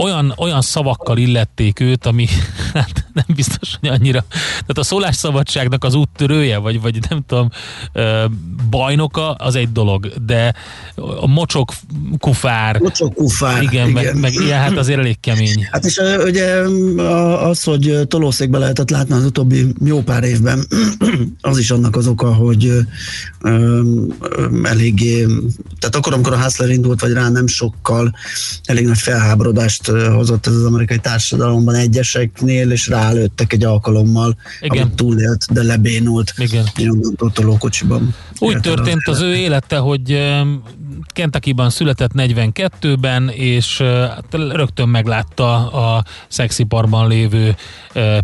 olyan, 0.00 0.34
olyan 0.36 0.60
szavakkal 0.60 1.18
illették 1.18 1.80
őt, 1.80 2.06
ami 2.06 2.26
hát 2.74 3.04
nem 3.12 3.24
biztos, 3.34 3.76
hogy 3.80 3.88
annyira. 3.88 4.24
Tehát 4.50 4.78
a 4.78 4.82
szólásszabadságnak 4.82 5.84
az 5.84 5.94
úttörője, 5.94 6.58
vagy, 6.58 6.80
vagy 6.80 6.98
nem 7.08 7.22
tudom, 7.26 7.50
bajnoka, 8.70 9.32
az 9.32 9.54
egy 9.54 9.72
dolog, 9.72 10.12
de 10.26 10.54
a 10.94 11.26
mocsok 11.26 11.72
kufár. 12.18 12.78
Mocsok 12.78 13.14
kufár, 13.14 13.62
Igen, 13.62 13.88
igen. 13.88 14.04
Meg, 14.04 14.20
meg 14.20 14.32
ilyen, 14.34 14.58
hát 14.58 14.76
az 14.76 14.88
elég 14.88 15.20
kemény. 15.20 15.66
Hát 15.70 15.84
és 15.84 16.00
ugye 16.24 16.46
az, 17.36 17.62
hogy 17.62 18.00
tolószékbe 18.08 18.58
lehetett 18.58 18.90
látni 18.90 19.14
az 19.14 19.24
utóbbi 19.24 19.66
jó 19.84 20.02
pár 20.02 20.24
évben, 20.24 20.66
az 21.40 21.58
is 21.58 21.70
annak 21.70 21.96
az 21.96 22.06
oka, 22.06 22.34
hogy 22.34 22.72
eléggé, 24.62 25.26
tehát 25.78 25.96
akkor, 25.96 26.12
amikor 26.12 26.32
a 26.32 26.42
Hustler 26.42 26.70
indult, 26.70 27.00
vagy 27.00 27.12
rá 27.12 27.28
nem 27.28 27.46
sokkal, 27.46 28.14
elég 28.64 28.86
nagy 28.86 28.98
felháborodást 28.98 29.89
hozott 30.12 30.46
ez 30.46 30.54
az 30.54 30.64
amerikai 30.64 30.98
társadalomban 30.98 31.74
egyeseknél, 31.74 32.70
és 32.70 32.88
rálőttek 32.88 33.52
egy 33.52 33.64
alkalommal, 33.64 34.36
Igen. 34.60 34.82
amit 34.82 34.94
túlélt, 34.94 35.46
de 35.52 35.62
lebénult. 35.62 36.32
Igen. 36.36 36.64
Nyomdantó 36.76 37.28
tolókocsiban. 37.28 38.14
Úgy 38.38 38.60
történt 38.60 39.08
az 39.08 39.20
ő 39.20 39.34
élete, 39.34 39.76
hogy 39.76 40.18
Kentucky-ban 41.06 41.70
született 41.70 42.10
42-ben, 42.14 43.28
és 43.28 43.78
hát 43.78 44.24
rögtön 44.30 44.88
meglátta 44.88 45.70
a 45.70 46.04
szexiparban 46.28 47.08
lévő 47.08 47.56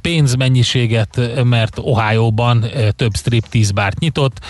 pénzmennyiséget, 0.00 1.44
mert 1.44 1.78
Ohio-ban 1.78 2.64
több 2.96 3.16
striptease 3.16 3.72
bárt 3.72 3.98
nyitott, 3.98 4.40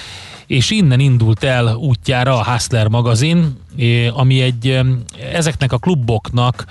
és 0.46 0.70
innen 0.70 1.00
indult 1.00 1.44
el 1.44 1.74
útjára 1.74 2.38
a 2.38 2.44
Hustler 2.44 2.88
magazin, 2.88 3.56
ami 4.12 4.40
egy 4.40 4.80
ezeknek 5.32 5.72
a 5.72 5.78
kluboknak 5.78 6.64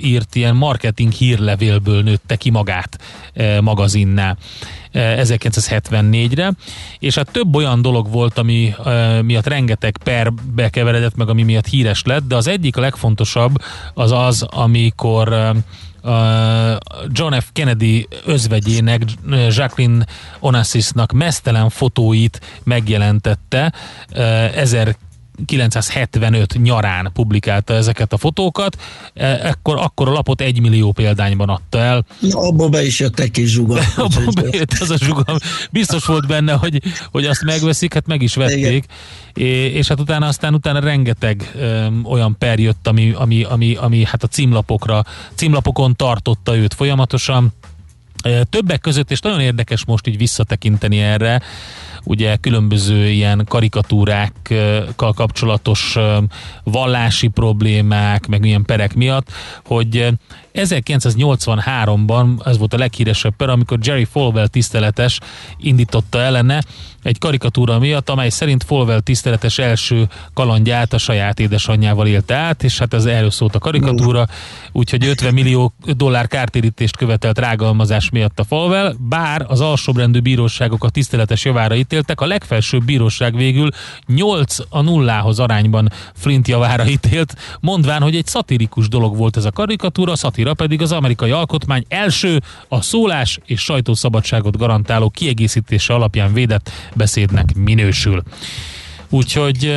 írt 0.00 0.34
ilyen 0.34 0.56
marketing 0.56 1.12
hírlevélből 1.12 2.02
nőtte 2.02 2.36
ki 2.36 2.50
magát 2.50 2.98
e, 3.34 3.60
magazinná 3.60 4.36
e, 4.92 5.24
1974-re, 5.24 6.52
és 6.98 7.14
hát 7.14 7.30
több 7.32 7.54
olyan 7.54 7.82
dolog 7.82 8.10
volt, 8.10 8.38
ami 8.38 8.74
e, 8.84 9.22
miatt 9.22 9.46
rengeteg 9.46 9.96
perbe 10.04 10.70
keveredett, 10.70 11.16
meg 11.16 11.28
ami 11.28 11.42
miatt 11.42 11.66
híres 11.66 12.02
lett, 12.04 12.26
de 12.26 12.36
az 12.36 12.46
egyik 12.46 12.76
a 12.76 12.80
legfontosabb 12.80 13.62
az 13.94 14.12
az, 14.12 14.42
amikor 14.42 15.32
e, 15.32 15.54
John 17.08 17.34
F. 17.38 17.48
Kennedy 17.52 18.08
özvegyének, 18.24 19.02
Jacqueline 19.48 20.06
Onassisnak 20.40 21.12
mesztelen 21.12 21.68
fotóit 21.68 22.40
megjelentette 22.64 23.72
eh, 24.10 24.50
1975 25.46 26.62
nyarán 26.62 27.10
publikálta 27.12 27.74
ezeket 27.74 28.12
a 28.12 28.16
fotókat, 28.16 28.76
Eh, 29.14 29.44
ekkor, 29.44 29.78
akkor 29.78 30.08
a 30.08 30.12
lapot 30.12 30.40
egy 30.40 30.60
millió 30.60 30.92
példányban 30.92 31.48
adta 31.48 31.78
el. 31.78 32.04
Na, 32.18 32.38
abból 32.38 32.68
be 32.68 32.84
is 32.84 33.00
jött 33.00 33.18
egy 33.18 33.30
kis 33.30 33.50
zsuga. 33.50 33.80
Abban 33.96 34.28
bejött 34.34 34.72
az 34.80 34.90
a 34.90 34.96
zsugam. 34.96 35.36
Biztos 35.70 36.04
volt 36.04 36.26
benne, 36.26 36.52
hogy, 36.52 36.82
hogy 37.10 37.26
azt 37.26 37.44
megveszik, 37.44 37.94
hát 37.94 38.06
meg 38.06 38.22
is 38.22 38.34
vették. 38.34 38.84
É, 39.34 39.44
és 39.66 39.88
hát 39.88 40.00
utána 40.00 40.26
aztán 40.26 40.54
utána 40.54 40.80
rengeteg 40.80 41.50
öm, 41.56 42.04
olyan 42.04 42.36
per 42.38 42.58
jött, 42.58 42.86
ami, 42.86 43.12
ami, 43.16 43.42
ami, 43.44 43.74
ami 43.74 44.04
hát 44.04 44.22
a 44.22 44.26
címlapokra, 44.26 45.04
címlapokon 45.34 45.96
tartotta 45.96 46.56
őt 46.56 46.74
folyamatosan. 46.74 47.52
Többek 48.50 48.80
között, 48.80 49.10
és 49.10 49.20
nagyon 49.20 49.40
érdekes 49.40 49.84
most 49.84 50.06
így 50.06 50.16
visszatekinteni 50.16 50.98
erre, 50.98 51.40
ugye 52.04 52.36
különböző 52.36 53.08
ilyen 53.08 53.44
karikatúrákkal 53.48 55.12
kapcsolatos 55.14 55.96
vallási 56.64 57.28
problémák, 57.28 58.26
meg 58.26 58.44
ilyen 58.44 58.64
perek 58.64 58.94
miatt, 58.94 59.30
hogy 59.64 59.96
ö, 59.96 60.08
1983-ban 60.54 62.46
ez 62.46 62.58
volt 62.58 62.74
a 62.74 62.78
leghíresebb 62.78 63.36
per, 63.36 63.48
amikor 63.48 63.78
Jerry 63.82 64.04
Falwell 64.04 64.46
tiszteletes 64.46 65.18
indította 65.58 66.20
ellene 66.20 66.62
egy 67.02 67.18
karikatúra 67.18 67.78
miatt, 67.78 68.08
amely 68.08 68.28
szerint 68.28 68.64
Falwell 68.64 69.00
tiszteletes 69.00 69.58
első 69.58 70.08
kalandját 70.34 70.92
a 70.92 70.98
saját 70.98 71.40
édesanyjával 71.40 72.06
élte 72.06 72.34
át, 72.34 72.62
és 72.62 72.78
hát 72.78 72.94
ez 72.94 73.04
erről 73.04 73.30
szólt 73.30 73.54
a 73.54 73.58
karikatúra, 73.58 74.26
úgyhogy 74.72 75.06
50 75.06 75.34
millió 75.34 75.72
dollár 75.84 76.26
kártérítést 76.26 76.96
követelt 76.96 77.38
rágalmazás 77.38 78.10
miatt 78.10 78.38
a 78.38 78.44
Falwell, 78.44 78.94
bár 78.98 79.44
az 79.48 79.60
alsóbrendű 79.60 80.20
bíróságok 80.20 80.84
a 80.84 80.88
tiszteletes 80.88 81.44
javára 81.44 81.74
ítéltek, 81.74 82.20
a 82.20 82.26
legfelsőbb 82.26 82.84
bíróság 82.84 83.36
végül 83.36 83.68
8 84.06 84.56
a 84.68 84.80
nullához 84.80 85.38
arányban 85.38 85.92
Flint 86.14 86.48
javára 86.48 86.86
ítélt, 86.86 87.36
mondván, 87.60 88.02
hogy 88.02 88.16
egy 88.16 88.26
szatirikus 88.26 88.88
dolog 88.88 89.16
volt 89.16 89.36
ez 89.36 89.44
a 89.44 89.50
karikatúra, 89.50 90.12
a 90.12 90.16
szatira 90.16 90.54
pedig 90.54 90.82
az 90.82 90.92
amerikai 90.92 91.30
alkotmány 91.30 91.84
első 91.88 92.40
a 92.68 92.82
szólás 92.82 93.38
és 93.44 93.60
sajtószabadságot 93.60 94.56
garantáló 94.56 95.10
kiegészítése 95.10 95.94
alapján 95.94 96.32
védett 96.32 96.70
beszédnek 96.94 97.54
minősül. 97.54 98.22
Úgyhogy 99.10 99.76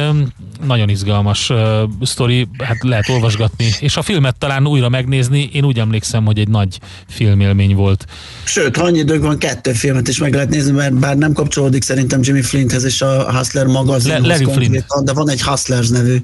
nagyon 0.65 0.89
izgalmas 0.89 1.49
uh, 1.49 1.57
sztori, 2.01 2.47
hát 2.57 2.83
lehet 2.83 3.09
olvasgatni, 3.09 3.69
és 3.79 3.97
a 3.97 4.01
filmet 4.01 4.37
talán 4.37 4.67
újra 4.67 4.89
megnézni, 4.89 5.49
én 5.53 5.63
úgy 5.63 5.79
emlékszem, 5.79 6.25
hogy 6.25 6.39
egy 6.39 6.47
nagy 6.47 6.79
filmélmény 7.07 7.75
volt. 7.75 8.05
Sőt, 8.43 8.77
ha 8.77 8.83
annyi 8.83 8.99
idők 8.99 9.21
van, 9.21 9.37
kettő 9.37 9.71
filmet 9.71 10.07
is 10.07 10.17
meg 10.17 10.33
lehet 10.33 10.49
nézni, 10.49 10.71
mert 10.71 10.93
bár 10.93 11.17
nem 11.17 11.33
kapcsolódik 11.33 11.83
szerintem 11.83 12.19
Jimmy 12.23 12.41
Flinthez 12.41 12.83
és 12.83 13.01
a 13.01 13.37
Hustler 13.37 13.65
magazinhoz 13.65 14.27
Le- 14.27 14.53
Flint. 14.53 14.85
de 15.03 15.13
van 15.13 15.29
egy 15.29 15.41
Hustlers 15.41 15.89
nevű 15.89 16.23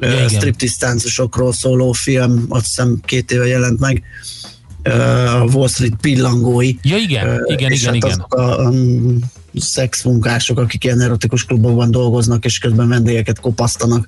Ja, 0.00 0.08
ja, 0.08 0.14
igen. 0.14 0.28
striptease 0.28 0.74
táncosokról 0.78 1.52
szóló 1.52 1.92
film, 1.92 2.44
azt 2.48 2.64
hiszem 2.64 3.00
két 3.04 3.30
éve 3.30 3.46
jelent 3.46 3.80
meg, 3.80 4.02
a 4.82 5.44
Wall 5.52 5.68
Street 5.68 5.94
pillangói. 6.00 6.74
Ja 6.82 6.96
igen, 6.96 7.42
igen, 7.46 7.70
és 7.70 7.80
igen, 7.80 7.94
hát 7.94 8.04
igen. 8.04 8.10
azok 8.10 8.34
a 8.34 8.68
um, 8.68 9.18
szexmunkások, 9.60 10.58
akik 10.58 10.84
ilyen 10.84 11.00
erotikus 11.00 11.44
klubokban 11.44 11.90
dolgoznak, 11.90 12.44
és 12.44 12.58
közben 12.58 12.88
vendégeket 12.88 13.40
kopasztanak, 13.40 14.06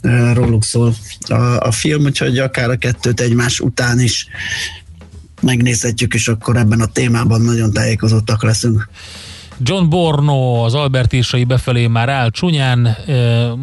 ö, 0.00 0.32
róluk 0.32 0.64
szól 0.64 0.94
a, 1.28 1.34
a 1.34 1.70
film, 1.70 2.04
úgyhogy 2.04 2.38
akár 2.38 2.70
a 2.70 2.76
kettőt 2.76 3.20
egymás 3.20 3.60
után 3.60 4.00
is 4.00 4.26
megnézhetjük, 5.42 6.14
és 6.14 6.28
akkor 6.28 6.56
ebben 6.56 6.80
a 6.80 6.86
témában 6.86 7.40
nagyon 7.40 7.72
tájékozottak 7.72 8.42
leszünk. 8.42 8.88
John 9.62 9.88
Borno 9.88 10.64
az 10.64 10.74
Albert 10.74 11.12
írsai 11.12 11.44
befelé 11.44 11.86
már 11.86 12.08
áll 12.08 12.30
csúnyán, 12.30 12.86
eh, 12.86 13.54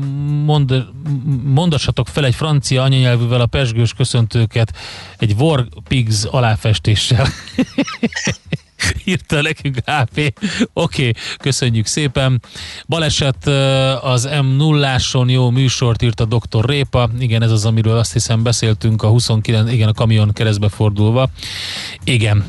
mond, 0.45 0.85
mondassatok 1.43 2.07
fel 2.07 2.25
egy 2.25 2.35
francia 2.35 2.83
anyanyelvűvel 2.83 3.41
a 3.41 3.45
pesgős 3.45 3.93
köszöntőket 3.93 4.73
egy 5.17 5.35
War 5.37 5.67
Pigs 5.87 6.23
aláfestéssel. 6.23 7.27
írta 9.05 9.41
nekünk 9.41 9.77
HP. 9.85 10.17
Oké, 10.73 11.09
okay, 11.09 11.13
köszönjük 11.37 11.85
szépen. 11.85 12.41
Baleset 12.87 13.47
az 14.01 14.27
M0-áson 14.31 15.29
jó 15.29 15.49
műsort 15.49 16.01
írt 16.01 16.19
a 16.19 16.25
Dr. 16.25 16.65
Répa. 16.65 17.09
Igen, 17.19 17.43
ez 17.43 17.51
az, 17.51 17.65
amiről 17.65 17.97
azt 17.97 18.13
hiszem 18.13 18.43
beszéltünk 18.43 19.03
a 19.03 19.07
29, 19.07 19.71
igen, 19.71 19.87
a 19.87 19.93
kamion 19.93 20.33
keresztbe 20.33 20.69
fordulva. 20.69 21.29
Igen, 22.03 22.45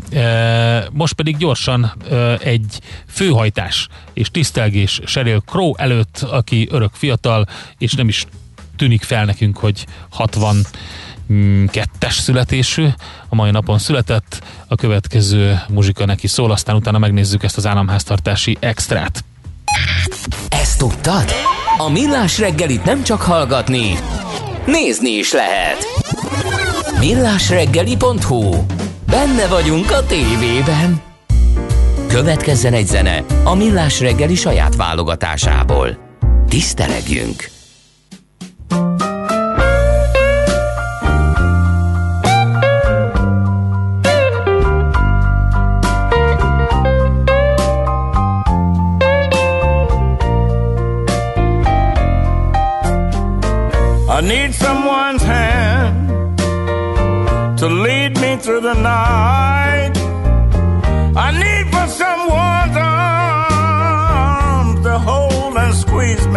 most 0.93 1.15
pedig 1.15 1.37
gyorsan 1.37 1.93
egy 2.41 2.81
főhajtás 3.07 3.89
és 4.13 4.31
tisztelgés 4.31 5.01
Sheryl 5.05 5.41
Crow 5.47 5.73
előtt, 5.77 6.19
aki 6.19 6.69
örök 6.71 6.91
fiatal, 6.93 7.47
és 7.79 7.93
nem 7.93 8.09
is 8.09 8.27
tűnik 8.79 9.03
fel 9.03 9.25
nekünk, 9.25 9.57
hogy 9.57 9.87
60 10.11 10.57
kettes 11.67 12.15
születésű, 12.15 12.87
a 13.29 13.35
mai 13.35 13.51
napon 13.51 13.79
született, 13.79 14.43
a 14.69 14.75
következő 14.75 15.61
muzsika 15.69 16.05
neki 16.05 16.27
szól, 16.27 16.51
aztán 16.51 16.77
utána 16.77 16.99
megnézzük 16.99 17.43
ezt 17.43 17.57
az 17.57 17.67
államháztartási 17.67 18.57
extrát. 18.61 19.25
Ezt 20.49 20.79
tudtad? 20.79 21.33
A 21.79 21.91
Millás 21.91 22.39
reggelit 22.39 22.85
nem 22.85 23.03
csak 23.03 23.21
hallgatni, 23.21 23.99
nézni 24.67 25.11
is 25.11 25.33
lehet. 25.33 25.87
Millásreggeli.hu 26.99 28.65
Benne 29.07 29.47
vagyunk 29.47 29.91
a 29.91 30.07
tévében. 30.07 31.01
Következzen 32.09 32.73
egy 32.73 32.87
zene 32.87 33.25
a 33.45 33.55
Millás 33.55 34.01
reggeli 34.01 34.35
saját 34.35 34.77
válogatásából. 34.77 35.99
Tisztelegjünk! 36.49 37.58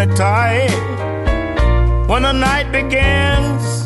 Me 0.05 0.15
tight. 0.15 0.69
When 2.07 2.23
the 2.23 2.31
night 2.31 2.71
begins, 2.71 3.80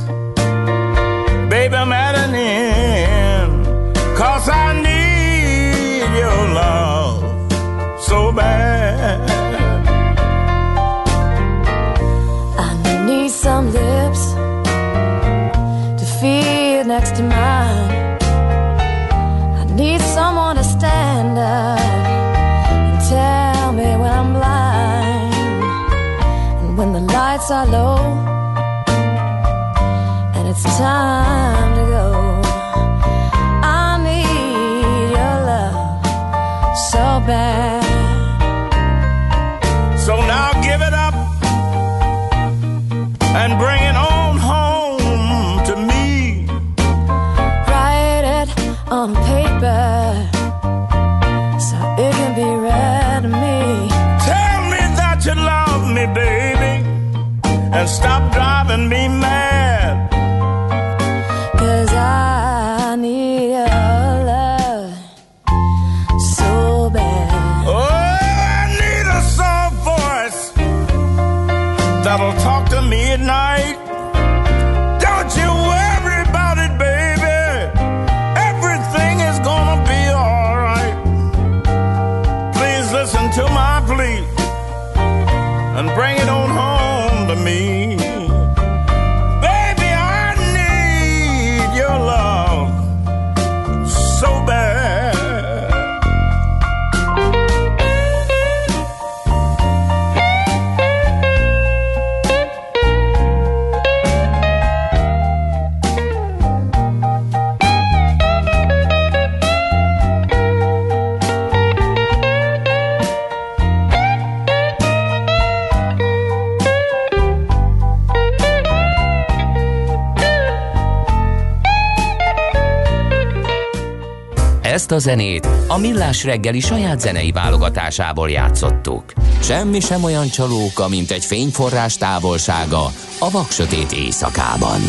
Ezt 124.76 124.92
a 124.92 124.98
zenét 124.98 125.48
a 125.68 125.78
Millás 125.78 126.24
reggeli 126.24 126.60
saját 126.60 127.00
zenei 127.00 127.32
válogatásából 127.32 128.30
játszottuk. 128.30 129.14
Semmi 129.42 129.80
sem 129.80 130.04
olyan 130.04 130.28
csalóka, 130.28 130.88
mint 130.88 131.12
egy 131.12 131.26
fényforrás 131.26 131.98
távolsága 131.98 132.84
a 133.20 133.30
vaksötét 133.32 133.92
éjszakában. 133.92 134.80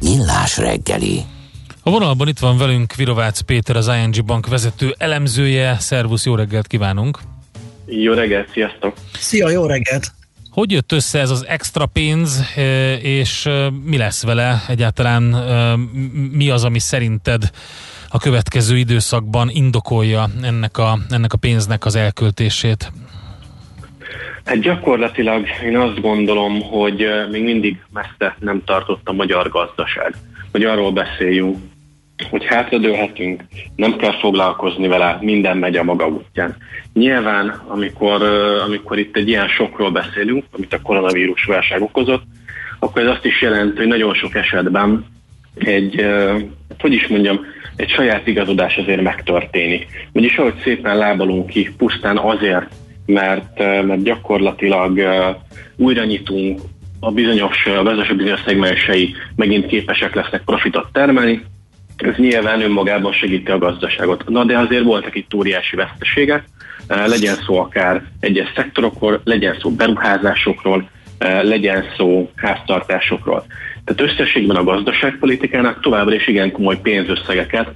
Millás 0.00 0.58
reggeli. 0.58 1.20
A 1.82 1.90
vonalban 1.90 2.28
itt 2.28 2.38
van 2.38 2.58
velünk 2.58 2.94
Virovácz 2.94 3.40
Péter, 3.40 3.76
az 3.76 3.90
ING 4.02 4.24
Bank 4.24 4.48
vezető 4.48 4.94
elemzője. 4.98 5.76
Szervusz, 5.78 6.24
jó 6.24 6.34
reggelt 6.34 6.66
kívánunk! 6.66 7.18
Jó 7.86 8.12
reggelt, 8.12 8.50
sziasztok! 8.52 8.94
Szia, 9.18 9.50
jó 9.50 9.66
reggelt! 9.66 10.12
Hogy 10.50 10.70
jött 10.70 10.92
össze 10.92 11.18
ez 11.18 11.30
az 11.30 11.46
extra 11.46 11.86
pénz, 11.86 12.44
eh, 12.56 13.04
és 13.04 13.46
eh, 13.46 13.70
mi 13.70 13.96
lesz 13.96 14.22
vele 14.22 14.64
egyáltalán? 14.68 15.22
m- 15.22 16.32
Mi 16.32 16.50
az, 16.50 16.64
ami 16.64 16.78
szerinted 16.78 17.50
a 18.08 18.18
következő 18.18 18.76
időszakban 18.76 19.48
indokolja 19.52 20.26
ennek 20.42 20.78
a, 20.78 20.98
ennek 21.10 21.32
a 21.32 21.36
pénznek 21.36 21.84
az 21.84 21.96
elköltését? 21.96 22.92
Hát 24.44 24.60
gyakorlatilag 24.60 25.46
én 25.64 25.76
azt 25.76 26.00
gondolom, 26.00 26.62
hogy 26.62 27.06
még 27.30 27.42
mindig 27.42 27.84
messze 27.92 28.36
nem 28.38 28.62
tartott 28.64 29.08
a 29.08 29.12
magyar 29.12 29.48
gazdaság. 29.48 30.14
Hogy 30.52 30.64
arról 30.64 30.92
beszéljünk, 30.92 31.56
hogy 32.30 32.44
hátradőlhetünk, 32.44 33.42
nem 33.76 33.96
kell 33.96 34.18
foglalkozni 34.18 34.88
vele, 34.88 35.18
minden 35.20 35.56
megy 35.56 35.76
a 35.76 35.82
maga 35.82 36.06
útján. 36.06 36.56
Nyilván, 36.92 37.62
amikor, 37.66 38.22
amikor 38.66 38.98
itt 38.98 39.16
egy 39.16 39.28
ilyen 39.28 39.48
sokról 39.48 39.90
beszélünk, 39.90 40.44
amit 40.50 40.72
a 40.72 40.82
koronavírus 40.82 41.44
válság 41.44 41.82
okozott, 41.82 42.22
akkor 42.78 43.02
ez 43.02 43.08
azt 43.08 43.24
is 43.24 43.42
jelenti, 43.42 43.76
hogy 43.76 43.86
nagyon 43.86 44.14
sok 44.14 44.34
esetben 44.34 45.04
egy, 45.54 46.00
hát 46.68 46.80
hogy 46.80 46.92
is 46.92 47.06
mondjam, 47.06 47.40
egy 47.76 47.90
saját 47.90 48.26
igazodás 48.26 48.76
azért 48.76 49.02
megtörténik. 49.02 49.86
Vagyis 50.12 50.36
ahogy 50.36 50.60
szépen 50.62 50.96
lábalunk 50.96 51.46
ki, 51.46 51.74
pusztán 51.76 52.18
azért, 52.18 52.66
mert, 53.06 53.58
mert 53.58 54.02
gyakorlatilag 54.02 55.00
újra 55.76 56.04
nyitunk, 56.04 56.60
a 57.00 57.10
bizonyos, 57.10 57.66
a 57.66 57.82
gazdaság 57.82 58.16
bizonyos 58.16 58.40
szegmensei 58.44 59.14
megint 59.36 59.66
képesek 59.66 60.14
lesznek 60.14 60.42
profitot 60.44 60.92
termelni, 60.92 61.44
ez 61.96 62.16
nyilván 62.16 62.60
önmagában 62.60 63.12
segíti 63.12 63.50
a 63.50 63.58
gazdaságot. 63.58 64.28
Na 64.28 64.44
de 64.44 64.58
azért 64.58 64.82
voltak 64.84 65.14
itt 65.14 65.34
óriási 65.34 65.76
veszteségek, 65.76 66.44
legyen 66.88 67.34
szó 67.34 67.58
akár 67.58 68.02
egyes 68.20 68.52
szektorokról, 68.56 69.20
legyen 69.24 69.56
szó 69.60 69.70
beruházásokról, 69.70 70.88
legyen 71.42 71.84
szó 71.96 72.30
háztartásokról. 72.36 73.46
Tehát 73.88 74.12
összességben 74.12 74.56
a 74.56 74.64
gazdaságpolitikának 74.64 75.80
továbbra 75.80 76.14
is 76.14 76.26
igen 76.26 76.52
komoly 76.52 76.78
pénzösszegeket 76.82 77.72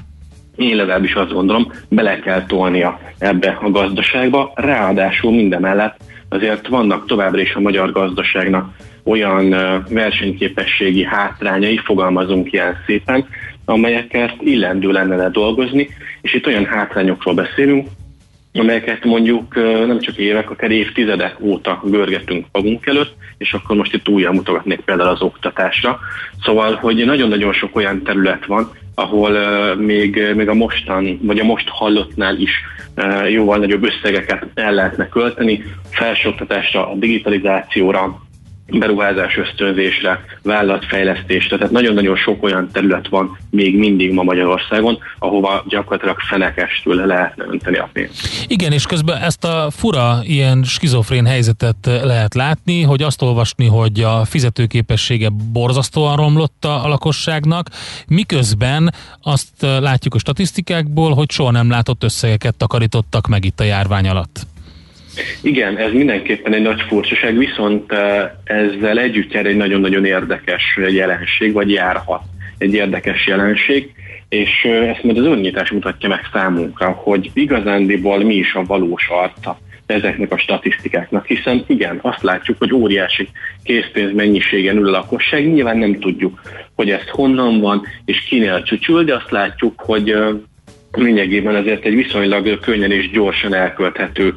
én 0.57 0.77
legalábbis 0.77 1.15
azt 1.15 1.33
gondolom, 1.33 1.73
bele 1.89 2.19
kell 2.19 2.47
tolnia 2.47 3.01
ebbe 3.19 3.59
a 3.61 3.71
gazdaságba. 3.71 4.53
Ráadásul 4.55 5.33
mindemellett 5.33 5.97
azért 6.29 6.69
vannak 6.69 7.07
továbbra 7.07 7.41
is 7.41 7.55
a 7.55 7.61
magyar 7.61 7.93
gazdaságnak 7.93 8.75
olyan 9.05 9.51
versenyképességi 9.89 11.05
hátrányai, 11.05 11.77
fogalmazunk 11.77 12.53
ilyen 12.53 12.77
szépen, 12.87 13.27
amelyeket 13.65 14.35
illendő 14.41 14.91
lenne 14.91 15.17
le 15.17 15.29
dolgozni, 15.29 15.89
és 16.21 16.35
itt 16.35 16.47
olyan 16.47 16.65
hátrányokról 16.65 17.35
beszélünk, 17.35 17.89
amelyeket 18.53 19.05
mondjuk 19.05 19.55
nem 19.87 20.01
csak 20.01 20.17
évek, 20.17 20.51
akár 20.51 20.71
évtizedek 20.71 21.41
óta 21.41 21.83
görgetünk 21.85 22.47
magunk 22.53 22.87
előtt, 22.87 23.15
és 23.39 23.53
akkor 23.53 23.77
most 23.77 23.95
itt 23.95 24.09
újra 24.09 24.33
mutogatnék 24.33 24.81
például 24.81 25.09
az 25.09 25.23
oktatásra. 25.23 26.01
Szóval, 26.43 26.75
hogy 26.75 27.05
nagyon-nagyon 27.05 27.53
sok 27.53 27.77
olyan 27.77 28.03
terület 28.03 28.47
van, 28.47 28.71
ahol 28.95 29.31
még, 29.75 30.33
még 30.35 30.49
a 30.49 30.55
mostan, 30.55 31.19
vagy 31.23 31.39
a 31.39 31.45
most 31.45 31.69
hallottnál 31.69 32.37
is 32.37 32.51
jóval 33.29 33.59
nagyobb 33.59 33.85
összegeket 33.85 34.47
el 34.55 34.73
lehetne 34.73 35.09
költeni, 35.09 35.65
felsőoktatásra, 35.91 36.91
a 36.91 36.95
digitalizációra, 36.95 38.21
beruházás 38.79 39.37
ösztönzésre, 39.37 40.25
vállalatfejlesztésre, 40.43 41.57
tehát 41.57 41.73
nagyon-nagyon 41.73 42.17
sok 42.17 42.43
olyan 42.43 42.69
terület 42.73 43.09
van 43.09 43.39
még 43.51 43.79
mindig 43.79 44.13
ma 44.13 44.23
Magyarországon, 44.23 44.99
ahova 45.19 45.65
gyakorlatilag 45.69 46.19
fenekestül 46.19 47.07
lehetne 47.07 47.45
önteni 47.51 47.77
a 47.77 47.89
pénzt. 47.93 48.29
Igen, 48.49 48.73
és 48.73 48.87
közben 48.87 49.23
ezt 49.23 49.45
a 49.45 49.71
fura, 49.71 50.19
ilyen 50.23 50.63
skizofrén 50.63 51.27
helyzetet 51.27 51.77
lehet 52.03 52.35
látni, 52.35 52.83
hogy 52.83 53.03
azt 53.03 53.23
olvasni, 53.23 53.67
hogy 53.67 54.01
a 54.01 54.25
fizetőképessége 54.25 55.29
borzasztóan 55.53 56.17
romlott 56.17 56.65
a 56.65 56.89
lakosságnak, 56.89 57.69
miközben 58.09 58.95
azt 59.23 59.55
látjuk 59.61 60.15
a 60.15 60.19
statisztikákból, 60.19 61.15
hogy 61.15 61.31
soha 61.31 61.51
nem 61.51 61.71
látott 61.71 62.05
összegeket 62.05 62.55
takarítottak 62.55 63.27
meg 63.27 63.45
itt 63.45 63.61
a 63.61 63.65
járvány 63.65 64.09
alatt. 64.09 64.51
Igen, 65.43 65.77
ez 65.77 65.93
mindenképpen 65.93 66.55
egy 66.55 66.63
nagy 66.63 66.81
furcsaság, 66.81 67.39
viszont 67.39 67.93
eh, 67.93 68.31
ezzel 68.45 68.99
együtt 68.99 69.33
jár 69.33 69.47
egy 69.47 69.57
nagyon-nagyon 69.57 70.05
érdekes 70.05 70.79
jelenség, 70.89 71.53
vagy 71.53 71.71
járhat 71.71 72.23
egy 72.59 72.75
érdekes 72.75 73.27
jelenség, 73.27 73.93
és 74.29 74.65
eh, 74.65 74.89
ezt 74.89 75.03
majd 75.03 75.19
az 75.19 75.25
önnyitás 75.25 75.71
mutatja 75.71 76.09
meg 76.09 76.21
számunkra, 76.33 76.91
hogy 76.91 77.31
igazándiból 77.35 78.25
mi 78.25 78.35
is 78.35 78.55
a 78.55 78.65
valós 78.65 79.09
arca 79.09 79.59
ezeknek 79.87 80.33
a 80.33 80.39
statisztikáknak, 80.39 81.27
hiszen 81.27 81.65
igen, 81.67 81.99
azt 82.03 82.23
látjuk, 82.23 82.59
hogy 82.59 82.73
óriási 82.73 83.29
készpénz 83.63 84.15
mennyiségen 84.15 84.77
ül 84.77 84.89
a 84.89 84.91
lakosság, 84.91 85.53
nyilván 85.53 85.79
nem 85.79 86.01
tudjuk, 86.01 86.41
hogy 86.75 86.91
ez 86.91 87.09
honnan 87.09 87.61
van, 87.61 87.87
és 88.05 88.21
kinél 88.21 88.63
csücsül, 88.63 89.05
de 89.05 89.15
azt 89.15 89.31
látjuk, 89.31 89.81
hogy 89.81 90.11
eh, 90.11 90.29
lényegében 90.93 91.57
ezért 91.57 91.85
egy 91.85 91.95
viszonylag 91.95 92.61
könnyen 92.61 92.91
és 92.91 93.11
gyorsan 93.11 93.55
elkölthető 93.55 94.35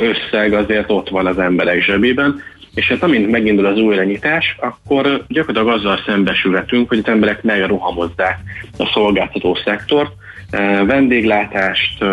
összeg 0.00 0.52
azért 0.52 0.90
ott 0.90 1.08
van 1.08 1.26
az 1.26 1.38
emberek 1.38 1.82
zsebében, 1.82 2.42
és 2.74 2.88
hát 2.88 3.02
amint 3.02 3.30
megindul 3.30 3.66
az 3.66 3.78
újranyitás, 3.78 4.56
akkor 4.60 5.24
gyakorlatilag 5.28 5.78
azzal 5.78 6.00
szembesülhetünk, 6.06 6.88
hogy 6.88 6.98
az 6.98 7.08
emberek 7.08 7.42
megrohamozzák 7.42 8.38
a 8.78 8.90
szolgáltató 8.92 9.58
szektort, 9.64 10.12
vendéglátást, 10.86 12.04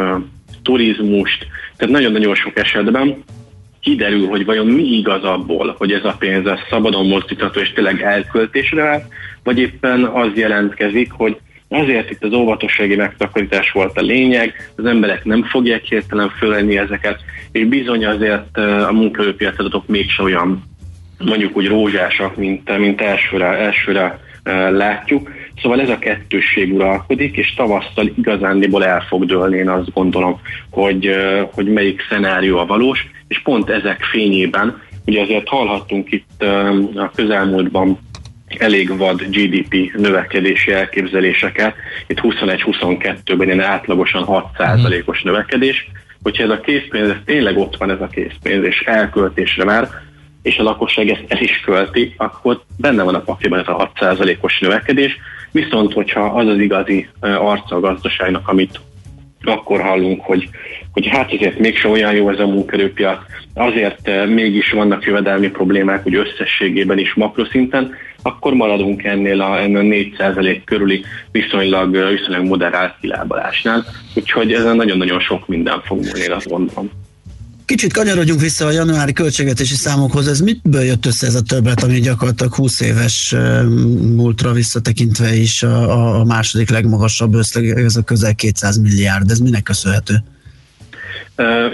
turizmust, 0.63 1.47
tehát 1.77 1.93
nagyon-nagyon 1.93 2.35
sok 2.35 2.57
esetben 2.57 3.23
kiderül, 3.81 4.27
hogy 4.27 4.45
vajon 4.45 4.67
mi 4.67 4.83
igaz 4.83 5.23
abból, 5.23 5.75
hogy 5.77 5.91
ez 5.91 6.03
a 6.03 6.15
pénz 6.19 6.45
ez 6.45 6.59
szabadon 6.69 7.07
mozdítható 7.07 7.59
és 7.59 7.71
tényleg 7.71 8.01
elköltésre 8.01 9.07
vagy 9.43 9.59
éppen 9.59 10.03
az 10.03 10.29
jelentkezik, 10.35 11.11
hogy 11.11 11.37
Azért 11.69 12.09
itt 12.09 12.23
az 12.23 12.33
óvatossági 12.33 12.95
megtakarítás 12.95 13.71
volt 13.71 13.97
a 13.97 14.01
lényeg, 14.01 14.71
az 14.75 14.85
emberek 14.85 15.25
nem 15.25 15.43
fogják 15.43 15.83
hirtelen 15.83 16.29
fölvenni 16.29 16.77
ezeket, 16.77 17.19
és 17.51 17.65
bizony 17.65 18.05
azért 18.05 18.57
a 18.87 18.91
munkaerőpiaci 18.91 19.55
adatok 19.57 19.87
mégse 19.87 20.23
olyan 20.23 20.63
mondjuk 21.17 21.57
úgy 21.57 21.67
rózsásak, 21.67 22.35
mint, 22.35 22.77
mint 22.77 23.01
elsőre, 23.01 23.45
elsőre 23.45 24.19
látjuk. 24.71 25.31
Szóval 25.61 25.81
ez 25.81 25.89
a 25.89 25.99
kettősség 25.99 26.73
uralkodik, 26.73 27.37
és 27.37 27.53
tavasszal 27.53 28.11
igazándiból 28.17 28.85
el 28.85 29.01
fog 29.01 29.25
dőlni, 29.25 29.57
én 29.57 29.69
azt 29.69 29.93
gondolom, 29.93 30.39
hogy, 30.69 31.09
hogy 31.51 31.67
melyik 31.67 32.01
szenárió 32.09 32.57
a 32.57 32.65
valós, 32.65 33.07
és 33.27 33.41
pont 33.41 33.69
ezek 33.69 34.03
fényében 34.03 34.87
Ugye 35.09 35.21
azért 35.21 35.47
hallhattunk 35.47 36.11
itt 36.11 36.43
a 36.95 37.11
közelmúltban 37.15 37.99
elég 38.57 38.97
vad 38.97 39.21
GDP 39.21 39.91
növekedési 39.93 40.71
elképzeléseket. 40.71 41.75
Itt 42.07 42.19
21-22-ben 42.21 43.47
ilyen 43.47 43.61
átlagosan 43.61 44.25
6%-os 44.27 45.21
növekedés. 45.21 45.87
Hogyha 46.23 46.43
ez 46.43 46.49
a 46.49 46.59
készpénz, 46.59 47.09
ez 47.09 47.15
tényleg 47.25 47.57
ott 47.57 47.77
van 47.77 47.91
ez 47.91 48.01
a 48.01 48.07
készpénz, 48.07 48.63
és 48.63 48.79
elköltésre 48.79 49.63
már, 49.63 49.89
és 50.41 50.57
a 50.57 50.63
lakosság 50.63 51.09
ezt 51.09 51.23
el 51.27 51.41
is 51.41 51.59
költi, 51.59 52.13
akkor 52.17 52.61
benne 52.77 53.03
van 53.03 53.15
a 53.15 53.21
pakliban 53.21 53.59
ez 53.59 53.67
a 53.67 53.91
6%-os 53.95 54.59
növekedés. 54.59 55.17
Viszont, 55.51 55.93
hogyha 55.93 56.25
az 56.25 56.47
az 56.47 56.59
igazi 56.59 57.07
arca 57.19 57.75
a 57.75 57.79
gazdaságnak, 57.79 58.47
amit 58.47 58.79
akkor 59.43 59.81
hallunk, 59.81 60.21
hogy, 60.21 60.49
hogy 60.91 61.07
hát 61.07 61.33
azért 61.33 61.59
mégsem 61.59 61.91
olyan 61.91 62.13
jó 62.13 62.29
ez 62.29 62.39
a 62.39 62.47
munkerőpiac, 62.47 63.19
azért 63.53 64.07
eh, 64.07 64.27
mégis 64.27 64.71
vannak 64.71 65.05
jövedelmi 65.05 65.49
problémák, 65.49 66.03
hogy 66.03 66.15
összességében 66.15 66.97
is 66.97 67.13
makroszinten, 67.13 67.95
akkor 68.21 68.53
maradunk 68.53 69.03
ennél 69.03 69.41
a, 69.41 69.59
ennél 69.59 69.77
a 69.77 70.23
4% 70.27 70.61
körüli 70.65 71.03
viszonylag, 71.31 71.95
eh, 71.95 72.09
viszonylag 72.09 72.45
moderált 72.45 72.95
kilábalásnál. 73.01 73.85
Úgyhogy 74.15 74.53
ezen 74.53 74.75
nagyon-nagyon 74.75 75.19
sok 75.19 75.47
minden 75.47 75.81
fog 75.81 75.97
múlni, 75.97 76.27
azt 76.27 76.49
gondolom. 76.49 76.89
Kicsit 77.69 77.93
kanyarodjunk 77.93 78.39
vissza 78.39 78.65
a 78.65 78.71
januári 78.71 79.13
költségvetési 79.13 79.73
számokhoz. 79.73 80.27
Ez 80.27 80.39
mitből 80.39 80.81
jött 80.81 81.05
össze 81.05 81.27
ez 81.27 81.35
a 81.35 81.41
többlet, 81.41 81.83
ami 81.83 81.99
gyakorlatilag 81.99 82.53
20 82.53 82.81
éves 82.81 83.35
múltra 84.15 84.51
visszatekintve 84.51 85.35
is 85.35 85.63
a, 85.63 86.19
a- 86.19 86.23
második 86.23 86.69
legmagasabb 86.69 87.33
összeg, 87.33 87.65
ez 87.65 87.95
a 87.95 88.03
közel 88.03 88.35
200 88.35 88.77
milliárd. 88.77 89.29
Ez 89.31 89.39
minek 89.39 89.63
köszönhető? 89.63 90.15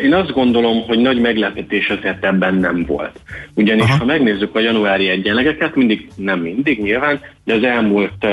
Én 0.04 0.14
azt 0.14 0.32
gondolom, 0.32 0.82
hogy 0.82 1.00
nagy 1.00 1.22
meglepetés 1.22 1.90
azért 1.90 2.26
ebben 2.26 2.56
nem 2.56 2.86
volt. 2.86 3.20
Ugyanis, 3.54 3.84
Aha. 3.84 3.98
ha 3.98 4.06
megnézzük 4.06 4.56
a 4.56 4.60
januári 4.60 5.08
egyenlegeket, 5.08 5.76
mindig, 5.76 6.10
nem 6.16 6.40
mindig 6.40 6.82
nyilván, 6.82 7.20
de 7.44 7.54
az 7.54 7.64
elmúlt, 7.64 8.26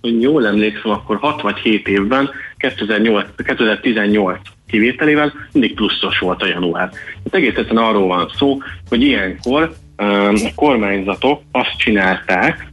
hogy 0.00 0.22
jól 0.22 0.46
emlékszem, 0.46 0.90
akkor 0.90 1.16
6 1.16 1.42
vagy 1.42 1.56
7 1.56 1.88
évben, 1.88 2.30
2008, 2.58 3.26
2018 3.36 4.38
kivételével 4.66 5.32
mindig 5.52 5.74
pluszos 5.74 6.18
volt 6.18 6.42
a 6.42 6.46
január. 6.46 6.90
Hát 7.24 7.34
egész 7.34 7.56
egyszerűen 7.56 7.84
arról 7.84 8.06
van 8.06 8.30
szó, 8.36 8.58
hogy 8.88 9.02
ilyenkor 9.02 9.74
ö, 9.96 10.04
a 10.04 10.50
kormányzatok 10.54 11.42
azt 11.52 11.76
csinálták, 11.78 12.66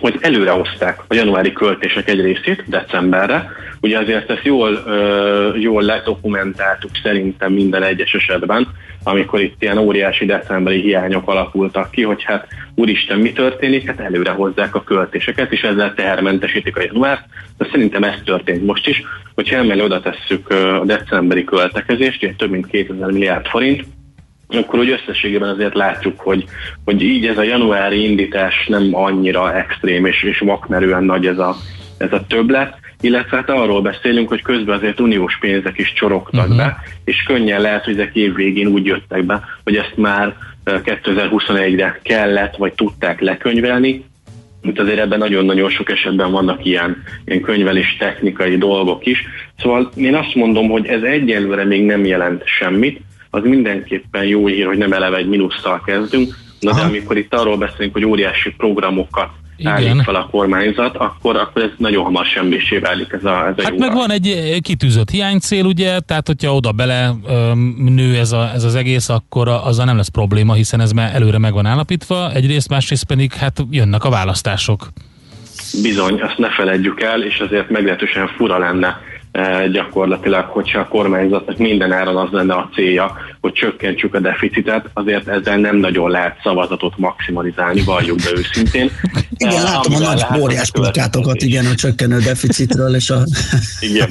hogy 0.00 0.18
előrehozták 0.20 1.00
a 1.08 1.14
januári 1.14 1.52
költések 1.52 2.08
egy 2.08 2.20
részét 2.20 2.64
decemberre. 2.66 3.50
Ugye 3.80 3.98
azért 3.98 4.30
ezt 4.30 4.44
jól, 4.44 4.82
jól 5.58 5.82
ledokumentáltuk 5.82 6.90
szerintem 7.02 7.52
minden 7.52 7.82
egyes 7.82 8.14
esetben, 8.14 8.68
amikor 9.04 9.40
itt 9.40 9.62
ilyen 9.62 9.78
óriási 9.78 10.24
decemberi 10.24 10.80
hiányok 10.80 11.28
alakultak 11.28 11.90
ki, 11.90 12.02
hogy 12.02 12.22
hát 12.22 12.46
úristen, 12.74 13.18
mi 13.18 13.32
történik? 13.32 13.86
Hát 13.86 14.00
előre 14.00 14.30
hozzák 14.30 14.74
a 14.74 14.82
költéseket, 14.82 15.52
és 15.52 15.62
ezzel 15.62 15.94
tehermentesítik 15.94 16.76
a 16.76 16.82
januárt. 16.82 17.24
De 17.58 17.66
szerintem 17.70 18.02
ez 18.02 18.18
történt 18.24 18.64
most 18.64 18.88
is, 18.88 19.02
hogyha 19.34 19.56
emellé 19.56 19.82
oda 19.82 20.00
tesszük 20.00 20.50
a 20.50 20.82
decemberi 20.84 21.44
költekezést, 21.44 22.22
ugye 22.22 22.32
több 22.36 22.50
mint 22.50 22.66
2000 22.66 23.10
milliárd 23.10 23.46
forint, 23.46 23.84
akkor 24.48 24.78
úgy 24.78 24.90
összességében 24.90 25.48
azért 25.48 25.74
látjuk, 25.74 26.20
hogy, 26.20 26.44
hogy 26.84 27.02
így 27.02 27.26
ez 27.26 27.38
a 27.38 27.42
januári 27.42 28.10
indítás 28.10 28.66
nem 28.66 28.88
annyira 28.92 29.56
extrém 29.56 30.06
és, 30.06 30.22
és 30.22 30.38
vakmerően 30.38 31.04
nagy 31.04 31.26
ez 31.26 31.38
a, 31.38 31.56
ez 31.98 32.12
a 32.12 32.26
többlet, 32.26 32.78
illetve 33.04 33.36
hát 33.36 33.50
arról 33.50 33.82
beszélünk, 33.82 34.28
hogy 34.28 34.42
közben 34.42 34.76
azért 34.76 35.00
uniós 35.00 35.38
pénzek 35.40 35.78
is 35.78 35.92
csorogtak 35.92 36.40
uh-huh. 36.40 36.56
be, 36.56 36.76
és 37.04 37.22
könnyen 37.22 37.60
lehet, 37.60 37.84
hogy 37.84 37.98
ezek 37.98 38.14
év 38.14 38.34
végén 38.34 38.66
úgy 38.66 38.86
jöttek 38.86 39.24
be, 39.24 39.42
hogy 39.64 39.76
ezt 39.76 39.96
már 39.96 40.36
eh, 40.64 40.80
2021-re 40.84 42.00
kellett, 42.02 42.56
vagy 42.56 42.72
tudták 42.72 43.20
lekönyvelni, 43.20 44.04
itt 44.62 44.78
azért 44.78 44.98
ebben 44.98 45.18
nagyon-nagyon 45.18 45.70
sok 45.70 45.90
esetben 45.90 46.30
vannak 46.30 46.64
ilyen, 46.64 47.02
ilyen 47.24 47.40
könyvelés 47.40 47.96
technikai 47.98 48.56
dolgok 48.56 49.06
is. 49.06 49.24
Szóval 49.58 49.90
én 49.96 50.14
azt 50.14 50.34
mondom, 50.34 50.68
hogy 50.68 50.86
ez 50.86 51.02
egyelőre 51.02 51.64
még 51.64 51.84
nem 51.84 52.04
jelent 52.04 52.42
semmit, 52.44 53.00
az 53.30 53.42
mindenképpen 53.42 54.24
jó 54.24 54.46
hír, 54.46 54.66
hogy 54.66 54.78
nem 54.78 54.92
eleve 54.92 55.16
egy 55.16 55.28
mínusszal 55.28 55.82
kezdünk, 55.86 56.34
na 56.60 56.72
de 56.72 56.80
amikor 56.80 57.16
itt 57.16 57.34
arról 57.34 57.56
beszélünk, 57.56 57.92
hogy 57.92 58.04
óriási 58.04 58.54
programokat. 58.56 59.30
Állít 59.62 60.02
fel 60.02 60.14
a 60.14 60.28
kormányzat, 60.30 60.96
akkor, 60.96 61.36
akkor 61.36 61.62
ez 61.62 61.70
nagyon 61.76 62.04
hamar 62.04 62.24
semmisé 62.24 62.78
válik 62.78 63.12
ez 63.12 63.24
a, 63.24 63.46
ez 63.46 63.54
a 63.56 63.62
Hát 63.62 63.72
jó 63.72 63.78
meg 63.78 63.92
van 63.92 64.10
egy 64.10 64.28
eh, 64.28 64.58
kitűzött 64.58 65.10
hiánycél, 65.10 65.64
ugye, 65.64 66.00
tehát 66.00 66.26
hogyha 66.26 66.54
oda 66.54 66.72
bele 66.72 67.14
öm, 67.28 67.74
nő 67.78 68.18
ez, 68.18 68.32
a, 68.32 68.50
ez 68.54 68.64
az 68.64 68.74
egész, 68.74 69.08
akkor 69.08 69.48
azzal 69.48 69.84
nem 69.84 69.96
lesz 69.96 70.08
probléma, 70.08 70.52
hiszen 70.52 70.80
ez 70.80 70.92
már 70.92 71.14
előre 71.14 71.38
meg 71.38 71.52
van 71.52 71.66
állapítva, 71.66 72.32
egyrészt, 72.32 72.68
másrészt 72.68 73.04
pedig 73.04 73.32
hát 73.32 73.64
jönnek 73.70 74.04
a 74.04 74.10
választások. 74.10 74.88
Bizony, 75.82 76.20
azt 76.20 76.38
ne 76.38 76.50
feledjük 76.50 77.02
el, 77.02 77.22
és 77.22 77.38
azért 77.38 77.70
meglehetősen 77.70 78.26
fura 78.26 78.58
lenne 78.58 79.00
gyakorlatilag, 79.72 80.44
hogyha 80.44 80.80
a 80.80 80.88
kormányzatnak 80.88 81.56
minden 81.56 81.92
áron 81.92 82.16
az 82.16 82.28
lenne 82.30 82.54
a 82.54 82.70
célja, 82.74 83.16
hogy 83.40 83.52
csökkentsük 83.52 84.14
a 84.14 84.20
deficitet, 84.20 84.90
azért 84.92 85.28
ezzel 85.28 85.56
nem 85.56 85.76
nagyon 85.76 86.10
lehet 86.10 86.40
szavazatot 86.42 86.98
maximalizálni, 86.98 87.82
valljuk 87.82 88.16
be 88.16 88.30
őszintén. 88.36 88.90
Igen, 89.36 89.54
Eh, 89.54 89.62
látom 89.62 89.94
a 89.94 89.98
nagy 89.98 90.40
óriás 90.40 90.70
plakátokat, 90.70 91.42
igen, 91.42 91.66
a 91.66 91.74
csökkenő 91.74 92.18
deficitről, 92.18 92.94
és 92.94 93.10
a... 93.10 93.18
Igen. 93.80 94.10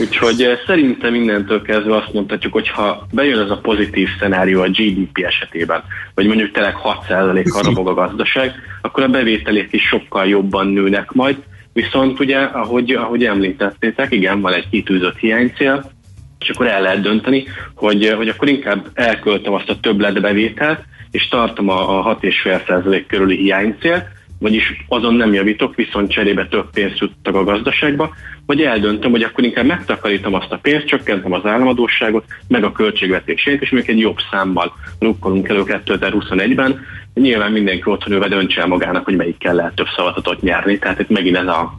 Úgyhogy 0.00 0.42
eh, 0.42 0.58
szerintem 0.66 1.14
innentől 1.14 1.62
kezdve 1.62 1.96
azt 1.96 2.12
mondhatjuk, 2.12 2.52
hogy 2.52 2.68
ha 2.68 3.06
bejön 3.12 3.38
ez 3.38 3.50
a 3.50 3.58
pozitív 3.58 4.08
szenárió 4.20 4.60
a 4.60 4.68
GDP 4.68 5.18
esetében, 5.18 5.82
vagy 6.14 6.26
mondjuk 6.26 6.52
tényleg 6.52 6.74
6%-kal 7.08 7.62
robog 7.62 7.88
a 7.88 7.94
gazdaság, 7.94 8.52
akkor 8.82 9.02
a 9.02 9.08
bevételek 9.08 9.68
is 9.70 9.82
sokkal 9.82 10.26
jobban 10.26 10.66
nőnek 10.66 11.12
majd, 11.12 11.36
viszont 11.72 12.20
ugye, 12.20 12.38
ahogy, 12.38 12.90
ahogy 12.90 13.24
említettétek, 13.24 14.12
igen, 14.12 14.40
van 14.40 14.52
egy 14.52 14.68
kitűzött 14.70 15.18
hiánycél, 15.18 15.90
és 16.38 16.48
akkor 16.48 16.66
el 16.66 16.82
lehet 16.82 17.00
dönteni, 17.00 17.44
hogy, 17.74 18.08
hogy 18.16 18.28
akkor 18.28 18.48
inkább 18.48 18.86
elköltöm 18.94 19.52
azt 19.52 19.68
a 19.68 19.80
többletbevételt, 19.80 20.82
és 21.10 21.28
tartom 21.28 21.68
a, 21.68 21.98
a 21.98 22.18
6,5% 22.20 23.04
körüli 23.06 23.36
hiánycélt, 23.36 24.04
vagyis 24.38 24.84
azon 24.88 25.14
nem 25.14 25.34
javítok, 25.34 25.74
viszont 25.74 26.10
cserébe 26.10 26.46
több 26.46 26.70
pénzt 26.70 26.98
juttak 26.98 27.34
a 27.34 27.44
gazdaságba, 27.44 28.14
vagy 28.46 28.62
eldöntöm, 28.62 29.10
hogy 29.10 29.22
akkor 29.22 29.44
inkább 29.44 29.66
megtakarítom 29.66 30.34
azt 30.34 30.52
a 30.52 30.58
pénzt, 30.62 30.86
csökkentem 30.86 31.32
az 31.32 31.46
államadóságot, 31.46 32.24
meg 32.48 32.64
a 32.64 32.72
költségvetését, 32.72 33.62
és 33.62 33.70
még 33.70 33.88
egy 33.88 33.98
jobb 33.98 34.16
számmal 34.30 34.72
rukkolunk 34.98 35.48
elő 35.48 35.62
2021-ben. 35.66 36.80
Nyilván 37.14 37.52
mindenki 37.52 37.90
otthon 37.90 38.12
ülve 38.12 38.28
döntse 38.28 38.66
magának, 38.66 39.04
hogy 39.04 39.16
melyikkel 39.16 39.54
lehet 39.54 39.74
több 39.74 39.86
szavazatot 39.96 40.40
nyerni, 40.42 40.78
tehát 40.78 41.00
itt 41.00 41.08
megint 41.08 41.36
ez 41.36 41.46
a 41.46 41.78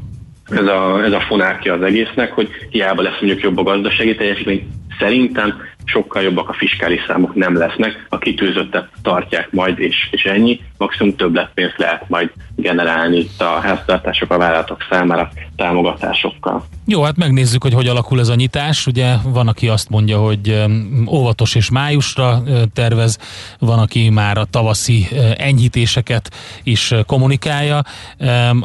ez 0.50 0.66
a, 0.66 1.04
ez 1.04 1.12
a 1.12 1.20
fonákja 1.20 1.74
az 1.74 1.82
egésznek, 1.82 2.32
hogy 2.32 2.50
hiába 2.70 3.02
lesz 3.02 3.20
mondjuk 3.22 3.44
jobb 3.44 3.58
a 3.58 3.64
gazdasági 3.64 4.16
teljesítmény, 4.16 4.68
szerintem 5.00 5.62
sokkal 5.86 6.22
jobbak 6.22 6.50
a 6.50 6.54
fiskális 6.54 7.02
számok 7.08 7.36
nem 7.36 7.58
lesznek, 7.58 8.06
a 8.10 8.18
kitűzöttet 8.18 8.90
tartják 9.02 9.52
majd, 9.52 9.80
és, 9.80 10.08
és 10.12 10.24
ennyi, 10.24 10.60
maximum 10.78 11.16
többletpénzt 11.16 11.78
lehet 11.78 12.10
majd 12.10 12.32
generálni 12.56 13.18
itt 13.18 13.42
a 13.42 13.60
háztartások, 13.60 14.32
a 14.32 14.38
vállalatok 14.38 14.86
számára 14.90 15.32
támogatásokkal. 15.56 16.66
Jó, 16.86 17.04
hát 17.04 17.18
megnézzük, 17.18 17.64
hogy 17.64 17.74
hogy 17.74 17.88
alakul 17.88 18.20
ez 18.20 18.28
a 18.28 18.36
nyitás. 18.36 18.88
Ugye 18.88 19.16
van, 19.24 19.48
aki 19.48 19.68
azt 19.68 19.90
mondja, 19.90 20.18
hogy 20.18 20.64
óvatos 21.08 21.56
és 21.56 21.70
májusra 21.70 22.44
tervez, 22.74 23.18
van, 23.60 23.80
aki 23.80 24.10
már 24.10 24.38
a 24.38 24.46
tavaszi 24.46 25.08
enyhítéseket 25.38 26.32
is 26.64 26.94
kommunikálja. 27.06 27.82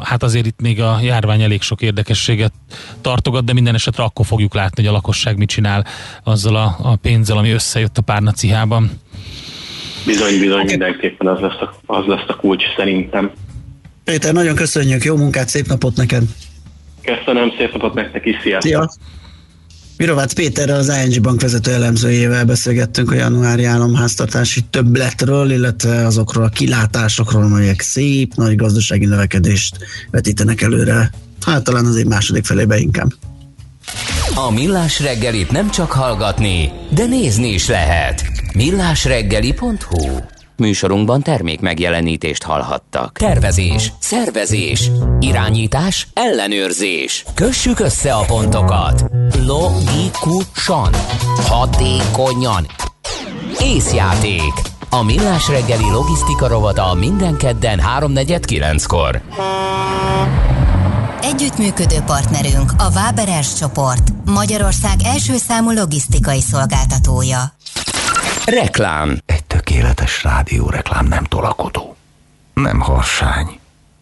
Hát 0.03 0.23
azért 0.23 0.45
itt 0.45 0.61
még 0.61 0.81
a 0.81 0.99
járvány 1.01 1.41
elég 1.41 1.61
sok 1.61 1.81
érdekességet 1.81 2.53
tartogat, 3.01 3.43
de 3.43 3.53
minden 3.53 3.75
esetre 3.75 4.03
akkor 4.03 4.25
fogjuk 4.25 4.53
látni, 4.53 4.83
hogy 4.83 4.91
a 4.91 4.95
lakosság 4.95 5.37
mit 5.37 5.49
csinál 5.49 5.85
azzal 6.23 6.55
a, 6.55 6.75
a 6.81 6.95
pénzzel, 7.07 7.37
ami 7.37 7.51
összejött 7.51 7.97
a 7.97 8.01
párnacihában. 8.01 8.91
Bizony, 10.05 10.39
bizony, 10.39 10.65
mindenképpen 10.65 11.27
az 11.27 11.39
lesz, 11.39 11.61
a, 11.61 11.79
az 11.85 12.05
lesz 12.05 12.27
a 12.27 12.35
kulcs 12.35 12.63
szerintem. 12.75 13.31
Péter, 14.03 14.33
nagyon 14.33 14.55
köszönjük, 14.55 15.03
jó 15.03 15.15
munkát, 15.15 15.49
szép 15.49 15.67
napot 15.67 15.95
neked! 15.95 16.23
Köszönöm, 17.01 17.53
szép 17.57 17.71
napot 17.71 17.93
nektek 17.93 18.25
is, 18.25 18.35
sziasztok! 18.41 18.71
Szia! 18.71 18.89
Mirovácz 19.97 20.33
Péterrel, 20.33 20.77
az 20.77 20.93
ING 21.05 21.21
Bank 21.21 21.41
vezető 21.41 21.71
elemzőjével 21.71 22.45
beszélgettünk 22.45 23.11
a 23.11 23.15
januári 23.15 23.63
államháztartási 23.63 24.61
többletről, 24.69 25.51
illetve 25.51 26.05
azokról 26.05 26.43
a 26.43 26.49
kilátásokról, 26.49 27.43
amelyek 27.43 27.81
szép, 27.81 28.33
nagy 28.35 28.55
gazdasági 28.55 29.05
növekedést 29.05 29.77
vetítenek 30.11 30.61
előre. 30.61 31.11
Hát 31.45 31.63
talán 31.63 31.85
az 31.85 31.95
év 31.95 32.05
második 32.05 32.45
felébe 32.45 32.77
inkább. 32.77 33.09
A 34.35 34.51
Millás 34.51 34.99
reggelit 34.99 35.51
nem 35.51 35.69
csak 35.69 35.91
hallgatni, 35.91 36.71
de 36.89 37.05
nézni 37.05 37.47
is 37.47 37.67
lehet. 37.67 38.23
millásreggeli.hu 38.53 40.17
Műsorunkban 40.57 41.21
termék 41.21 41.59
megjelenítést 41.59 42.43
hallhattak. 42.43 43.17
Tervezés, 43.17 43.93
szervezés, 43.99 44.91
irányítás, 45.19 46.07
ellenőrzés. 46.13 47.25
Kössük 47.33 47.79
össze 47.79 48.13
a 48.13 48.25
pontokat. 48.25 49.03
Logikusan, 49.45 50.93
hatékonyan. 51.47 52.67
Észjáték. 53.59 54.53
A 54.89 55.03
Millás 55.03 55.49
reggeli 55.49 55.89
logisztika 55.91 56.47
rovata 56.47 56.93
minden 56.93 57.37
kedden 57.37 57.79
3.49-kor. 57.99 59.21
Együttműködő 61.33 61.99
partnerünk 62.05 62.71
a 62.77 62.89
Váberes 62.91 63.53
csoport, 63.53 64.11
Magyarország 64.25 64.99
első 65.03 65.37
számú 65.37 65.71
logisztikai 65.71 66.41
szolgáltatója. 66.41 67.39
Reklám. 68.45 69.17
Egy 69.25 69.43
tökéletes 69.43 70.23
rádióreklám 70.23 71.07
nem 71.07 71.23
tolakodó. 71.23 71.95
Nem 72.53 72.79
harsány. 72.79 73.56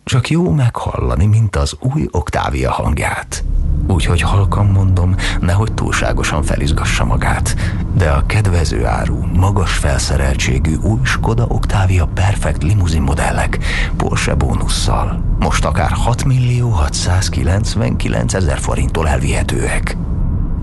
Csak 0.06 0.30
jó 0.30 0.52
meghallani, 0.52 1.26
mint 1.26 1.56
az 1.56 1.76
új 1.80 2.07
Oktávia 2.11 2.72
hangját. 2.72 3.44
Úgyhogy 3.88 4.22
halkan 4.22 4.65
mondom, 4.65 5.15
nehogy 5.40 5.73
túlságosan 5.73 6.44
felizgassa 6.44 7.06
magát. 7.06 7.56
De 7.94 8.10
a 8.10 8.26
kedvező 8.26 8.86
áru, 8.86 9.26
magas 9.34 9.73
felszereltségű 9.73 10.76
új 10.76 10.99
Skoda 11.03 11.45
Octavia 11.45 12.06
Perfect 12.06 12.64
limuzin 12.64 13.02
modellek 13.02 13.60
Porsche 13.98 14.34
bónusszal 14.36 15.23
most 15.40 15.65
akár 15.65 15.91
6 15.91 16.23
millió 16.23 16.69
699 16.69 18.34
ezer 18.34 18.57
forinttól 18.57 19.07
elvihetőek. 19.07 19.98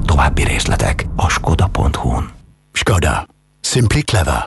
További 0.04 0.42
részletek 0.44 1.06
a 1.16 1.28
skoda.hu-n. 1.28 2.30
Skoda. 2.72 3.26
Simply 3.60 4.00
clever. 4.00 4.44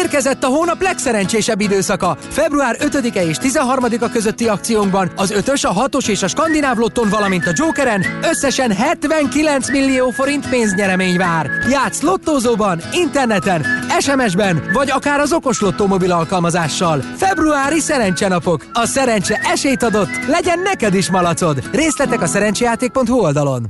Elérkezett 0.00 0.44
a 0.44 0.46
hónap 0.46 0.82
legszerencsésebb 0.82 1.60
időszaka. 1.60 2.16
Február 2.28 2.76
5-e 2.78 3.24
és 3.24 3.36
13-a 3.40 4.08
közötti 4.08 4.48
akciónkban 4.48 5.10
az 5.16 5.34
5-ös, 5.36 5.66
a 5.66 5.88
6-os 5.88 6.08
és 6.08 6.22
a 6.22 6.28
skandináv 6.28 6.76
lotton, 6.76 7.08
valamint 7.08 7.46
a 7.46 7.52
Jokeren 7.54 8.04
összesen 8.22 8.72
79 8.72 9.70
millió 9.70 10.10
forint 10.10 10.48
pénznyeremény 10.48 11.16
vár. 11.16 11.50
Játsz 11.70 12.00
lottózóban, 12.00 12.80
interneten, 12.92 13.66
SMS-ben, 13.98 14.62
vagy 14.72 14.90
akár 14.90 15.20
az 15.20 15.32
okos 15.32 15.60
lottó 15.60 15.86
mobil 15.86 16.12
alkalmazással. 16.12 17.00
Februári 17.16 17.80
szerencsenapok. 17.80 18.66
A 18.72 18.86
szerencse 18.86 19.40
esélyt 19.52 19.82
adott. 19.82 20.26
Legyen 20.26 20.58
neked 20.58 20.94
is 20.94 21.10
malacod. 21.10 21.62
Részletek 21.72 22.22
a 22.22 22.26
szerencsejáték.hu 22.26 23.18
oldalon. 23.18 23.66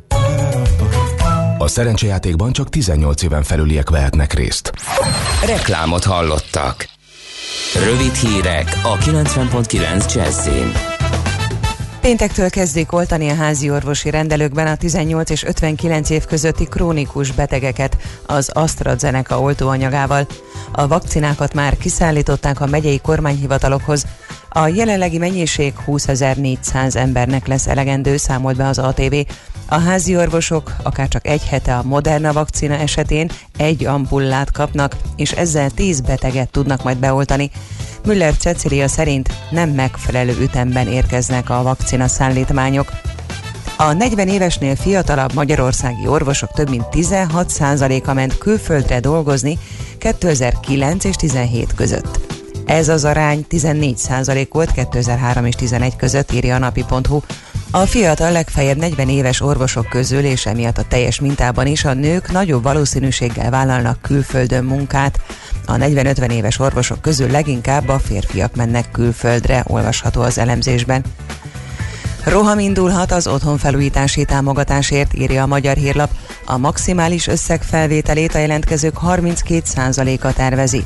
A 1.63 1.69
szerencsejátékban 1.69 2.53
csak 2.53 2.69
18 2.69 3.23
éven 3.23 3.43
felüliek 3.43 3.91
vehetnek 3.91 4.33
részt. 4.33 4.73
Reklámot 5.47 6.05
hallottak. 6.05 6.89
Rövid 7.85 8.15
hírek 8.15 8.81
a 8.83 8.97
90.9 8.97 10.15
Jazzin. 10.15 10.73
Péntektől 12.01 12.51
kezdik 12.51 12.93
oltani 12.93 13.29
a 13.29 13.35
házi 13.35 13.71
orvosi 13.71 14.11
rendelőkben 14.11 14.67
a 14.67 14.77
18 14.77 15.31
és 15.31 15.45
59 15.45 16.11
év 16.11 16.25
közötti 16.25 16.65
krónikus 16.65 17.31
betegeket 17.33 17.97
az 18.27 18.49
AstraZeneca 18.49 19.41
oltóanyagával. 19.41 20.27
A 20.73 20.87
vakcinákat 20.87 21.55
már 21.55 21.77
kiszállították 21.77 22.61
a 22.61 22.67
megyei 22.67 23.01
kormányhivatalokhoz. 23.01 24.07
A 24.49 24.67
jelenlegi 24.67 25.19
mennyiség 25.19 25.75
20.400 25.87 26.95
embernek 26.95 27.47
lesz 27.47 27.67
elegendő, 27.67 28.17
számolt 28.17 28.57
be 28.57 28.67
az 28.67 28.79
ATV. 28.79 29.15
A 29.73 29.79
házi 29.79 30.17
orvosok 30.17 30.77
akár 30.83 31.09
csak 31.09 31.27
egy 31.27 31.45
hete 31.45 31.77
a 31.77 31.83
Moderna 31.83 32.33
vakcina 32.33 32.75
esetén 32.75 33.31
egy 33.57 33.85
ampullát 33.85 34.53
kapnak, 34.53 34.97
és 35.17 35.33
ezzel 35.33 35.71
10 35.71 36.01
beteget 36.01 36.51
tudnak 36.51 36.83
majd 36.83 36.99
beoltani. 36.99 37.51
Müller 38.05 38.37
Cecilia 38.37 38.89
szerint 38.89 39.33
nem 39.51 39.71
megfelelő 39.71 40.37
ütemben 40.41 40.89
érkeznek 40.89 41.51
a 41.51 41.63
vakcina 41.63 42.09
szállítmányok. 42.09 42.93
A 43.77 43.93
40 43.93 44.29
évesnél 44.29 44.77
fiatalabb 44.77 45.35
magyarországi 45.35 46.07
orvosok 46.07 46.53
több 46.53 46.71
mint 46.71 46.85
16%-a 46.93 48.13
ment 48.13 48.39
külföldre 48.39 49.01
dolgozni 49.01 49.59
2009 49.99 51.05
és 51.05 51.17
17 51.17 51.75
között. 51.75 52.21
Ez 52.67 52.89
az 52.89 53.05
arány 53.05 53.47
14% 53.51 54.47
volt 54.51 54.73
2003 54.73 55.45
és 55.45 55.55
11 55.55 55.97
között, 55.97 56.33
írja 56.33 56.55
a 56.55 56.59
napi.hu. 56.59 57.21
A 57.73 57.87
fiatal 57.87 58.33
legfeljebb 58.33 58.77
40 58.77 59.09
éves 59.09 59.41
orvosok 59.41 59.89
közül, 59.89 60.25
és 60.25 60.47
emiatt 60.47 60.79
a 60.79 60.85
teljes 60.89 61.21
mintában 61.21 61.67
is 61.67 61.85
a 61.85 61.95
nők 61.95 62.31
nagyobb 62.33 62.63
valószínűséggel 62.63 63.51
vállalnak 63.51 64.03
külföldön 64.03 64.65
munkát. 64.65 65.21
A 65.67 65.73
40-50 65.73 66.31
éves 66.31 66.59
orvosok 66.59 67.01
közül 67.01 67.31
leginkább 67.31 67.89
a 67.89 67.99
férfiak 67.99 68.57
mennek 68.57 68.91
külföldre, 68.91 69.65
olvasható 69.67 70.21
az 70.21 70.39
elemzésben. 70.39 71.03
Roham 72.25 72.59
indulhat 72.59 73.13
az 73.13 73.27
otthonfelújítási 73.27 74.25
támogatásért, 74.25 75.15
írja 75.15 75.43
a 75.43 75.47
Magyar 75.47 75.77
Hírlap. 75.77 76.11
A 76.45 76.57
maximális 76.57 77.27
összeg 77.27 77.63
felvételét 77.63 78.35
a 78.35 78.39
jelentkezők 78.39 78.99
32%-a 79.07 80.33
tervezi. 80.33 80.85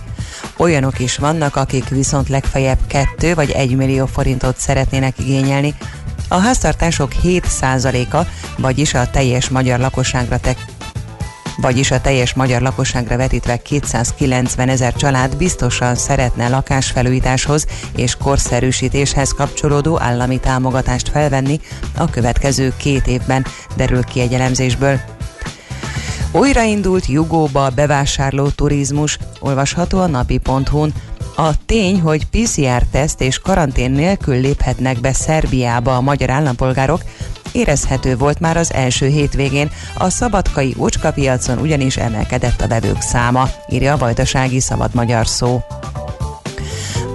Olyanok 0.57 0.99
is 0.99 1.17
vannak, 1.17 1.57
akik 1.57 1.89
viszont 1.89 2.29
legfeljebb 2.29 2.79
2 2.87 3.35
vagy 3.35 3.51
1 3.51 3.77
millió 3.77 4.07
forintot 4.07 4.59
szeretnének 4.59 5.19
igényelni. 5.19 5.75
A 6.29 6.37
háztartások 6.37 7.13
7%-a, 7.23 8.27
vagyis 8.59 8.95
a 8.95 9.11
teljes 9.11 9.49
magyar 9.49 9.79
lakosságra 9.79 10.39
tek 10.39 10.59
vagyis 11.57 11.91
a 11.91 12.01
teljes 12.01 12.35
magyar 12.35 12.63
lakosságra 12.63 13.17
vetítve 13.17 13.57
290 13.57 14.69
ezer 14.69 14.95
család 14.95 15.37
biztosan 15.37 15.95
szeretne 15.95 16.49
lakásfelújításhoz 16.49 17.67
és 17.97 18.17
korszerűsítéshez 18.17 19.33
kapcsolódó 19.33 20.01
állami 20.01 20.41
támogatást 20.41 21.09
felvenni 21.09 21.61
a 21.97 22.11
következő 22.11 22.73
két 22.77 23.07
évben, 23.07 23.47
derül 23.77 24.03
ki 24.03 24.21
egy 24.21 24.33
elemzésből. 24.33 25.01
Újraindult 26.33 27.07
Jugóba 27.07 27.71
bevásárló 27.71 28.49
turizmus, 28.49 29.19
olvasható 29.41 30.01
a 30.01 30.07
napi.hu-n. 30.07 30.93
A 31.37 31.65
tény, 31.67 32.01
hogy 32.01 32.27
PCR-teszt 32.27 33.21
és 33.21 33.39
karantén 33.39 33.91
nélkül 33.91 34.41
léphetnek 34.41 35.01
be 35.01 35.13
Szerbiába 35.13 35.97
a 35.97 36.01
magyar 36.01 36.31
állampolgárok, 36.31 37.01
érezhető 37.53 38.17
volt 38.17 38.41
már 38.41 38.57
az 38.57 38.73
első 38.73 39.07
hétvégén. 39.07 39.71
A 39.99 40.11
szabadkai 40.11 40.75
ócskapiacon 40.79 41.59
ugyanis 41.59 41.97
emelkedett 41.97 42.61
a 42.61 42.69
vevők 42.69 43.01
száma, 43.01 43.49
írja 43.69 43.93
a 43.93 43.97
vajdasági 43.97 44.61
szabad 44.61 44.95
magyar 44.95 45.27
szó. 45.27 45.63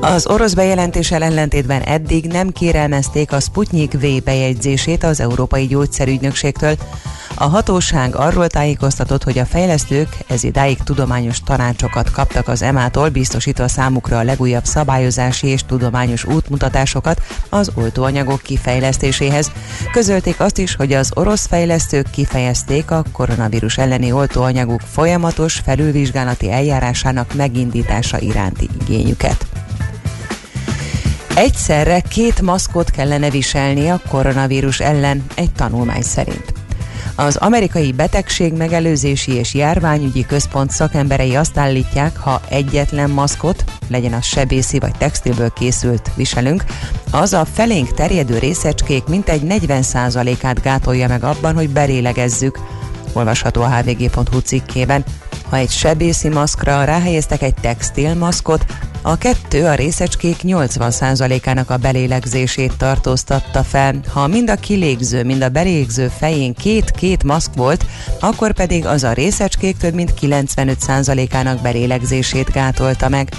Az 0.01 0.27
orosz 0.27 0.53
bejelentéssel 0.53 1.23
ellentétben 1.23 1.81
eddig 1.81 2.25
nem 2.25 2.49
kérelmezték 2.49 3.31
a 3.31 3.39
Sputnik 3.39 3.93
V 3.93 4.23
bejegyzését 4.23 5.03
az 5.03 5.19
Európai 5.19 5.67
Gyógyszerügynökségtől. 5.67 6.75
A 7.41 7.47
hatóság 7.47 8.15
arról 8.15 8.47
tájékoztatott, 8.47 9.23
hogy 9.23 9.37
a 9.37 9.45
fejlesztők 9.45 10.17
ez 10.27 10.43
idáig 10.43 10.77
tudományos 10.83 11.39
tanácsokat 11.43 12.11
kaptak 12.11 12.47
az 12.47 12.61
EMA-tól, 12.61 13.09
biztosítva 13.09 13.67
számukra 13.67 14.17
a 14.17 14.23
legújabb 14.23 14.65
szabályozási 14.65 15.47
és 15.47 15.63
tudományos 15.65 16.25
útmutatásokat 16.25 17.21
az 17.49 17.71
oltóanyagok 17.75 18.41
kifejlesztéséhez. 18.41 19.51
Közölték 19.91 20.39
azt 20.39 20.57
is, 20.57 20.75
hogy 20.75 20.93
az 20.93 21.11
orosz 21.13 21.47
fejlesztők 21.47 22.09
kifejezték 22.09 22.91
a 22.91 23.03
koronavírus 23.11 23.77
elleni 23.77 24.11
oltóanyagok 24.11 24.81
folyamatos 24.81 25.55
felülvizsgálati 25.55 26.51
eljárásának 26.51 27.33
megindítása 27.33 28.19
iránti 28.19 28.69
igényüket. 28.81 29.45
Egyszerre 31.35 31.99
két 31.99 32.41
maszkot 32.41 32.89
kellene 32.89 33.29
viselni 33.29 33.89
a 33.89 34.01
koronavírus 34.09 34.79
ellen, 34.79 35.25
egy 35.35 35.51
tanulmány 35.51 36.01
szerint. 36.01 36.59
Az 37.15 37.35
amerikai 37.35 37.91
betegség 37.91 38.53
megelőzési 38.53 39.34
és 39.34 39.53
járványügyi 39.53 40.26
központ 40.26 40.71
szakemberei 40.71 41.35
azt 41.35 41.57
állítják, 41.57 42.17
ha 42.17 42.41
egyetlen 42.49 43.09
maszkot, 43.09 43.63
legyen 43.88 44.13
az 44.13 44.26
sebészi 44.26 44.80
vagy 44.80 44.95
textilből 44.97 45.49
készült 45.49 46.11
viselünk, 46.15 46.63
az 47.11 47.34
a 47.34 47.45
felénk 47.45 47.93
terjedő 47.93 48.38
részecskék 48.38 49.07
mintegy 49.07 49.41
40%-át 49.43 50.61
gátolja 50.61 51.07
meg 51.07 51.23
abban, 51.23 51.55
hogy 51.55 51.69
belélegezzük. 51.69 52.59
Olvasható 53.13 53.61
a 53.61 53.69
hvg.hu 53.69 54.39
cikkében. 54.39 55.03
Ha 55.49 55.55
egy 55.55 55.69
sebészi 55.69 56.30
maszkra 56.30 56.84
ráhelyeztek 56.84 57.41
egy 57.41 57.53
textil 57.61 58.15
maszkot, 58.15 58.65
a 59.01 59.17
kettő 59.17 59.65
a 59.65 59.73
részecskék 59.73 60.38
80%-ának 60.43 61.69
a 61.69 61.77
belélegzését 61.77 62.77
tartóztatta 62.77 63.63
fel. 63.63 63.99
Ha 64.13 64.27
mind 64.27 64.49
a 64.49 64.55
kilégző, 64.55 65.23
mind 65.23 65.41
a 65.41 65.49
belégző 65.49 66.07
fején 66.07 66.53
két-két 66.53 67.23
maszk 67.23 67.53
volt, 67.55 67.85
akkor 68.19 68.53
pedig 68.53 68.85
az 68.85 69.03
a 69.03 69.13
részecskék 69.13 69.77
több 69.77 69.93
mint 69.93 70.13
95%-ának 70.21 71.61
belélegzését 71.61 72.51
gátolta 72.51 73.09
meg. 73.09 73.30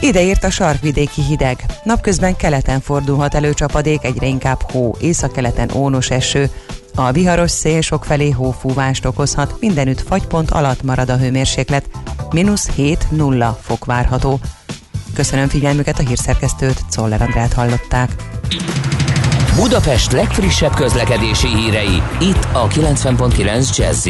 Ide 0.00 0.22
ért 0.22 0.44
a 0.44 0.50
sarkvidéki 0.50 1.22
hideg. 1.22 1.64
Napközben 1.84 2.36
keleten 2.36 2.80
fordulhat 2.80 3.34
elő 3.34 3.54
csapadék, 3.54 4.04
egyre 4.04 4.26
inkább 4.26 4.60
hó, 4.70 4.96
északkeleten 5.00 5.70
ónos 5.74 6.10
eső. 6.10 6.50
A 6.98 7.12
viharos 7.12 7.50
szél 7.50 7.80
sokfelé 7.80 8.30
hófúvást 8.30 9.04
okozhat, 9.04 9.56
mindenütt 9.60 10.00
fagypont 10.00 10.50
alatt 10.50 10.82
marad 10.82 11.08
a 11.08 11.16
hőmérséklet, 11.16 11.88
mínusz 12.30 12.70
7-0 12.76 13.56
fok 13.60 13.84
várható. 13.84 14.40
Köszönöm 15.14 15.48
figyelmüket 15.48 15.98
a 15.98 16.02
hírszerkesztőt, 16.02 16.80
Czoller 16.88 17.22
Andrát 17.22 17.52
hallották. 17.52 18.10
Budapest 19.54 20.12
legfrissebb 20.12 20.74
közlekedési 20.74 21.48
hírei, 21.48 22.02
itt 22.20 22.48
a 22.52 22.68
90.9 22.68 23.76
jazz 23.76 24.06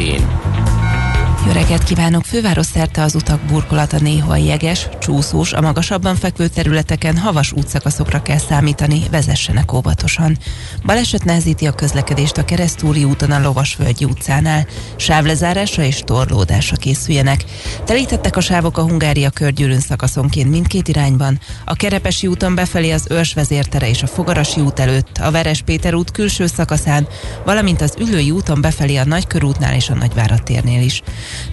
Jó 1.47 1.53
reggelt 1.53 1.83
kívánok! 1.83 2.25
Főváros 2.25 2.65
szerte 2.65 3.01
az 3.01 3.15
utak 3.15 3.41
burkolata 3.41 3.99
néha 3.99 4.35
jeges, 4.35 4.87
csúszós, 4.99 5.53
a 5.53 5.61
magasabban 5.61 6.15
fekvő 6.15 6.47
területeken 6.47 7.17
havas 7.17 7.51
útszakaszokra 7.51 8.21
kell 8.21 8.37
számítani, 8.37 9.01
vezessenek 9.11 9.73
óvatosan. 9.73 10.37
Baleset 10.85 11.23
nehezíti 11.23 11.67
a 11.67 11.71
közlekedést 11.71 12.37
a 12.37 12.45
Keresztúri 12.45 13.03
úton 13.03 13.31
a 13.31 13.41
Lovasvölgyi 13.41 14.05
utcánál. 14.05 14.67
Sávlezárásra 14.95 15.83
és 15.83 16.01
torlódásra 16.05 16.75
készüljenek. 16.75 17.43
Telítettek 17.85 18.35
a 18.35 18.41
sávok 18.41 18.77
a 18.77 18.81
Hungária 18.81 19.29
körgyűrűn 19.29 19.79
szakaszonként 19.79 20.49
mindkét 20.49 20.87
irányban. 20.87 21.39
A 21.65 21.75
Kerepesi 21.75 22.27
úton 22.27 22.55
befelé 22.55 22.91
az 22.91 23.07
Őrs 23.09 23.33
vezértere 23.33 23.89
és 23.89 24.03
a 24.03 24.07
Fogarasi 24.07 24.61
út 24.61 24.79
előtt, 24.79 25.17
a 25.17 25.31
Veres 25.31 25.61
Péter 25.61 25.93
út 25.93 26.11
külső 26.11 26.47
szakaszán, 26.47 27.07
valamint 27.45 27.81
az 27.81 27.93
Ülői 27.99 28.31
úton 28.31 28.61
befelé 28.61 28.95
a 28.95 29.05
Nagykörútnál 29.05 29.75
és 29.75 29.89
a 29.89 29.95
Nagyvárad 29.95 30.43
térnél 30.43 30.81
is. 30.81 31.01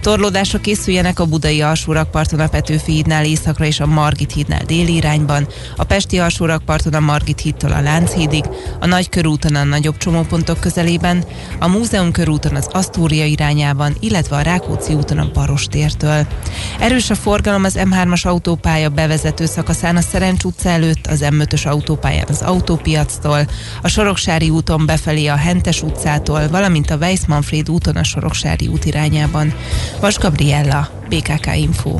Torlódásra 0.01 0.59
készüljenek 0.59 1.19
a 1.19 1.25
budai 1.25 1.61
alsórakparton 1.61 2.39
a 2.39 2.47
Petőfi 2.47 2.91
hídnál 2.91 3.25
északra 3.25 3.65
és 3.65 3.79
a 3.79 3.85
Margit 3.85 4.31
hídnál 4.31 4.63
déli 4.65 4.95
irányban, 4.95 5.47
a 5.77 5.83
pesti 5.83 6.19
alsórakparton 6.19 6.93
a 6.93 6.99
Margit 6.99 7.39
hídtól 7.39 7.71
a 7.71 7.81
Lánchídig, 7.81 8.45
a 8.79 8.85
Nagykörúton 8.85 9.55
a 9.55 9.63
nagyobb 9.63 9.97
csomópontok 9.97 10.59
közelében, 10.59 11.23
a 11.59 11.67
Múzeum 11.67 12.11
körúton 12.11 12.55
az 12.55 12.67
Asztória 12.71 13.25
irányában, 13.25 13.95
illetve 13.99 14.35
a 14.35 14.41
Rákóczi 14.41 14.93
úton 14.93 15.17
a 15.17 15.29
Barostértől. 15.33 16.27
Erős 16.79 17.09
a 17.09 17.15
forgalom 17.15 17.63
az 17.63 17.77
M3-as 17.77 18.25
autópálya 18.25 18.89
bevezető 18.89 19.45
szakaszán 19.45 19.95
a 19.95 20.01
Szerencs 20.01 20.43
utca 20.43 20.69
előtt, 20.69 21.07
az 21.07 21.19
M5-ös 21.23 21.67
autópályán 21.67 22.25
az 22.29 22.41
autópiactól, 22.41 23.47
a 23.81 23.87
Soroksári 23.87 24.49
úton 24.49 24.85
befelé 24.85 25.27
a 25.27 25.35
Hentes 25.35 25.81
utcától, 25.81 26.47
valamint 26.49 26.91
a 26.91 26.97
Weiss-Manfred 26.97 27.69
úton 27.69 27.95
a 27.95 28.03
Soroksári 28.03 28.67
út 28.67 28.85
irányában. 28.85 29.53
Vas 29.99 30.17
Gabriella, 30.17 30.89
BKK 31.09 31.55
Info. 31.55 31.99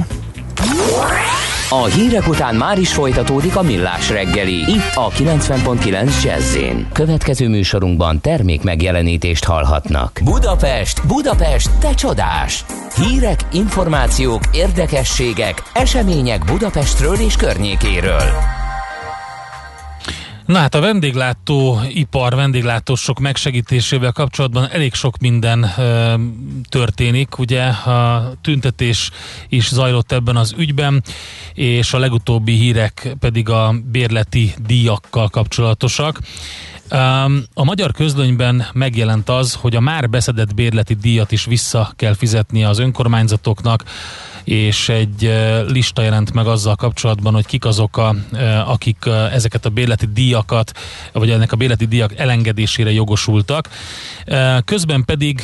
A 1.69 1.85
hírek 1.85 2.27
után 2.27 2.55
már 2.55 2.79
is 2.79 2.93
folytatódik 2.93 3.55
a 3.55 3.61
millás 3.61 4.09
reggeli. 4.09 4.53
Itt 4.53 4.91
a 4.95 5.09
90.9 5.09 6.23
jazz 6.23 6.57
Következő 6.93 7.49
műsorunkban 7.49 8.21
termék 8.21 8.63
megjelenítést 8.63 9.43
hallhatnak. 9.43 10.19
Budapest, 10.23 11.07
Budapest, 11.07 11.69
te 11.79 11.93
csodás! 11.93 12.65
Hírek, 12.95 13.39
információk, 13.51 14.41
érdekességek, 14.51 15.63
események 15.73 16.45
Budapestről 16.45 17.15
és 17.15 17.35
környékéről. 17.35 18.54
Na 20.45 20.57
hát 20.57 20.75
a 20.75 20.79
vendéglátó 20.79 21.79
ipar, 21.89 22.35
vendéglátósok 22.35 23.19
megsegítésével 23.19 24.11
kapcsolatban 24.11 24.69
elég 24.69 24.93
sok 24.93 25.17
minden 25.17 25.71
ö, 25.77 26.13
történik. 26.69 27.37
Ugye 27.37 27.63
a 27.63 28.33
tüntetés 28.41 29.11
is 29.49 29.69
zajlott 29.69 30.11
ebben 30.11 30.35
az 30.35 30.53
ügyben, 30.57 31.03
és 31.53 31.93
a 31.93 31.99
legutóbbi 31.99 32.53
hírek 32.53 33.15
pedig 33.19 33.49
a 33.49 33.75
bérleti 33.91 34.53
díjakkal 34.65 35.29
kapcsolatosak. 35.29 36.19
A 37.53 37.63
magyar 37.63 37.91
közlönyben 37.91 38.65
megjelent 38.73 39.29
az, 39.29 39.53
hogy 39.53 39.75
a 39.75 39.79
már 39.79 40.09
beszedett 40.09 40.53
bérleti 40.53 40.93
díjat 40.93 41.31
is 41.31 41.45
vissza 41.45 41.93
kell 41.95 42.13
fizetni 42.13 42.63
az 42.63 42.79
önkormányzatoknak, 42.79 43.83
és 44.45 44.89
egy 44.89 45.33
lista 45.67 46.01
jelent 46.01 46.33
meg 46.33 46.47
azzal 46.47 46.75
kapcsolatban, 46.75 47.33
hogy 47.33 47.45
kik 47.45 47.65
azok, 47.65 47.97
a, 47.97 48.15
akik 48.65 48.97
ezeket 49.31 49.65
a 49.65 49.69
bérleti 49.69 50.05
díjakat, 50.13 50.71
vagy 51.13 51.29
ennek 51.29 51.51
a 51.51 51.55
bérleti 51.55 51.85
díjak 51.85 52.17
elengedésére 52.17 52.91
jogosultak. 52.91 53.69
Közben 54.65 55.05
pedig 55.05 55.41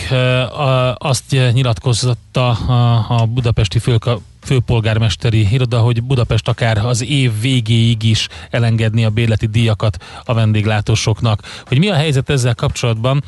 azt 0.98 1.36
nyilatkoztatta 1.54 2.50
a, 3.08 3.26
budapesti 3.26 3.80
főka, 3.80 4.20
főpolgármesteri 4.42 5.48
iroda, 5.52 5.80
hogy 5.80 6.04
Budapest 6.04 6.48
akár 6.48 6.78
az 6.78 7.04
év 7.04 7.32
végéig 7.42 8.04
is 8.04 8.28
elengedni 8.50 9.06
a 9.06 9.10
bérleti 9.10 9.46
díjakat 9.46 9.98
a 10.26 10.34
vendéglátósoknak. 10.34 11.42
Hogy 11.66 11.78
mi 11.78 11.90
a 11.90 11.96
helyzet 11.96 12.30
ezzel 12.30 12.56
kapcsolatban? 12.56 13.24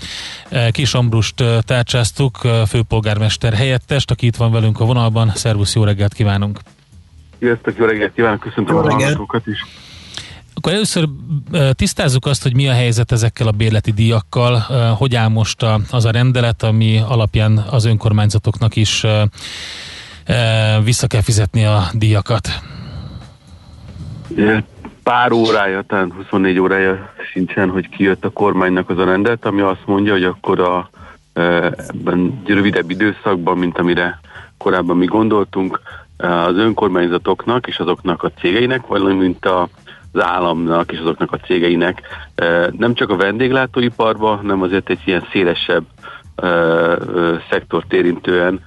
eh, 0.50 0.72
Kis 0.72 0.94
Ambrust 0.94 1.42
eh, 1.42 1.58
tárcsáztuk, 1.62 2.40
eh, 2.44 2.66
főpolgármester 2.66 3.54
helyettest, 3.54 4.12
aki 4.12 4.26
itt 4.26 4.36
van 4.36 4.52
velünk 4.52 4.80
a 4.80 4.86
vonalban. 4.86 5.32
Szervusz, 5.36 5.76
jó 5.76 5.84
reggelt 5.84 6.14
kívánunk! 6.14 6.60
Sziasztok, 7.40 7.78
jó 7.78 7.86
reggelt 7.86 8.14
kívánok, 8.14 8.40
köszöntöm 8.40 8.76
a 8.76 8.82
hallgatókat 8.82 9.48
is. 9.48 9.66
Akkor 10.56 10.74
először 10.74 11.08
tisztázzuk 11.72 12.26
azt, 12.26 12.44
hogy 12.44 12.56
mi 12.56 12.68
a 12.68 12.74
helyzet 12.74 13.12
ezekkel 13.12 13.48
a 13.48 13.52
bérleti 13.52 13.92
díjakkal, 13.92 14.60
hogy 14.98 15.16
áll 15.16 15.28
most 15.28 15.66
az 15.92 16.06
a 16.06 16.12
rendelet, 16.12 16.64
ami 16.64 16.98
alapján 16.98 17.58
az 17.58 17.86
önkormányzatoknak 17.86 18.76
is 18.76 19.06
vissza 20.84 21.08
kell 21.08 21.22
fizetni 21.22 21.66
a 21.66 21.82
díjakat. 21.94 22.48
Pár 25.04 25.32
órája, 25.32 25.82
talán 25.82 26.12
24 26.16 26.60
órája 26.60 27.14
sincsen, 27.32 27.70
hogy 27.70 27.90
kijött 27.90 28.26
a 28.26 28.30
kormánynak 28.30 28.90
az 28.90 28.98
a 28.98 29.06
rendelet, 29.06 29.46
ami 29.46 29.62
azt 29.62 29.86
mondja, 29.86 30.12
hogy 30.12 30.24
akkor 30.24 30.60
a, 30.60 30.90
e, 31.34 31.42
ebben 31.78 32.42
rövidebb 32.46 32.90
időszakban, 32.90 33.58
mint 33.58 33.78
amire 33.78 34.20
korábban 34.58 34.98
mi 34.98 35.06
gondoltunk, 35.06 35.82
e, 36.18 36.42
az 36.42 36.56
önkormányzatoknak 36.56 37.68
és 37.68 37.78
azoknak 37.78 38.24
a 38.24 38.32
cégeinek, 38.40 38.88
valamint 38.88 39.46
a, 39.46 39.68
az 40.12 40.24
államnak 40.24 40.92
és 40.92 41.00
azoknak 41.00 41.32
a 41.32 41.38
cégeinek 41.38 42.02
nem 42.78 42.94
csak 42.94 43.10
a 43.10 43.16
vendéglátóiparba, 43.16 44.36
hanem 44.36 44.62
azért 44.62 44.90
egy 44.90 45.00
ilyen 45.06 45.28
szélesebb 45.32 45.84
szektort 47.50 47.94
érintően 47.94 48.62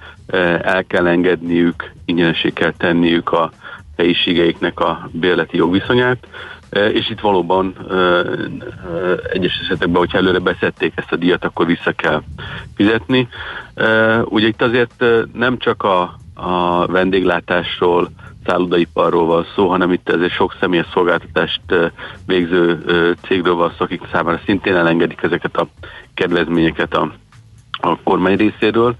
el 0.61 0.85
kell 0.87 1.07
engedniük, 1.07 1.91
ingyenesé 2.05 2.49
kell 2.49 2.73
tenniük 2.77 3.31
a 3.31 3.51
helyiségeiknek 3.97 4.79
a 4.79 5.09
bérleti 5.11 5.57
jogviszonyát, 5.57 6.27
és 6.71 7.09
itt 7.09 7.19
valóban 7.19 7.75
egyes 9.31 9.59
esetekben, 9.63 9.99
hogyha 9.99 10.17
előre 10.17 10.39
beszedték 10.39 10.93
ezt 10.95 11.11
a 11.11 11.15
díjat, 11.15 11.45
akkor 11.45 11.65
vissza 11.65 11.91
kell 11.91 12.21
fizetni. 12.75 13.27
Ugye 14.23 14.47
itt 14.47 14.61
azért 14.61 15.05
nem 15.33 15.57
csak 15.57 15.83
a, 15.83 16.17
a 16.33 16.85
vendéglátásról, 16.85 18.09
szállodaiparról 18.45 19.25
van 19.25 19.45
szó, 19.55 19.67
hanem 19.67 19.91
itt 19.91 20.09
ezért 20.09 20.31
sok 20.31 20.55
személyes 20.59 20.87
szolgáltatást 20.93 21.61
végző 22.25 22.83
cégről 23.21 23.55
van 23.55 23.73
szó, 23.77 23.83
akik 23.83 24.01
számára 24.11 24.39
szintén 24.45 24.75
elengedik 24.75 25.21
ezeket 25.21 25.57
a 25.57 25.67
kedvezményeket 26.13 26.93
a, 26.93 27.11
a 27.71 27.97
kormány 28.03 28.37
részéről. 28.37 28.95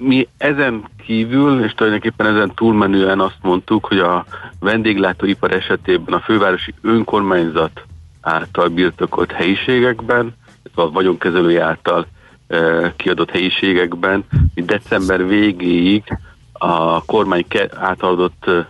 Mi 0.00 0.28
ezen 0.36 0.84
kívül, 1.04 1.64
és 1.64 1.72
tulajdonképpen 1.72 2.26
ezen 2.26 2.52
túlmenően 2.54 3.20
azt 3.20 3.38
mondtuk, 3.42 3.86
hogy 3.86 3.98
a 3.98 4.24
vendéglátóipar 4.60 5.52
esetében 5.52 6.14
a 6.14 6.20
fővárosi 6.20 6.74
önkormányzat 6.80 7.82
által 8.20 8.68
birtokolt 8.68 9.32
helyiségekben, 9.32 10.34
a 10.74 10.90
vagyonkezelői 10.90 11.56
által 11.56 12.06
ö, 12.46 12.86
kiadott 12.96 13.30
helyiségekben, 13.30 14.24
mi 14.54 14.62
december 14.62 15.26
végéig 15.26 16.18
a 16.52 17.04
kormány 17.04 17.44
ke- 17.48 17.74
által 17.76 18.12
adott 18.12 18.42
ö, 18.46 18.60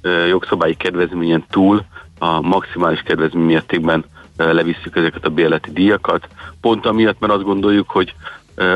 ö, 0.00 0.26
jogszabályi 0.26 0.74
kedvezményen 0.74 1.44
túl 1.50 1.84
a 2.18 2.40
maximális 2.40 3.00
kedvezmény 3.00 3.44
mértékben 3.44 4.04
ö, 4.36 4.52
levisszük 4.52 4.96
ezeket 4.96 5.24
a 5.24 5.30
bérleti 5.30 5.70
díjakat. 5.70 6.28
Pont 6.60 6.86
amiatt, 6.86 7.20
mert 7.20 7.32
azt 7.32 7.44
gondoljuk, 7.44 7.90
hogy 7.90 8.14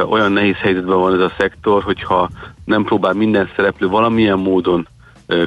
olyan 0.09 0.33
nehéz 0.33 0.57
helyzetben 0.57 0.99
van 0.99 1.15
ez 1.15 1.21
a 1.21 1.33
szektor, 1.39 1.83
hogyha 1.83 2.31
nem 2.65 2.85
próbál 2.85 3.13
minden 3.13 3.51
szereplő 3.57 3.89
valamilyen 3.89 4.39
módon 4.39 4.89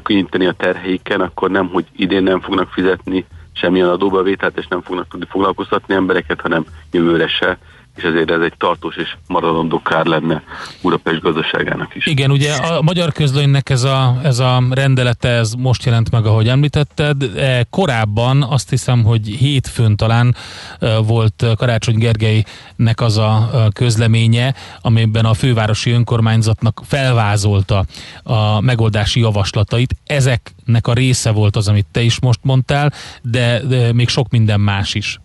könnyíteni 0.04 0.46
a 0.46 0.52
terheiken, 0.52 1.22
akkor 1.22 1.50
nem, 1.50 1.68
hogy 1.68 1.86
idén 1.96 2.24
nem 2.24 2.40
fognak 2.42 2.70
fizetni 2.70 3.26
semmilyen 3.54 3.90
adóbevételt, 3.90 4.58
és 4.58 4.68
nem 4.68 4.82
fognak 4.82 5.08
tudni 5.08 5.26
foglalkoztatni 5.30 5.94
embereket, 5.94 6.42
hanem 6.42 6.66
jövőre 6.92 7.28
se, 7.28 7.58
és 7.96 8.04
ezért 8.04 8.32
ez 8.32 8.42
egy 8.42 8.54
tartós 8.58 8.96
és 8.96 9.16
maradandó 9.28 9.82
kár 9.82 10.06
lenne 10.06 10.44
Budapest 10.82 11.22
gazdaságának 11.22 11.96
is. 11.96 12.06
Igen, 12.06 12.32
ugye 12.32 12.54
a 12.54 12.82
magyar 12.82 13.12
közlönynek 13.12 13.70
ez 13.70 13.84
a, 13.84 14.20
ez 14.24 14.40
a 14.40 14.64
rendelete, 14.70 15.30
ez 15.30 15.54
most 15.54 15.86
jelent 15.86 16.12
meg, 16.12 16.26
ahogy 16.26 16.48
említetted. 16.48 17.24
E, 17.38 17.64
Korábban 17.70 18.44
azt 18.44 18.70
hiszem, 18.70 19.04
hogy 19.04 19.28
hétfőn 19.28 19.96
talán 19.96 20.36
e, 20.80 20.98
volt 20.98 21.46
Karácsony 21.58 21.98
Gergelynek 21.98 23.02
az 23.02 23.18
a 23.18 23.50
e, 23.54 23.68
közleménye, 23.74 24.54
amiben 24.82 25.26
a 25.26 25.34
fővárosi 25.34 25.92
önkormányzatnak 25.92 26.82
felvázolta 26.86 27.86
a 28.24 28.62
megoldási 28.62 29.20
javaslatait. 29.20 29.96
Ezeknek 30.06 30.88
a 30.88 30.94
része 30.94 31.32
volt 31.32 31.56
az, 31.56 31.68
amit 31.68 31.88
te 31.92 32.02
is 32.02 32.20
most 32.20 32.40
mondtál, 32.44 32.94
de, 33.22 33.62
de 33.68 33.94
még 33.94 34.10
sok 34.10 34.30
minden 34.30 34.60
más 34.60 34.94
is. 34.94 35.20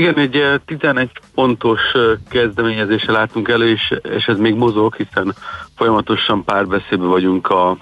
Igen, 0.00 0.18
egy 0.18 0.36
eh, 0.36 0.54
11 0.66 1.10
pontos 1.34 1.80
eh, 1.92 2.02
kezdeményezéssel 2.30 3.14
látunk 3.14 3.48
elő, 3.48 3.68
és, 3.68 3.94
és 4.02 4.26
ez 4.26 4.38
még 4.38 4.54
mozog, 4.54 4.94
hiszen 4.94 5.34
folyamatosan 5.76 6.44
párbeszédben 6.44 7.08
vagyunk 7.08 7.48
a, 7.48 7.76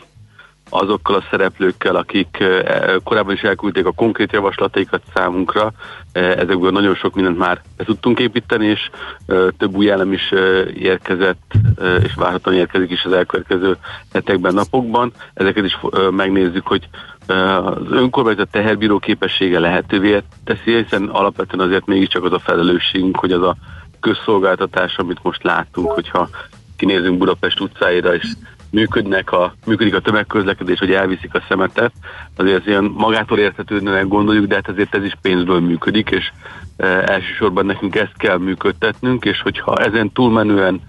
azokkal 0.71 1.15
a 1.15 1.25
szereplőkkel, 1.31 1.97
akik 1.97 2.41
eh, 2.41 2.95
korábban 3.05 3.35
is 3.35 3.41
elküldték 3.43 3.87
a 3.87 3.93
konkrét 3.93 4.33
javaslataikat 4.33 5.03
számunkra. 5.15 5.73
Eh, 6.13 6.31
Ezekből 6.31 6.71
nagyon 6.71 6.95
sok 6.95 7.15
mindent 7.15 7.39
már 7.39 7.61
be 7.77 7.85
tudtunk 7.85 8.19
építeni, 8.19 8.67
és 8.67 8.91
eh, 9.27 9.47
több 9.59 9.77
új 9.77 9.91
elem 9.91 10.13
is 10.13 10.31
eh, 10.31 10.67
érkezett, 10.75 11.53
eh, 11.77 12.05
és 12.05 12.15
várhatóan 12.15 12.57
érkezik 12.57 12.91
is 12.91 13.05
az 13.05 13.13
elkövetkező 13.13 13.77
hetekben, 14.13 14.55
napokban. 14.55 15.13
Ezeket 15.35 15.65
is 15.65 15.79
eh, 15.93 16.11
megnézzük, 16.11 16.67
hogy 16.67 16.89
eh, 16.91 17.01
az 17.29 17.91
önkormányzat 17.91 18.51
teherbíró 18.51 18.99
képessége 18.99 19.59
lehetővé 19.59 20.23
teszi, 20.45 20.77
hiszen 20.83 21.09
alapvetően 21.09 21.67
azért 21.67 21.87
mégiscsak 21.87 22.25
az 22.25 22.33
a 22.33 22.39
felelősségünk, 22.39 23.19
hogy 23.19 23.33
az 23.33 23.43
a 23.43 23.57
közszolgáltatás, 24.01 24.97
amit 24.97 25.23
most 25.23 25.43
láttunk, 25.43 25.91
hogyha 25.91 26.29
kinézünk 26.77 27.19
Budapest 27.19 27.61
utcáira, 27.61 28.15
és 28.15 28.33
működnek 28.71 29.33
a, 29.33 29.55
működik 29.67 29.95
a 29.95 30.01
tömegközlekedés, 30.01 30.79
hogy 30.79 30.93
elviszik 30.93 31.35
a 31.35 31.43
szemetet, 31.49 31.93
azért 32.37 32.67
ilyen 32.67 32.85
magától 32.85 33.39
értetődőnek 33.39 34.09
gondoljuk, 34.09 34.47
de 34.47 34.55
hát 34.55 34.69
azért 34.69 34.95
ez 34.95 35.05
is 35.05 35.17
pénzből 35.23 35.61
működik, 35.61 36.11
és 36.11 36.31
e, 36.77 36.87
elsősorban 36.87 37.67
nekünk 37.67 37.97
ezt 37.97 38.17
kell 38.17 38.39
működtetnünk, 38.39 39.25
és 39.25 39.41
hogyha 39.41 39.77
ezen 39.77 40.13
túlmenően 40.13 40.81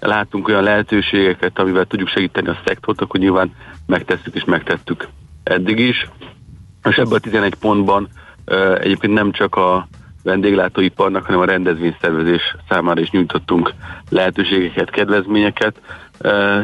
látunk 0.00 0.48
olyan 0.48 0.62
lehetőségeket, 0.62 1.58
amivel 1.58 1.84
tudjuk 1.84 2.08
segíteni 2.08 2.48
a 2.48 2.60
szektort, 2.64 3.00
akkor 3.00 3.20
nyilván 3.20 3.52
megtesszük 3.86 4.34
és 4.34 4.44
megtettük 4.44 5.08
eddig 5.46 5.78
is. 5.78 6.08
És 6.82 6.96
ebben 6.96 7.12
a 7.12 7.18
11 7.18 7.54
pontban 7.54 8.08
egyébként 8.78 9.12
nem 9.12 9.32
csak 9.32 9.54
a 9.54 9.88
vendéglátóiparnak, 10.22 11.24
hanem 11.24 11.40
a 11.40 11.44
rendezvényszervezés 11.44 12.56
számára 12.68 13.00
is 13.00 13.10
nyújtottunk 13.10 13.74
lehetőségeket, 14.08 14.90
kedvezményeket, 14.90 15.80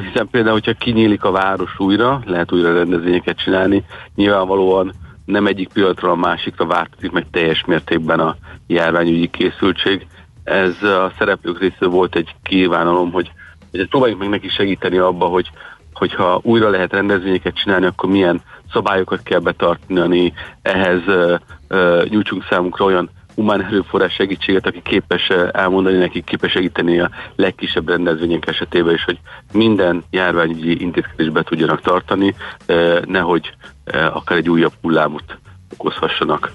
hiszen 0.06 0.28
például, 0.30 0.52
hogyha 0.52 0.72
kinyílik 0.72 1.24
a 1.24 1.30
város 1.30 1.78
újra, 1.78 2.22
lehet 2.24 2.52
újra 2.52 2.72
rendezvényeket 2.72 3.36
csinálni, 3.36 3.84
nyilvánvalóan 4.14 4.92
nem 5.24 5.46
egyik 5.46 5.68
pillanatról 5.72 6.10
a 6.10 6.14
másikra 6.16 6.66
változik 6.66 7.10
meg 7.10 7.26
teljes 7.30 7.64
mértékben 7.64 8.20
a 8.20 8.36
járványügyi 8.66 9.30
készültség. 9.30 10.06
Ez 10.44 10.82
a 10.82 11.12
szereplők 11.18 11.60
részéről 11.60 11.90
volt 11.90 12.16
egy 12.16 12.34
kívánalom, 12.42 13.12
hogy, 13.12 13.32
hogy 13.70 13.88
próbáljuk 13.88 14.18
meg 14.18 14.28
neki 14.28 14.48
segíteni 14.48 14.98
abba, 14.98 15.26
hogy 15.26 15.50
hogyha 15.92 16.40
újra 16.42 16.68
lehet 16.68 16.92
rendezvényeket 16.92 17.54
csinálni, 17.54 17.86
akkor 17.86 18.10
milyen 18.10 18.42
szabályokat 18.72 19.22
kell 19.22 19.38
betartani, 19.38 20.32
ehhez 20.62 21.00
nyújtsunk 22.08 22.46
számunkra 22.50 22.84
olyan 22.84 23.10
humán 23.34 23.64
erőforrás 23.64 24.12
segítséget, 24.12 24.66
aki 24.66 24.82
képes 24.82 25.28
elmondani 25.52 25.96
nekik, 25.96 26.24
képes 26.24 26.50
segíteni 26.50 27.00
a 27.00 27.10
legkisebb 27.36 27.88
rendezvények 27.88 28.46
esetében 28.46 28.94
is, 28.94 29.04
hogy 29.04 29.18
minden 29.52 30.04
járványügyi 30.10 30.80
intézkedést 30.80 31.32
be 31.32 31.42
tudjanak 31.42 31.80
tartani, 31.80 32.34
eh, 32.66 33.00
nehogy 33.06 33.54
eh, 33.84 34.16
akár 34.16 34.38
egy 34.38 34.48
újabb 34.48 34.72
hullámot 34.80 35.38
okozhassanak 35.76 36.52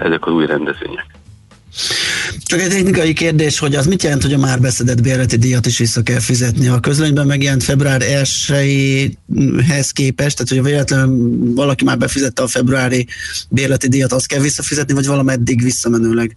ezek 0.00 0.26
az 0.26 0.32
új 0.32 0.46
rendezvények. 0.46 1.21
Csak 2.44 2.60
egy 2.60 2.68
technikai 2.68 3.12
kérdés, 3.12 3.58
hogy 3.58 3.74
az 3.74 3.86
mit 3.86 4.02
jelent, 4.02 4.22
hogy 4.22 4.32
a 4.32 4.38
már 4.38 4.60
beszedett 4.60 5.02
bérleti 5.02 5.36
díjat 5.36 5.66
is 5.66 5.78
vissza 5.78 6.02
kell 6.02 6.18
fizetni? 6.18 6.68
A 6.68 6.80
közlönyben 6.80 7.26
megjelent 7.26 7.62
február 7.62 8.00
1-hez 8.04 9.90
képest, 9.92 10.36
tehát 10.36 10.48
hogy 10.48 10.72
véletlenül 10.72 11.54
valaki 11.54 11.84
már 11.84 11.98
befizette 11.98 12.42
a 12.42 12.46
februári 12.46 13.06
bérleti 13.48 13.88
díjat, 13.88 14.12
azt 14.12 14.26
kell 14.26 14.40
visszafizetni, 14.40 14.94
vagy 14.94 15.06
valameddig 15.06 15.62
visszamenőleg? 15.62 16.36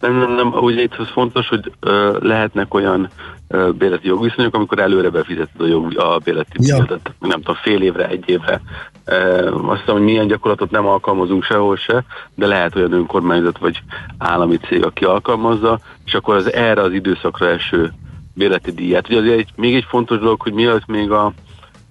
Nem, 0.00 0.18
nem, 0.18 0.34
nem, 0.34 0.52
ugye 0.52 0.82
itt 0.82 0.94
az 0.98 1.08
fontos, 1.12 1.48
hogy 1.48 1.72
ö, 1.80 2.18
lehetnek 2.20 2.74
olyan 2.74 3.10
ö, 3.52 3.70
bérleti 3.70 4.06
jogviszonyok, 4.06 4.54
amikor 4.54 4.78
előre 4.78 5.10
befizeted 5.10 5.60
a, 5.60 5.66
jog, 5.66 5.98
a 5.98 6.18
bérleti 6.18 6.56
Ja. 6.68 6.86
nem 7.18 7.38
tudom, 7.38 7.54
fél 7.54 7.82
évre, 7.82 8.08
egy 8.08 8.28
évre. 8.28 8.60
Ö, 9.04 9.50
azt 9.66 9.80
hiszem, 9.80 9.94
hogy 9.94 10.04
milyen 10.04 10.26
gyakorlatot 10.26 10.70
nem 10.70 10.86
alkalmazunk 10.86 11.44
sehol 11.44 11.76
se, 11.76 12.04
de 12.34 12.46
lehet 12.46 12.76
olyan 12.76 12.92
önkormányzat 12.92 13.58
vagy 13.58 13.82
állami 14.18 14.56
cég, 14.56 14.84
aki 14.84 15.04
alkalmazza, 15.04 15.80
és 16.04 16.14
akkor 16.14 16.34
az 16.34 16.52
erre 16.52 16.80
az 16.80 16.92
időszakra 16.92 17.48
eső 17.48 17.92
bérleti 18.34 18.72
díját. 18.72 19.08
Ugye 19.08 19.18
azért 19.18 19.38
egy, 19.38 19.50
még 19.56 19.74
egy 19.74 19.86
fontos 19.88 20.18
dolog, 20.18 20.40
hogy 20.40 20.52
mielőtt 20.52 20.86
még 20.86 21.10
a, 21.10 21.32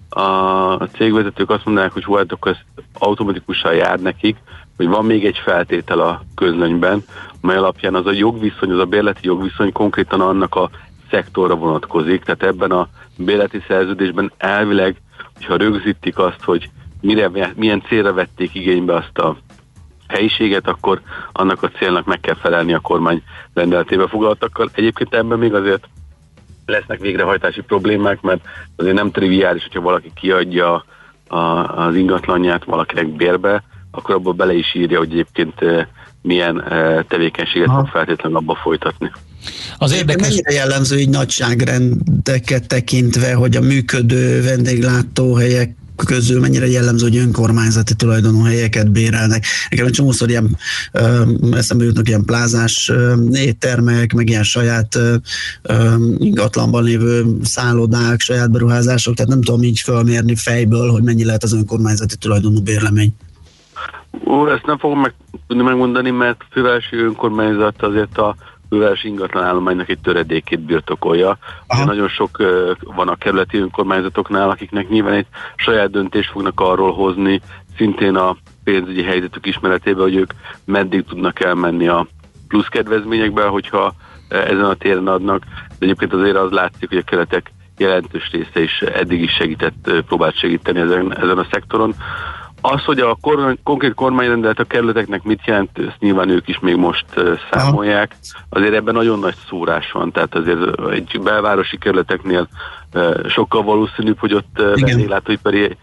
a 0.08 0.84
cégvezetők 0.84 1.50
azt 1.50 1.64
mondanák, 1.64 1.92
hogy 1.92 2.04
hú, 2.04 2.14
hát 2.14 2.32
akkor 2.32 2.52
ez 2.52 2.84
automatikusan 2.98 3.74
jár 3.74 3.98
nekik, 4.00 4.36
hogy 4.76 4.88
van 4.88 5.04
még 5.04 5.24
egy 5.24 5.38
feltétel 5.44 6.00
a 6.00 6.22
közlönyben, 6.34 7.04
mely 7.40 7.56
alapján 7.56 7.94
az 7.94 8.06
a 8.06 8.12
jogviszony, 8.12 8.70
az 8.70 8.78
a 8.78 8.84
bérleti 8.84 9.20
jogviszony 9.22 9.72
konkrétan 9.72 10.20
annak 10.20 10.54
a 10.54 10.70
szektorra 11.10 11.54
vonatkozik, 11.54 12.22
tehát 12.22 12.42
ebben 12.42 12.70
a 12.70 12.88
bérleti 13.16 13.62
szerződésben 13.68 14.32
elvileg, 14.36 14.96
hogyha 15.34 15.56
rögzítik 15.56 16.18
azt, 16.18 16.42
hogy 16.44 16.70
mire, 17.00 17.30
milyen 17.56 17.82
célra 17.88 18.12
vették 18.12 18.54
igénybe 18.54 18.94
azt 18.94 19.18
a 19.18 19.36
helyiséget, 20.08 20.68
akkor 20.68 21.00
annak 21.32 21.62
a 21.62 21.68
célnak 21.68 22.04
meg 22.04 22.20
kell 22.20 22.34
felelni 22.34 22.74
a 22.74 22.80
kormány 22.80 23.22
rendeletébe 23.54 24.08
foglaltakkal. 24.08 24.70
Egyébként 24.72 25.14
ebben 25.14 25.38
még 25.38 25.54
azért 25.54 25.88
lesznek 26.66 27.00
végrehajtási 27.00 27.62
problémák, 27.62 28.20
mert 28.20 28.40
azért 28.76 28.94
nem 28.94 29.10
triviális, 29.10 29.62
hogyha 29.62 29.80
valaki 29.80 30.10
kiadja 30.14 30.84
a, 31.28 31.36
az 31.84 31.94
ingatlanját 31.94 32.64
valakinek 32.64 33.08
bérbe, 33.08 33.62
akkor 33.90 34.14
abból 34.14 34.32
bele 34.32 34.52
is 34.52 34.74
írja, 34.74 34.98
hogy 34.98 35.10
egyébként 35.10 35.62
eh, 35.62 35.86
milyen 36.22 36.62
eh, 36.62 37.02
tevékenységet 37.08 37.70
fog 37.70 37.86
feltétlenül 37.86 38.36
abba 38.38 38.54
folytatni. 38.54 39.10
Az 39.78 39.92
érdekes... 39.92 40.28
Mennyire 40.28 40.52
jellemző 40.52 40.98
így 40.98 41.08
nagyságrendeket 41.08 42.66
tekintve, 42.66 43.34
hogy 43.34 43.56
a 43.56 43.60
működő 43.60 44.42
vendéglátóhelyek 44.42 45.74
közül 46.04 46.40
mennyire 46.40 46.66
jellemző, 46.66 47.08
hogy 47.08 47.16
önkormányzati 47.16 47.94
tulajdonú 47.94 48.42
helyeket 48.42 48.90
bérelnek. 48.90 49.44
Nekem 49.70 49.86
egy 49.86 49.92
csomószor 49.92 50.28
ilyen 50.28 50.56
ö, 50.92 51.22
eszembe 51.52 51.84
jutnak 51.84 52.08
ilyen 52.08 52.24
plázás 52.24 52.88
ö, 52.88 53.14
éttermek, 53.32 54.12
meg 54.12 54.28
ilyen 54.28 54.42
saját 54.42 54.94
ö, 54.94 55.14
ingatlanban 56.18 56.84
lévő 56.84 57.24
szállodák, 57.42 58.20
saját 58.20 58.50
beruházások, 58.50 59.14
tehát 59.14 59.30
nem 59.30 59.42
tudom 59.42 59.62
így 59.62 59.80
fölmérni 59.80 60.34
fejből, 60.34 60.90
hogy 60.90 61.02
mennyi 61.02 61.24
lehet 61.24 61.42
az 61.42 61.52
önkormányzati 61.52 62.16
tulajdonú 62.16 62.60
bérlemény. 62.60 63.12
Ó, 64.26 64.52
ezt 64.52 64.66
nem 64.66 64.78
fogom 64.78 65.00
meg 65.00 65.14
tudni 65.46 65.62
megmondani, 65.62 66.10
mert 66.10 66.40
a 66.40 66.46
fővárosi 66.52 66.96
önkormányzat 66.96 67.82
azért 67.82 68.18
a 68.18 68.36
fővárosi 68.70 69.08
ingatlan 69.08 69.44
állománynak 69.44 69.88
egy 69.88 69.98
töredékét 70.02 70.60
birtokolja. 70.60 71.38
Ugye 71.68 71.84
nagyon 71.84 72.08
sok 72.08 72.38
ö, 72.38 72.72
van 72.80 73.08
a 73.08 73.16
kerületi 73.16 73.58
önkormányzatoknál, 73.58 74.50
akiknek 74.50 74.88
nyilván 74.88 75.12
egy 75.14 75.26
saját 75.56 75.90
döntést 75.90 76.30
fognak 76.30 76.60
arról 76.60 76.92
hozni, 76.92 77.40
szintén 77.76 78.16
a 78.16 78.36
pénzügyi 78.64 79.02
helyzetük 79.02 79.46
ismeretében, 79.46 80.02
hogy 80.02 80.16
ők 80.16 80.32
meddig 80.64 81.04
tudnak 81.04 81.44
elmenni 81.44 81.88
a 81.88 82.06
plusz 82.48 82.68
kedvezményekbe, 82.68 83.42
hogyha 83.42 83.94
ezen 84.28 84.64
a 84.64 84.74
téren 84.74 85.06
adnak. 85.06 85.42
De 85.78 85.86
egyébként 85.86 86.12
azért 86.12 86.36
az 86.36 86.50
látszik, 86.50 86.88
hogy 86.88 86.98
a 86.98 87.02
keretek 87.02 87.52
jelentős 87.78 88.30
része 88.32 88.62
is 88.62 88.80
eddig 88.80 89.22
is 89.22 89.32
segített, 89.32 89.92
próbált 90.06 90.36
segíteni 90.36 90.80
ezen, 90.80 91.16
ezen 91.16 91.38
a 91.38 91.46
szektoron. 91.50 91.94
Az, 92.60 92.84
hogy 92.84 93.00
a 93.00 93.16
kormány, 93.20 93.58
konkrét 93.62 93.94
kormányrendelet 93.94 94.58
a 94.58 94.64
kerületeknek 94.64 95.22
mit 95.22 95.44
jelent, 95.44 95.78
ezt 95.78 95.98
nyilván 95.98 96.28
ők 96.28 96.48
is 96.48 96.58
még 96.58 96.76
most 96.76 97.04
számolják. 97.50 98.16
Azért 98.48 98.74
ebben 98.74 98.94
nagyon 98.94 99.18
nagy 99.18 99.34
szórás 99.48 99.92
van, 99.92 100.12
tehát 100.12 100.34
azért 100.34 100.90
egy 100.90 101.20
belvárosi 101.22 101.78
kerületeknél 101.78 102.48
sokkal 103.28 103.62
valószínűbb, 103.62 104.18
hogy 104.18 104.34
ott 104.34 104.62
vendéglátóipari 104.74 105.76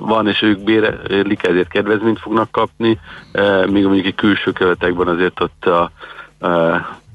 van, 0.00 0.28
és 0.28 0.42
ők 0.42 0.64
bérelik, 0.64 1.42
ezért 1.42 1.68
kedvezményt 1.68 2.18
fognak 2.18 2.50
kapni, 2.50 2.98
míg 3.66 3.84
mondjuk 3.84 4.06
egy 4.06 4.14
külső 4.14 4.52
kerületekben 4.52 5.08
azért 5.08 5.40
ott 5.40 5.64
a 5.66 5.90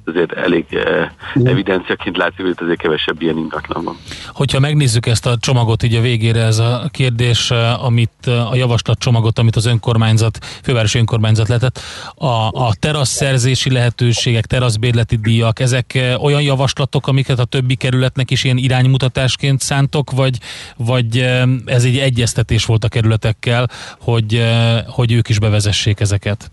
azért 0.06 0.32
elég 0.32 0.66
eh, 0.70 1.10
evidenciaként 1.44 2.18
látszik, 2.18 2.42
hogy 2.42 2.50
itt 2.50 2.62
azért 2.62 2.80
kevesebb 2.80 3.22
ilyen 3.22 3.38
ingatlan 3.38 3.84
van. 3.84 3.98
Hogyha 4.28 4.60
megnézzük 4.60 5.06
ezt 5.06 5.26
a 5.26 5.38
csomagot 5.38 5.84
így 5.84 5.96
a 5.96 6.02
végére, 6.02 6.42
ez 6.42 6.60
a 6.60 6.90
kérdés, 6.92 7.52
eh, 7.52 7.84
amit 7.86 8.12
eh, 8.24 8.52
a 8.52 8.56
javaslat 8.56 9.00
csomagot, 9.00 9.40
amit 9.40 9.56
az 9.56 9.66
önkormányzat, 9.66 10.38
fővárosi 10.64 10.98
önkormányzat 11.00 11.48
letett, 11.48 11.80
a, 12.16 12.48
a 12.48 12.74
teraszszerzési 12.80 13.72
lehetőségek, 13.72 14.46
teraszbérleti 14.46 15.16
díjak, 15.16 15.60
ezek 15.60 15.96
eh, 15.96 16.24
olyan 16.24 16.42
javaslatok, 16.42 17.08
amiket 17.08 17.40
a 17.40 17.46
többi 17.46 17.76
kerületnek 17.76 18.32
is 18.32 18.44
ilyen 18.44 18.58
iránymutatásként 18.58 19.62
szántok, 19.62 20.12
vagy, 20.12 20.38
vagy 20.78 21.18
ez 21.66 21.84
egy 21.84 21.98
egyeztetés 21.98 22.66
volt 22.66 22.84
a 22.84 22.88
kerületekkel, 22.88 23.70
hogy, 24.00 24.44
hogy 24.88 25.12
ők 25.12 25.30
is 25.30 25.40
bevezessék 25.40 26.00
ezeket? 26.00 26.52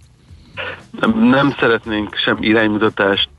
Nem, 1.15 1.55
szeretnénk 1.59 2.15
sem 2.15 2.37
iránymutatást, 2.41 3.31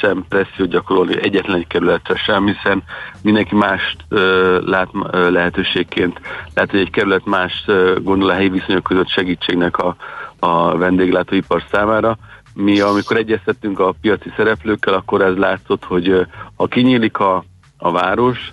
sem 0.00 0.24
pressziót 0.28 0.68
gyakorolni 0.68 1.22
egyetlen 1.22 1.56
egy 1.56 1.66
kerületre 1.66 2.16
sem, 2.16 2.46
hiszen 2.46 2.82
mindenki 3.22 3.54
mást 3.54 3.96
ö, 4.08 4.60
lát 4.64 4.88
lehetőségként. 5.10 6.20
Lehet, 6.54 6.70
hogy 6.70 6.80
egy 6.80 6.90
kerület 6.90 7.24
más 7.24 7.64
gondol 8.02 8.30
a 8.30 8.34
helyi 8.34 8.48
viszonyok 8.48 8.82
között 8.82 9.08
segítségnek 9.08 9.78
a, 9.78 9.96
a 10.38 10.76
vendéglátóipar 10.76 11.62
számára. 11.70 12.18
Mi, 12.54 12.80
amikor 12.80 13.16
egyeztettünk 13.16 13.78
a 13.78 13.94
piaci 14.00 14.32
szereplőkkel, 14.36 14.94
akkor 14.94 15.22
ez 15.22 15.36
látszott, 15.36 15.84
hogy 15.84 16.26
ha 16.56 16.66
kinyílik 16.66 17.18
a, 17.18 17.44
a 17.78 17.90
város, 17.90 18.52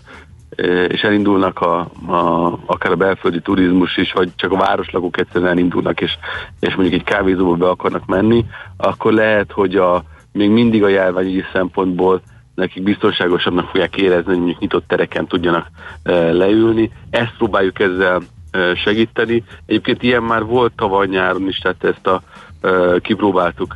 és 0.88 1.02
elindulnak 1.02 1.60
a, 1.60 1.80
a, 2.08 2.54
akár 2.66 2.92
a 2.92 2.96
belföldi 2.96 3.40
turizmus 3.40 3.98
is, 3.98 4.14
vagy 4.14 4.30
csak 4.36 4.52
a 4.52 4.58
városlakók 4.58 5.20
egyszerűen 5.20 5.52
elindulnak, 5.52 6.02
és, 6.02 6.18
és 6.60 6.76
mondjuk 6.76 7.00
egy 7.00 7.08
kávézóba 7.08 7.56
be 7.56 7.70
akarnak 7.70 8.06
menni, 8.06 8.46
akkor 8.78 9.14
lehet, 9.14 9.52
hogy 9.52 9.76
a, 9.76 10.04
még 10.32 10.50
mindig 10.50 10.84
a 10.84 10.88
járványügyi 10.88 11.44
szempontból 11.54 12.22
nekik 12.56 12.84
biztonságosabbnak 12.84 13.68
fogják 13.68 13.98
érezni, 13.98 14.26
hogy 14.26 14.38
mondjuk 14.38 14.60
nyitott 14.60 14.88
tereken 14.88 15.28
tudjanak 15.28 15.68
e, 16.04 16.32
leülni. 16.32 16.92
Ezt 17.10 17.34
próbáljuk 17.38 17.80
ezzel 17.80 18.22
e, 18.52 18.76
segíteni. 18.76 19.44
Egyébként 19.66 20.04
ilyen 20.04 20.24
már 20.24 20.44
volt 20.44 20.74
tavaly 20.76 21.08
nyáron 21.08 21.48
is, 21.48 21.58
tehát 21.58 21.84
ezt 21.84 22.08
a 22.08 22.22
e, 22.62 23.00
kipróbáltuk, 23.00 23.74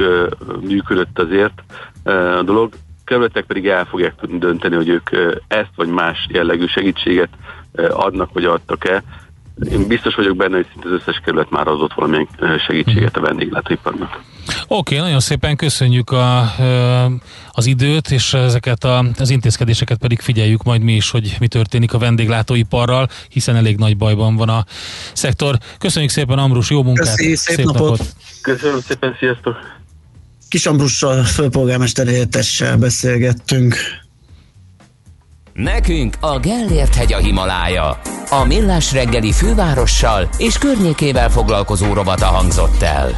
működött 0.62 1.20
azért 1.20 1.64
a 2.04 2.42
dolog. 2.44 2.74
Kerületek 3.08 3.46
pedig 3.46 3.68
el 3.68 3.86
fogják 3.86 4.16
tudni 4.16 4.38
dönteni, 4.38 4.76
hogy 4.76 4.90
ők 4.90 5.10
ezt 5.48 5.72
vagy 5.76 5.88
más 5.88 6.28
jellegű 6.30 6.66
segítséget 6.66 7.30
adnak 7.90 8.34
vagy 8.34 8.46
adtak-e. 8.46 9.04
Én 9.72 9.88
biztos 9.88 10.16
vagyok 10.16 10.36
benne, 10.36 10.56
hogy 10.56 10.68
szinte 10.72 10.88
az 10.88 10.94
összes 10.94 11.22
kerület 11.26 11.50
már 11.50 11.68
adott 11.68 11.94
valamilyen 11.94 12.28
segítséget 12.68 13.18
a 13.18 13.22
vendéglátóiparnak. 13.22 14.22
Oké, 14.68 14.96
okay, 14.96 14.98
nagyon 14.98 15.20
szépen 15.20 15.56
köszönjük 15.56 16.12
a, 16.12 16.42
az 17.52 17.66
időt, 17.66 18.12
és 18.12 18.34
ezeket 18.34 18.84
a, 18.84 19.06
az 19.20 19.30
intézkedéseket 19.30 19.98
pedig 19.98 20.20
figyeljük 20.20 20.64
majd 20.64 20.82
mi 20.82 20.94
is, 20.94 21.12
hogy 21.12 21.36
mi 21.40 21.48
történik 21.48 21.94
a 21.94 21.98
vendéglátóiparral, 21.98 23.08
hiszen 23.30 23.56
elég 23.56 23.78
nagy 23.78 23.98
bajban 23.98 24.36
van 24.36 24.50
a 24.50 24.66
szektor. 25.14 25.58
Köszönjük 25.78 26.12
szépen, 26.12 26.38
Ambrus, 26.38 26.70
jó 26.70 26.84
munkát! 26.84 27.16
Köszi, 27.16 27.36
szép 27.36 27.66
napot. 27.66 28.02
Köszönöm 28.42 28.80
szépen, 28.80 29.16
sziasztok! 29.20 29.77
Kis 30.50 30.66
Ambrussal, 30.66 31.24
főpolgármester 31.24 32.08
helyettessel 32.08 32.78
beszélgettünk. 32.78 33.76
Nekünk 35.54 36.16
a 36.20 36.40
Gellért 36.40 36.96
hegy 36.96 37.14
a 37.14 37.18
Himalája. 37.18 38.00
A 38.30 38.44
Millás 38.46 38.92
reggeli 38.92 39.32
fővárossal 39.32 40.30
és 40.38 40.58
környékével 40.58 41.30
foglalkozó 41.30 41.94
rovata 41.94 42.26
hangzott 42.26 42.82
el. 42.82 43.18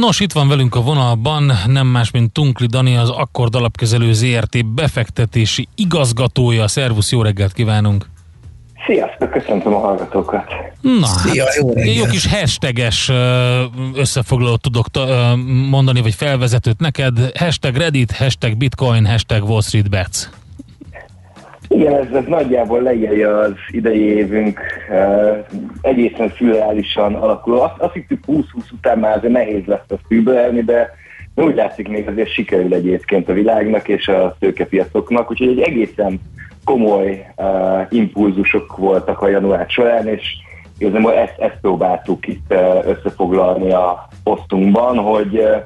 Nos, 0.00 0.20
itt 0.20 0.32
van 0.32 0.48
velünk 0.48 0.74
a 0.74 0.80
vonalban 0.80 1.52
nem 1.66 1.86
más, 1.86 2.10
mint 2.10 2.32
Tunkli 2.32 2.66
Dani, 2.66 2.96
az 2.96 3.10
Akkord 3.10 3.54
Alapkezelő 3.54 4.12
ZRT 4.12 4.66
befektetési 4.66 5.68
igazgatója. 5.74 6.68
Szervusz, 6.68 7.12
jó 7.12 7.22
reggelt 7.22 7.52
kívánunk! 7.52 8.06
Sziasztok, 8.86 9.30
köszöntöm 9.30 9.74
a 9.74 9.78
hallgatókat. 9.78 10.44
Na, 10.80 11.06
Szia, 11.06 11.44
hát, 11.44 11.54
jó 11.54 11.72
jó 11.92 12.04
kis 12.04 12.26
hashtages 12.26 13.10
összefoglalót 13.94 14.60
tudok 14.60 14.86
mondani, 15.68 16.00
vagy 16.00 16.14
felvezetőt 16.14 16.80
neked. 16.80 17.30
Hashtag 17.38 17.76
Reddit, 17.76 18.12
hashtag 18.12 18.56
Bitcoin, 18.56 19.06
hashtag 19.06 19.48
Wall 19.48 19.62
Street 19.62 19.90
Bets. 19.90 20.28
Igen, 21.68 21.94
ez, 21.94 22.12
ez 22.12 22.24
nagyjából 22.26 22.82
leírja 22.82 23.38
az 23.38 23.54
idei 23.70 24.00
évünk 24.00 24.60
uh, 24.90 25.46
egészen 25.80 26.32
szürreálisan 26.36 27.14
alakuló. 27.14 27.60
Azt, 27.60 27.78
azt 27.78 27.92
hittük 27.92 28.24
20-20 28.26 28.42
után 28.72 28.98
már 28.98 29.16
azért 29.16 29.32
nehéz 29.32 29.64
lesz 29.64 29.80
azt 29.88 30.00
fűbölelni, 30.06 30.62
de 30.62 30.90
úgy 31.34 31.54
látszik 31.54 31.88
még 31.88 32.08
azért 32.08 32.32
sikerül 32.32 32.74
egyébként 32.74 33.28
a 33.28 33.32
világnak 33.32 33.88
és 33.88 34.08
a 34.08 34.36
tőkepiacoknak, 34.38 35.30
úgyhogy 35.30 35.48
egy 35.48 35.60
egészen 35.60 36.20
komoly 36.64 37.26
uh, 37.36 37.86
impulzusok 37.90 38.76
voltak 38.76 39.20
a 39.20 39.28
január 39.28 39.66
során, 39.68 40.06
és 40.06 40.22
igazából 40.78 41.14
ezt, 41.14 41.38
ezt 41.38 41.58
próbáltuk 41.60 42.26
itt 42.26 42.52
uh, 42.52 42.86
összefoglalni 42.86 43.72
a 43.72 44.08
posztunkban, 44.24 44.98
hogy 44.98 45.38
uh, 45.38 45.56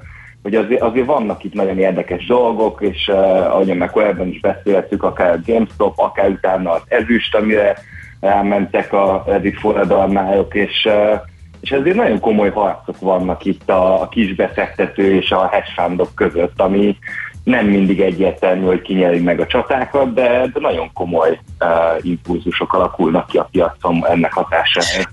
hogy 0.43 0.55
azért, 0.55 0.81
azért 0.81 1.07
vannak 1.07 1.45
itt 1.45 1.53
nagyon 1.53 1.79
érdekes 1.79 2.27
dolgok, 2.27 2.81
és 2.81 3.09
uh, 3.09 3.17
ahogyan 3.55 3.77
meg 3.77 3.91
korábban 3.91 4.29
is 4.29 4.41
beszéltük, 4.41 5.03
akár 5.03 5.33
a 5.33 5.41
GameStop, 5.47 5.99
akár 5.99 6.29
utána 6.29 6.71
az 6.71 6.83
ezüst, 6.89 7.35
amire 7.35 7.77
elmentek 8.21 8.93
a 8.93 9.23
Reddit 9.27 9.59
forradalmájuk, 9.59 10.55
és, 10.55 10.85
uh, 10.85 11.21
és 11.61 11.71
ezért 11.71 11.97
nagyon 11.97 12.21
komoly 12.21 12.51
harcok 12.51 12.99
vannak 13.01 13.45
itt 13.45 13.71
a, 13.71 14.03
a 14.03 14.09
kisbefektető 14.09 15.15
és 15.15 15.31
a 15.31 15.49
hedge 15.49 16.05
között, 16.15 16.61
ami 16.61 16.97
nem 17.45 17.67
mindig 17.67 18.01
egyértelmű, 18.01 18.65
hogy 18.65 18.83
ki 18.83 18.95
nyeri 18.95 19.21
meg 19.21 19.41
a 19.41 19.47
csatákat, 19.47 20.15
de, 20.15 20.47
de 20.53 20.61
nagyon 20.61 20.91
komoly 20.93 21.39
uh, 21.61 21.69
impulzusok 22.01 22.73
alakulnak 22.73 23.27
ki 23.27 23.39
a 23.39 23.49
piacon 23.51 24.07
ennek 24.07 24.33
hatására. 24.33 25.11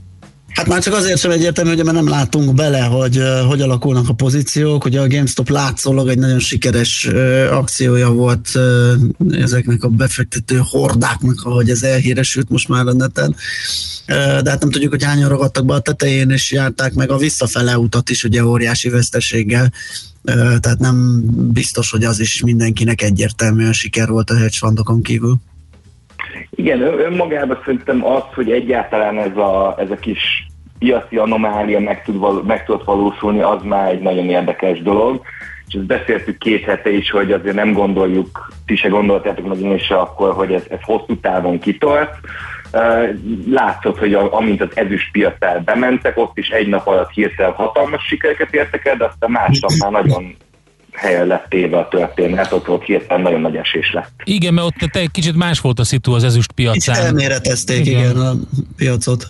Hát 0.54 0.68
már 0.68 0.82
csak 0.82 0.94
azért 0.94 1.20
sem 1.20 1.32
egyértelmű, 1.32 1.76
hogy 1.76 1.84
nem 1.84 2.10
látunk 2.10 2.54
bele, 2.54 2.82
hogy 2.82 3.22
hogy 3.48 3.62
alakulnak 3.62 4.10
a 4.10 4.14
pozíciók. 4.14 4.86
Ugye 4.86 5.00
a 5.00 5.08
GameStop 5.08 5.50
látszólag 5.50 6.08
egy 6.08 6.18
nagyon 6.18 6.40
sikeres 6.40 7.08
akciója 7.52 8.12
volt 8.12 8.50
ezeknek 9.32 9.84
a 9.84 9.88
befektető 9.88 10.62
hordáknak, 10.64 11.42
ahogy 11.44 11.70
ez 11.70 11.84
elhíresült 11.84 12.50
most 12.50 12.68
már 12.68 12.88
a 12.88 12.94
neten. 12.94 13.36
De 14.08 14.50
hát 14.50 14.60
nem 14.60 14.70
tudjuk, 14.70 14.92
hogy 14.92 15.04
hányan 15.04 15.30
ragadtak 15.30 15.66
be 15.66 15.74
a 15.74 15.80
tetején, 15.80 16.30
és 16.30 16.52
járták 16.52 16.94
meg 16.94 17.12
a 17.12 17.18
visszafele 17.18 17.78
utat 17.78 18.10
is, 18.10 18.24
ugye 18.24 18.46
óriási 18.46 18.90
veszteséggel. 18.90 19.74
Tehát 20.60 20.80
nem 20.80 21.24
biztos, 21.52 21.92
hogy 21.92 22.04
az 22.04 22.20
is 22.20 22.42
mindenkinek 22.42 23.02
egyértelműen 23.02 23.74
siker 23.74 24.10
volt 24.10 24.30
a 24.30 24.36
hedge 24.36 24.58
fundokon 24.58 25.02
kívül. 25.02 25.38
Igen, 26.50 26.82
ön- 26.82 27.00
önmagában 27.00 27.62
szerintem 27.66 28.06
az, 28.06 28.24
hogy 28.34 28.52
egyáltalán 28.52 29.18
ez 29.18 29.38
a, 29.38 29.76
ez 29.78 29.92
a 29.92 29.96
kis 29.96 30.48
piaci 30.80 31.18
anomália 31.18 31.80
meg, 31.80 32.04
tud 32.04 32.46
meg 32.46 32.66
tudott 32.66 32.86
valósulni, 32.86 33.42
az 33.42 33.64
már 33.64 33.92
egy 33.92 34.02
nagyon 34.02 34.30
érdekes 34.30 34.82
dolog. 34.82 35.22
És 35.68 35.74
ezt 35.76 35.86
beszéltük 35.86 36.38
két 36.38 36.66
hete 36.66 36.90
is, 36.90 37.12
hogy 37.12 37.32
azért 37.32 37.56
nem 37.56 37.74
gondoljuk, 37.74 38.52
ti 38.66 38.76
se 38.76 38.88
gondoltátok 38.88 39.48
meg 39.48 39.60
én 39.60 39.78
se 39.78 39.96
akkor, 39.96 40.34
hogy 40.34 40.54
ez, 40.54 40.64
ez 40.70 40.80
hosszú 40.82 41.20
távon 41.20 41.60
kitart. 41.60 42.16
Látszott, 43.50 43.98
hogy 43.98 44.14
amint 44.14 44.62
az 44.62 44.70
ezüst 44.74 45.12
piacára 45.12 45.60
bementek, 45.60 46.18
ott 46.18 46.38
is 46.38 46.50
egy 46.50 46.68
nap 46.68 46.88
alatt 46.88 47.12
hirtelen 47.12 47.52
hatalmas 47.52 48.06
sikereket 48.06 48.54
értek 48.54 48.86
el, 48.86 48.96
de 48.96 49.06
aztán 49.06 49.32
másnap 49.32 49.72
már 49.82 49.92
nagyon 49.92 50.36
helyen 50.94 51.28
lett 51.28 51.46
téve 51.50 51.78
a 51.78 51.88
történet, 51.88 52.52
ott 52.52 52.66
volt 52.66 52.84
hirtelen 52.84 53.22
nagyon 53.22 53.42
nagy 53.42 53.56
esés 53.56 53.94
lett. 53.94 54.12
Igen, 54.24 54.54
mert 54.54 54.68
ott 54.68 54.90
te 54.92 55.00
egy 55.00 55.12
kicsit 55.12 55.36
más 55.36 55.60
volt 55.60 55.80
a 55.80 55.84
szitu 55.84 56.14
az 56.14 56.24
ezüst 56.24 56.52
piacán. 56.52 57.06
Elméretezték, 57.06 57.86
igen. 57.86 58.00
igen, 58.00 58.16
a 58.16 58.34
piacot. 58.78 59.28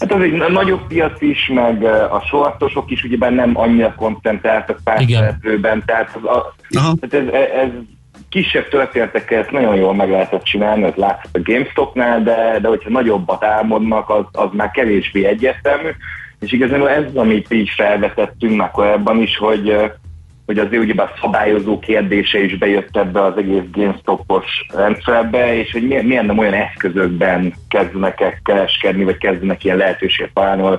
Hát 0.00 0.12
az 0.12 0.20
egy 0.22 0.32
nagyobb 0.32 0.86
piac 0.86 1.22
is, 1.22 1.50
meg 1.54 1.82
uh, 1.82 2.14
a 2.14 2.22
sortosok 2.28 2.90
is 2.90 3.04
ugyebár 3.04 3.32
nem 3.32 3.50
annyira 3.54 3.94
koncentráltak 3.94 4.80
pár 4.84 5.04
szereplőben, 5.08 5.82
tehát, 5.86 6.18
az 6.22 6.24
a, 6.24 6.54
tehát 6.70 7.26
ez, 7.26 7.34
ez 7.64 7.68
kisebb 8.28 8.68
történetekkel 8.68 9.40
ezt 9.40 9.50
nagyon 9.50 9.76
jól 9.76 9.94
meg 9.94 10.10
lehetett 10.10 10.42
csinálni, 10.42 10.82
ez 10.82 10.94
látszott 10.94 11.36
a 11.36 11.42
GameStopnál, 11.42 12.22
de, 12.22 12.58
de 12.60 12.68
hogyha 12.68 12.90
nagyobbat 12.90 13.44
álmodnak, 13.44 14.10
az, 14.10 14.24
az 14.32 14.48
már 14.52 14.70
kevésbé 14.70 15.24
egyértelmű, 15.24 15.88
és 16.40 16.52
igazából 16.52 16.88
ez, 16.90 17.14
amit 17.14 17.52
így 17.52 17.68
felvetettünk 17.68 18.56
már 18.56 18.70
korábban 18.70 19.22
is, 19.22 19.36
hogy 19.36 19.68
uh, 19.68 19.90
hogy 20.52 20.66
azért 20.66 20.82
ugyebár 20.82 21.12
szabályozó 21.20 21.78
kérdése 21.78 22.44
is 22.44 22.58
bejött 22.58 22.96
ebbe 22.96 23.24
az 23.24 23.36
egész 23.36 23.62
GameStop-os 23.72 24.66
rendszerbe, 24.74 25.56
és 25.56 25.72
hogy 25.72 25.86
milyen, 25.86 26.04
milyen 26.04 26.26
nem 26.26 26.38
olyan 26.38 26.52
eszközökben 26.52 27.54
kezdenek 27.68 28.20
el 28.20 28.34
kereskedni, 28.44 29.04
vagy 29.04 29.18
kezdenek 29.18 29.64
ilyen 29.64 29.76
lehetőséget 29.76 30.32
találni, 30.34 30.78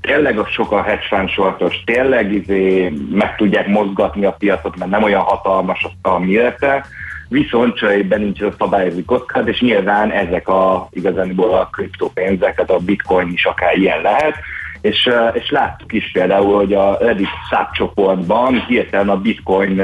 tényleg 0.00 0.38
a 0.38 0.46
sok 0.46 0.72
a 0.72 0.82
hedge 0.82 1.06
fund 1.08 1.28
sortos, 1.28 1.82
tényleg 1.84 2.32
izé 2.32 2.92
meg 3.10 3.36
tudják 3.36 3.66
mozgatni 3.66 4.24
a 4.24 4.32
piacot, 4.32 4.76
mert 4.76 4.90
nem 4.90 5.02
olyan 5.02 5.20
hatalmas 5.20 5.86
a 6.02 6.18
mérete, 6.18 6.84
viszont 7.28 7.76
cserébe 7.76 8.16
nincs 8.16 8.40
a 8.40 8.52
szabályozó 8.58 9.00
kockázat, 9.06 9.48
és 9.48 9.60
nyilván 9.60 10.10
ezek 10.10 10.48
a 10.48 10.88
igazából 10.90 11.54
a 11.54 11.68
kriptopénzek, 11.72 12.54
tehát 12.54 12.70
a 12.70 12.78
bitcoin 12.78 13.28
is 13.32 13.44
akár 13.44 13.76
ilyen 13.76 14.00
lehet, 14.00 14.34
és, 14.82 15.10
és 15.32 15.50
láttuk 15.50 15.92
is 15.92 16.10
például, 16.12 16.56
hogy 16.56 16.72
a 16.74 16.96
Reddit 17.00 17.28
csoportban 17.72 18.64
hirtelen 18.66 19.08
a 19.08 19.20
bitcoin 19.20 19.82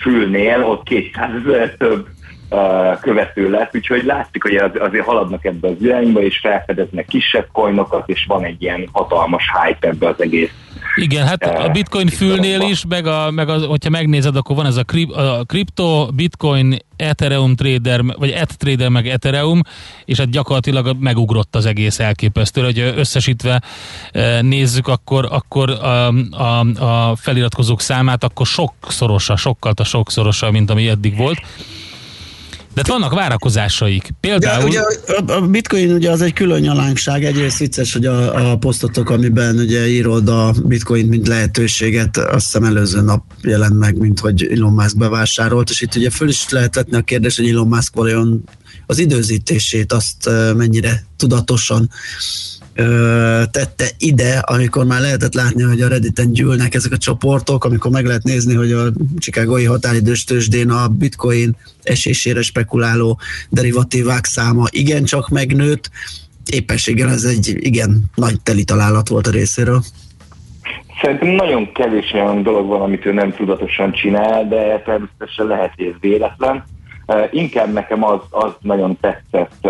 fülnél 0.00 0.64
ott 0.64 0.82
200 0.82 1.30
ezer 1.44 1.74
több 1.76 2.06
követő 3.00 3.50
lett, 3.50 3.76
úgyhogy 3.76 4.04
látszik, 4.04 4.42
hogy 4.42 4.54
az, 4.54 4.70
azért 4.78 5.04
haladnak 5.04 5.44
ebbe 5.44 5.68
az 5.68 5.76
irányba, 5.80 6.22
és 6.22 6.38
felfedeznek 6.38 7.06
kisebb 7.06 7.46
coinokat, 7.52 8.08
és 8.08 8.24
van 8.28 8.44
egy 8.44 8.62
ilyen 8.62 8.88
hatalmas 8.92 9.44
hype 9.62 9.88
ebbe 9.88 10.08
az 10.08 10.22
egész 10.22 10.52
Igen, 10.96 11.26
hát 11.26 11.42
a 11.42 11.68
bitcoin 11.68 12.08
fülnél 12.08 12.60
is, 12.60 12.84
meg, 12.88 13.06
a, 13.06 13.30
meg 13.30 13.48
az, 13.48 13.64
hogyha 13.64 13.90
megnézed, 13.90 14.36
akkor 14.36 14.56
van 14.56 14.66
ez 14.66 14.76
a, 14.76 14.84
krip, 14.84 15.10
a 15.10 15.44
kripto, 15.46 16.08
bitcoin, 16.14 16.76
Ethereum 16.96 17.56
trader, 17.56 18.02
vagy 18.04 18.30
ETH 18.30 18.54
trader, 18.54 18.88
meg 18.88 19.08
Ethereum, 19.08 19.60
és 20.04 20.18
hát 20.18 20.30
gyakorlatilag 20.30 20.96
megugrott 21.00 21.56
az 21.56 21.66
egész 21.66 21.98
elképesztő, 21.98 22.62
hogy 22.62 22.78
összesítve 22.78 23.62
nézzük, 24.40 24.88
akkor, 24.88 25.28
akkor 25.30 25.70
a, 25.70 26.08
a, 26.30 26.58
a 26.84 27.16
feliratkozók 27.16 27.80
számát, 27.80 28.24
akkor 28.24 28.46
sokszorosa, 28.46 29.36
sokkal 29.36 29.72
a 29.76 29.84
sokszorosa, 29.84 30.50
mint 30.50 30.70
ami 30.70 30.88
eddig 30.88 31.16
volt. 31.16 31.40
De 32.74 32.80
hát 32.80 32.88
vannak 32.88 33.14
várakozásaik. 33.14 34.14
Például... 34.20 34.60
Ja, 34.60 34.66
ugye 34.66 34.80
a 35.34 35.40
bitcoin 35.40 35.92
ugye 35.92 36.10
az 36.10 36.22
egy 36.22 36.32
külön 36.32 36.60
nyalánkság. 36.60 37.24
Egyrészt 37.24 37.58
vicces, 37.58 37.92
hogy 37.92 38.06
a, 38.06 38.50
a 38.50 38.56
posztotok, 38.56 39.10
amiben 39.10 39.58
ugye 39.58 39.88
írod 39.88 40.28
a 40.28 40.54
bitcoin 40.64 41.06
mint 41.06 41.28
lehetőséget, 41.28 42.16
azt 42.16 42.44
hiszem 42.44 42.64
előző 42.64 43.00
nap 43.00 43.24
jelent 43.42 43.78
meg, 43.78 43.96
mint 43.96 44.20
hogy 44.20 44.48
Elon 44.52 44.72
Musk 44.72 44.96
bevásárolt, 44.96 45.70
és 45.70 45.80
itt 45.80 45.94
ugye 45.94 46.10
föl 46.10 46.28
is 46.28 46.48
lehet 46.48 46.74
vetni 46.74 46.96
a 46.96 47.00
kérdést, 47.00 47.36
hogy 47.36 47.48
Elon 47.48 47.68
Musk 47.68 47.94
vajon 47.94 48.44
az 48.86 48.98
időzítését 48.98 49.92
azt 49.92 50.30
mennyire 50.56 51.04
tudatosan 51.16 51.90
tette 53.50 53.86
ide, 53.98 54.38
amikor 54.38 54.84
már 54.84 55.00
lehetett 55.00 55.34
látni, 55.34 55.62
hogy 55.62 55.80
a 55.80 55.88
Redditen 55.88 56.32
gyűlnek 56.32 56.74
ezek 56.74 56.92
a 56.92 56.96
csoportok, 56.96 57.64
amikor 57.64 57.90
meg 57.90 58.06
lehet 58.06 58.22
nézni, 58.22 58.54
hogy 58.54 58.72
a 58.72 58.92
Chicagói 59.18 59.64
határidős 59.64 60.24
tőzsdén 60.24 60.70
a 60.70 60.88
bitcoin 60.88 61.56
esésére 61.82 62.42
spekuláló 62.42 63.18
derivatívák 63.50 64.24
száma 64.24 64.64
igencsak 64.70 65.28
megnőtt, 65.28 65.90
éppenséggel 66.50 67.10
ez 67.10 67.24
egy 67.24 67.56
igen 67.58 68.04
nagy 68.14 68.40
teli 68.40 68.64
találat 68.64 69.08
volt 69.08 69.26
a 69.26 69.30
részéről. 69.30 69.82
Szerintem 71.02 71.28
nagyon 71.28 71.72
kevés 71.72 72.12
olyan 72.12 72.42
dolog 72.42 72.66
van, 72.66 72.80
amit 72.80 73.06
ő 73.06 73.12
nem 73.12 73.32
tudatosan 73.32 73.92
csinál, 73.92 74.48
de 74.48 74.82
természetesen 74.84 75.46
lehet, 75.46 75.72
hogy 75.76 75.86
ez 75.86 76.00
véletlen. 76.00 76.64
Inkább 77.30 77.72
nekem 77.72 78.04
az, 78.04 78.20
az 78.30 78.52
nagyon 78.60 78.98
tetszett, 79.00 79.66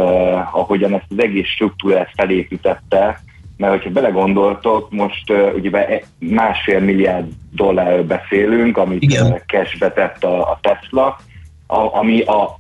ahogyan 0.52 0.94
ezt 0.94 1.06
az 1.09 1.19
egész 1.19 1.47
struktúrát 1.47 2.11
felépítette, 2.16 3.20
mert 3.56 3.73
hogyha 3.73 3.90
belegondoltok, 3.90 4.90
most 4.90 5.32
ugye 5.55 6.02
másfél 6.19 6.81
milliárd 6.81 7.27
dollárról 7.52 8.02
beszélünk, 8.02 8.77
amit 8.77 9.20
uh, 9.20 9.40
cashbe 9.47 9.93
tett 9.93 10.24
a, 10.24 10.40
a 10.40 10.59
Tesla, 10.62 11.19
a, 11.66 11.98
ami 11.98 12.20
a 12.20 12.59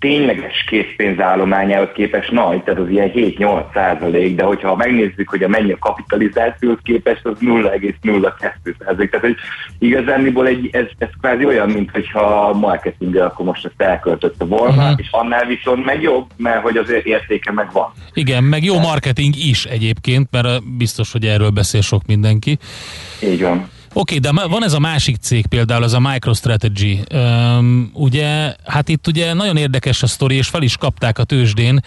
tényleges 0.00 0.64
készpénzállományához 0.66 1.88
képest 1.94 2.30
nagy, 2.30 2.62
tehát 2.62 2.80
az 2.80 2.88
ilyen 2.88 3.10
7-8 3.14 3.72
százalék, 3.74 4.36
de 4.36 4.44
hogyha 4.44 4.76
megnézzük, 4.76 5.28
hogy 5.28 5.42
a 5.42 5.48
mennyi 5.48 5.72
a 5.72 5.78
kapitalizációhoz 5.78 6.78
képest, 6.82 7.26
az 7.26 7.36
0,02 7.40 8.74
százalék. 8.84 9.10
Tehát 9.10 9.26
hogy 9.26 9.36
igazániból 9.78 10.46
egy, 10.46 10.68
ez, 10.72 10.86
ez 10.98 11.08
kvázi 11.20 11.44
olyan, 11.44 11.70
mint 11.70 11.90
hogyha 11.90 12.20
a 12.20 12.52
marketing 12.52 13.16
akkor 13.16 13.46
most 13.46 13.64
ezt 13.64 13.80
elköltötte 13.80 14.44
volna, 14.44 14.82
uh-huh. 14.82 14.98
és 15.00 15.08
annál 15.10 15.46
viszont 15.46 15.84
meg 15.84 16.02
jobb, 16.02 16.26
mert 16.36 16.62
hogy 16.62 16.76
az 16.76 16.90
értéke 17.04 17.52
meg 17.52 17.72
van. 17.72 17.92
Igen, 18.12 18.44
meg 18.44 18.64
jó 18.64 18.78
marketing 18.78 19.34
is 19.36 19.64
egyébként, 19.64 20.28
mert 20.30 20.76
biztos, 20.76 21.12
hogy 21.12 21.24
erről 21.24 21.50
beszél 21.50 21.80
sok 21.80 22.06
mindenki. 22.06 22.58
Így 23.22 23.42
van. 23.42 23.68
Oké, 23.92 24.16
okay, 24.18 24.32
de 24.32 24.46
van 24.48 24.64
ez 24.64 24.72
a 24.72 24.78
másik 24.78 25.16
cég 25.16 25.46
például, 25.46 25.82
az 25.82 25.92
a 25.92 26.00
MicroStrategy. 26.00 27.00
Um, 27.12 27.90
ugye, 27.94 28.54
hát 28.64 28.88
itt 28.88 29.06
ugye 29.06 29.32
nagyon 29.32 29.56
érdekes 29.56 30.02
a 30.02 30.06
sztori, 30.06 30.34
és 30.34 30.48
fel 30.48 30.62
is 30.62 30.76
kapták 30.76 31.18
a 31.18 31.24
tőzsdén, 31.24 31.80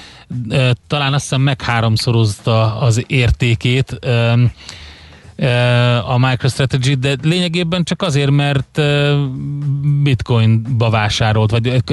uh, 0.50 0.70
talán 0.88 1.14
azt 1.14 1.24
hiszem 1.24 1.42
megháromszorozta 1.42 2.80
az 2.80 3.04
értékét 3.08 4.00
uh, 4.06 4.42
a 6.10 6.18
MicroStrategy, 6.18 7.00
de 7.00 7.16
lényegében 7.22 7.84
csak 7.84 8.02
azért, 8.02 8.32
mert 8.32 8.82
bitcoinba 10.04 10.90
vásárolt, 10.90 11.52
vagy, 11.52 11.84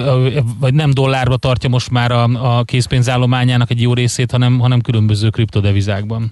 vagy 0.59 0.75
nem 0.75 0.91
dollárba 0.91 1.37
tartja 1.37 1.69
most 1.69 1.91
már 1.91 2.11
a, 2.11 2.23
a 2.59 2.65
készpénzállományának 2.65 3.71
egy 3.71 3.81
jó 3.81 3.95
részét, 3.95 4.31
hanem, 4.31 4.59
hanem 4.59 4.81
különböző 4.81 5.31
kriptodevizákban. 5.31 6.31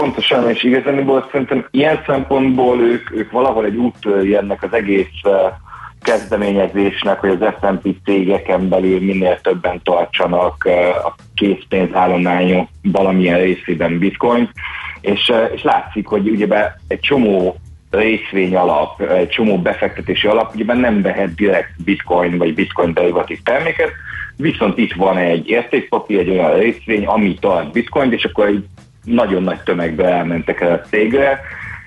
Pontosan, 0.00 0.48
és 0.48 0.62
igazából 0.62 1.28
szerintem 1.30 1.66
ilyen 1.70 2.02
szempontból 2.06 2.80
ők, 2.80 3.10
ők 3.10 3.30
valahol 3.30 3.64
egy 3.64 3.76
úttörő 3.76 4.36
ennek 4.36 4.62
az 4.62 4.72
egész 4.72 5.06
kezdeményezésnek, 6.02 7.20
hogy 7.20 7.38
az 7.40 7.54
S&P 7.60 7.96
cégeken 8.04 8.68
belül 8.68 9.00
minél 9.00 9.40
többen 9.40 9.80
tartsanak 9.82 10.68
a 11.04 11.14
készpénzállományok 11.34 12.68
valamilyen 12.82 13.38
részében 13.38 13.98
bitcoin, 13.98 14.50
és, 15.00 15.32
és 15.54 15.62
látszik, 15.62 16.06
hogy 16.06 16.28
ugye 16.28 16.46
egy 16.88 17.00
csomó 17.00 17.56
részvény 17.90 18.56
alap, 18.56 19.00
egy 19.00 19.28
csomó 19.28 19.58
befektetési 19.58 20.26
alap, 20.26 20.54
ugye 20.54 20.74
nem 20.74 21.02
vehet 21.02 21.34
direkt 21.34 21.84
bitcoin 21.84 22.38
vagy 22.38 22.54
bitcoin 22.54 22.94
derivatív 22.94 23.38
terméket, 23.42 23.90
viszont 24.36 24.78
itt 24.78 24.92
van 24.92 25.16
egy 25.16 25.48
értékpapír, 25.48 26.18
egy 26.18 26.30
olyan 26.30 26.58
részvény, 26.58 27.06
ami 27.06 27.34
tart 27.40 27.72
bitcoint, 27.72 28.12
és 28.12 28.24
akkor 28.24 28.46
egy 28.46 28.64
nagyon 29.04 29.42
nagy 29.42 29.60
tömegbe 29.60 30.04
elmentek 30.04 30.60
el 30.60 30.72
a 30.72 30.80
cégre, 30.88 31.40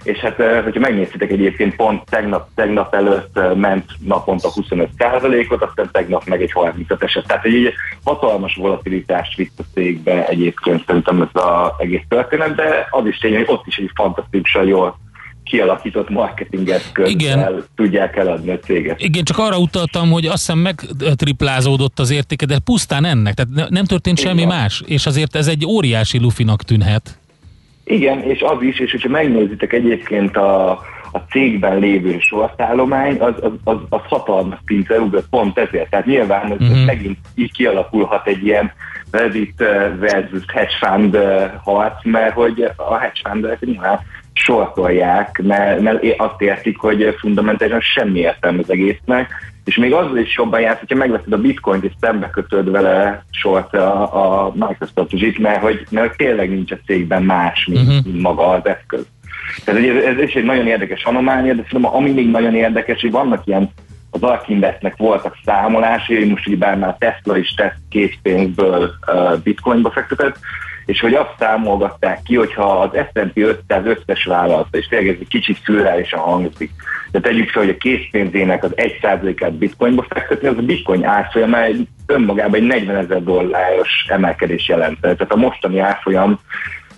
és 0.03 0.19
hát, 0.19 0.40
eh, 0.40 0.64
hogyha 0.64 0.80
megnéztétek 0.80 1.31
egyébként, 1.31 1.76
pont 1.76 2.10
tegnap, 2.10 2.49
tegnap 2.56 2.95
előtt 2.95 3.38
eh, 3.38 3.56
ment 3.56 3.91
naponta 3.99 4.49
25%-ot, 4.56 5.64
aztán 5.64 5.90
tegnap 5.91 6.26
meg 6.26 6.41
egy 6.41 6.52
30-at 6.53 7.03
esett. 7.03 7.26
Tehát 7.26 7.45
egy 7.45 7.73
hatalmas 8.03 8.56
volatilitást 8.56 9.35
vitt 9.35 9.60
a 9.60 9.64
cégbe 9.73 10.27
egyébként 10.27 10.85
szerintem 10.85 11.22
ez 11.22 11.41
az 11.44 11.72
egész 11.77 12.03
történet, 12.07 12.56
de 12.56 12.88
az 12.90 13.06
is 13.06 13.18
tény, 13.18 13.35
hogy 13.35 13.45
ott 13.48 13.68
is 13.68 13.77
egy 13.77 13.91
fantasztikusan 13.95 14.65
jól 14.65 14.98
kialakított 15.54 16.10
marketing 16.10 16.70
eszközzel 16.70 17.64
tudják 17.76 18.16
eladni 18.16 18.52
a 18.52 18.60
céget. 18.60 19.02
Igen, 19.02 19.24
csak 19.24 19.38
arra 19.38 19.58
utaltam, 19.58 20.12
hogy 20.12 20.26
azt 20.26 20.38
hiszem 20.38 20.58
megtriplázódott 20.58 22.00
az 22.00 22.12
értéke, 22.12 22.46
de 22.46 22.60
pusztán 22.60 23.06
ennek, 23.06 23.34
tehát 23.34 23.52
ne- 23.54 23.70
nem 23.70 23.86
történt 23.86 24.20
Igen. 24.20 24.32
semmi 24.32 24.46
más, 24.46 24.84
és 24.86 25.06
azért 25.06 25.36
ez 25.36 25.48
egy 25.48 25.66
óriási 25.66 26.20
lufinak 26.20 26.64
tűnhet. 26.64 27.20
Igen, 27.84 28.20
és 28.22 28.42
az 28.42 28.62
is, 28.62 28.80
és 28.80 28.92
hogyha 28.92 29.10
megnézitek 29.10 29.74
egyébként 29.74 30.38
a, 30.38 30.72
a 31.12 31.20
cégben 31.30 31.80
lévő 31.80 32.18
sortállomány, 32.20 33.20
az, 33.20 33.34
az, 33.42 33.52
az, 33.64 33.78
az 33.90 34.02
hatalmas 34.04 34.60
pincel 34.66 35.00
ugrott 35.00 35.30
pont 35.30 35.58
ezért. 35.58 35.90
Tehát 35.90 36.06
nyilván 36.06 36.52
ez 36.52 36.58
uh-huh. 36.60 36.86
megint 36.86 37.18
így 37.36 37.52
kialakulhat 37.52 38.28
egy 38.28 38.46
ilyen 38.46 38.72
Reddit 39.12 39.62
eh, 39.62 39.92
versus 40.00 40.44
hedge 40.54 40.78
fund 40.80 41.16
eh, 41.16 41.52
harc, 41.64 42.04
mert 42.04 42.34
hogy 42.34 42.72
a 42.76 42.98
hedge 42.98 43.30
fundok 43.30 43.60
nyilván 43.60 44.00
sortolják, 44.34 45.42
mert, 45.44 45.82
mert 45.82 46.04
azt 46.18 46.42
értik, 46.42 46.78
hogy 46.78 47.16
fundamentálisan 47.20 47.82
semmi 47.82 48.20
értelme 48.20 48.60
az 48.60 48.72
egésznek, 48.72 49.52
és 49.66 49.76
még 49.76 49.94
azzal 49.94 50.18
is 50.18 50.36
jobban 50.38 50.60
jársz, 50.60 50.80
hogyha 50.80 50.96
megveszed 50.96 51.34
a 51.34 51.38
bitcoint 51.38 51.84
és 51.84 51.92
szembe 52.00 52.30
kötöd 52.30 52.72
vele 52.72 53.26
sort 53.32 53.74
a, 53.74 54.46
a 54.46 54.54
Microsoft 54.56 55.18
zsit, 55.18 55.38
mert 55.38 55.62
hogy, 55.62 55.86
mert 55.90 56.08
hogy 56.08 56.16
tényleg 56.16 56.50
nincs 56.50 56.72
a 56.72 56.78
cégben 56.86 57.24
más, 57.24 57.66
mint, 57.66 57.88
uh-huh. 57.88 58.22
maga 58.22 58.48
az 58.48 58.66
eszköz. 58.66 59.06
Tehát 59.66 59.84
ez, 59.84 60.04
ez 60.04 60.18
is 60.18 60.34
egy 60.34 60.44
nagyon 60.44 60.68
érdekes 60.68 61.04
anomália, 61.04 61.54
de 61.54 61.64
szerintem 61.64 61.96
ami 61.96 62.12
még 62.12 62.30
nagyon 62.30 62.56
érdekes, 62.56 63.02
hogy 63.02 63.12
vannak 63.12 63.46
ilyen 63.46 63.70
az 64.10 64.22
Ark 64.22 64.50
Investnek 64.50 64.96
voltak 64.98 65.38
számolásai, 65.46 66.30
most 66.30 66.48
ugye 66.48 66.58
bár 66.58 66.78
már 66.78 66.96
Tesla 67.00 67.38
is 67.38 67.54
tesz 67.54 67.74
készpénzből 67.90 68.92
uh, 69.08 69.38
bitcoinba 69.44 69.92
fektetett, 69.92 70.40
és 70.86 71.00
hogy 71.00 71.14
azt 71.14 71.36
számolgatták 71.40 72.22
ki, 72.24 72.36
hogyha 72.36 72.80
az 72.80 72.90
S&P 73.14 73.38
500 73.38 73.86
összes 73.86 74.26
vállalata, 74.26 74.78
és 74.78 74.88
tényleg 74.88 75.10
ez 75.10 75.18
egy 75.20 75.28
kicsit 75.28 75.58
szürreálisan 75.66 76.20
hangzik, 76.20 76.72
de 77.12 77.20
tegyük 77.20 77.50
fel, 77.50 77.64
hogy 77.64 77.72
a 77.72 77.78
készpénzének 77.78 78.64
az 78.64 78.72
1%-át 78.76 79.54
bitcoinba 79.54 80.06
fektetni, 80.10 80.48
az 80.48 80.58
a 80.58 80.62
bitcoin 80.62 81.06
árfolyama 81.06 81.64
egy 81.64 81.88
önmagában 82.06 82.56
egy 82.56 82.68
40 82.68 82.96
ezer 82.96 83.24
dolláros 83.24 84.06
emelkedés 84.08 84.68
jelent. 84.68 85.02
Tehát 85.02 85.32
a 85.32 85.36
mostani 85.36 85.80
árfolyam 85.80 86.40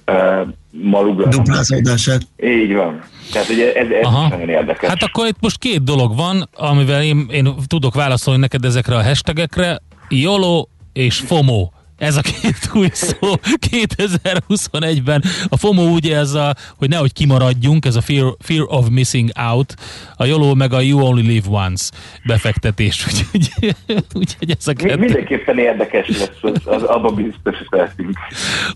uh, 0.07 0.47
ma. 0.71 1.03
Duplázódását. 1.29 2.21
Így 2.43 2.73
van. 2.73 3.01
Tehát 3.31 3.49
ugye 3.49 3.73
ez, 3.73 3.89
ez 3.89 4.05
Aha. 4.05 4.27
nagyon 4.27 4.49
érdekes. 4.49 4.89
Hát 4.89 5.03
akkor 5.03 5.27
itt 5.27 5.39
most 5.39 5.57
két 5.57 5.83
dolog 5.83 6.15
van, 6.15 6.49
amivel 6.53 7.03
én, 7.03 7.25
én 7.31 7.53
tudok 7.67 7.93
válaszolni 7.93 8.39
neked 8.39 8.65
ezekre 8.65 8.95
a 8.95 9.03
hashtagekre. 9.03 9.79
YOLO 10.09 10.67
és 10.93 11.19
FOMO. 11.19 11.69
Ez 11.97 12.15
a 12.15 12.21
két 12.21 12.69
új 12.73 12.89
szó 12.91 13.33
2021-ben. 13.71 15.23
A 15.49 15.57
FOMO 15.57 15.83
ugye 15.83 16.17
ez 16.17 16.33
a, 16.33 16.55
hogy 16.77 16.89
nehogy 16.89 17.13
kimaradjunk, 17.13 17.85
ez 17.85 17.95
a 17.95 18.01
fear, 18.01 18.35
fear 18.39 18.65
of 18.67 18.87
missing 18.89 19.29
out. 19.49 19.75
A 20.15 20.25
YOLO 20.25 20.55
meg 20.55 20.73
a 20.73 20.81
you 20.81 21.01
only 21.01 21.21
live 21.21 21.49
once 21.49 21.91
befektetés. 22.25 23.05
Úgyhogy, 23.07 23.75
úgyhogy 24.13 24.55
ez 24.59 24.67
a 24.67 24.73
kettő. 24.73 24.95
Mindenképpen 24.95 25.57
érdekes 25.57 26.07
lesz, 26.07 26.29
az, 26.41 26.61
az 26.63 26.83
abban 26.83 27.15
biztos 27.15 27.67
lehetünk. 27.69 28.17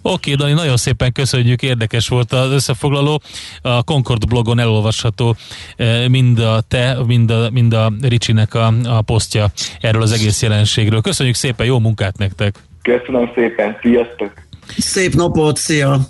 Oké, 0.01 0.33
Dani, 0.33 0.53
nagyon 0.53 0.77
szépen 0.77 1.11
köszönjük, 1.11 1.61
érdekes 1.61 2.07
volt 2.07 2.31
az 2.31 2.51
összefoglaló. 2.51 3.21
A 3.61 3.83
Concord 3.83 4.27
blogon 4.27 4.59
elolvasható 4.59 5.35
eh, 5.75 6.07
mind 6.07 6.39
a 6.39 6.61
te, 6.67 6.97
mind 7.05 7.31
a, 7.31 7.49
mind 7.49 7.73
a 7.73 7.91
Ricsinek 8.01 8.53
a, 8.53 8.73
a 8.83 9.01
posztja 9.01 9.47
erről 9.81 10.01
az 10.01 10.11
egész 10.11 10.41
jelenségről. 10.41 11.01
Köszönjük 11.01 11.35
szépen, 11.35 11.65
jó 11.65 11.79
munkát 11.79 12.17
nektek! 12.17 12.68
Köszönöm 12.81 13.31
szépen, 13.35 13.76
sziasztok! 13.81 14.31
Szép 14.77 15.14
napot, 15.15 15.57
szia! 15.57 16.07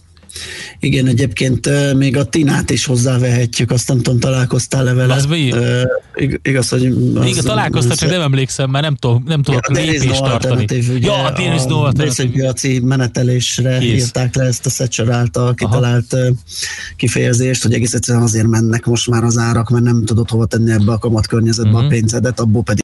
Igen, 0.79 1.07
egyébként 1.07 1.69
még 1.97 2.17
a 2.17 2.23
Tinát 2.25 2.69
is 2.69 2.85
hozzávehetjük, 2.85 3.71
azt 3.71 3.87
nem 3.87 3.97
tudom, 3.97 4.19
találkoztál-e 4.19 4.93
vele? 4.93 5.13
Az 5.13 5.25
mi? 5.25 5.51
Ig- 6.15 6.39
igaz, 6.43 6.69
hogy... 6.69 6.85
Az, 7.15 7.25
Igen, 7.25 7.43
találkoztak, 7.43 7.97
csak 7.97 8.09
nem 8.09 8.21
emlékszem, 8.21 8.69
mert 8.69 8.83
nem, 8.83 8.95
tudok, 8.95 9.23
nem 9.27 9.41
tudok 9.43 9.69
Ja, 9.73 9.81
lépést 9.83 10.19
tartani. 10.23 10.63
ugye, 10.63 11.07
Ja, 11.07 11.31
there 11.31 11.55
is 11.55 11.63
no 11.63 11.83
a 11.83 11.91
részvénypiaci 11.97 12.79
menetelésre 12.79 13.77
Kész. 13.77 14.03
írták 14.03 14.35
le 14.35 14.43
ezt 14.43 14.65
a 14.65 14.69
Thatcher 14.69 15.09
által 15.09 15.53
kitalált 15.53 16.13
ö, 16.13 16.29
kifejezést, 16.95 17.63
hogy 17.63 17.73
egész 17.73 17.93
egyszerűen 17.93 18.23
azért 18.23 18.47
mennek 18.47 18.85
most 18.85 19.09
már 19.09 19.23
az 19.23 19.37
árak, 19.37 19.69
mert 19.69 19.83
nem 19.83 20.05
tudod 20.05 20.29
hova 20.29 20.45
tenni 20.45 20.71
ebbe 20.71 20.91
a 20.91 20.97
kamat 20.97 21.27
környezetbe 21.27 21.77
Mhm. 21.77 21.85
a 21.85 21.87
pénzedet, 21.87 22.39
abból 22.39 22.63
pedig 22.63 22.77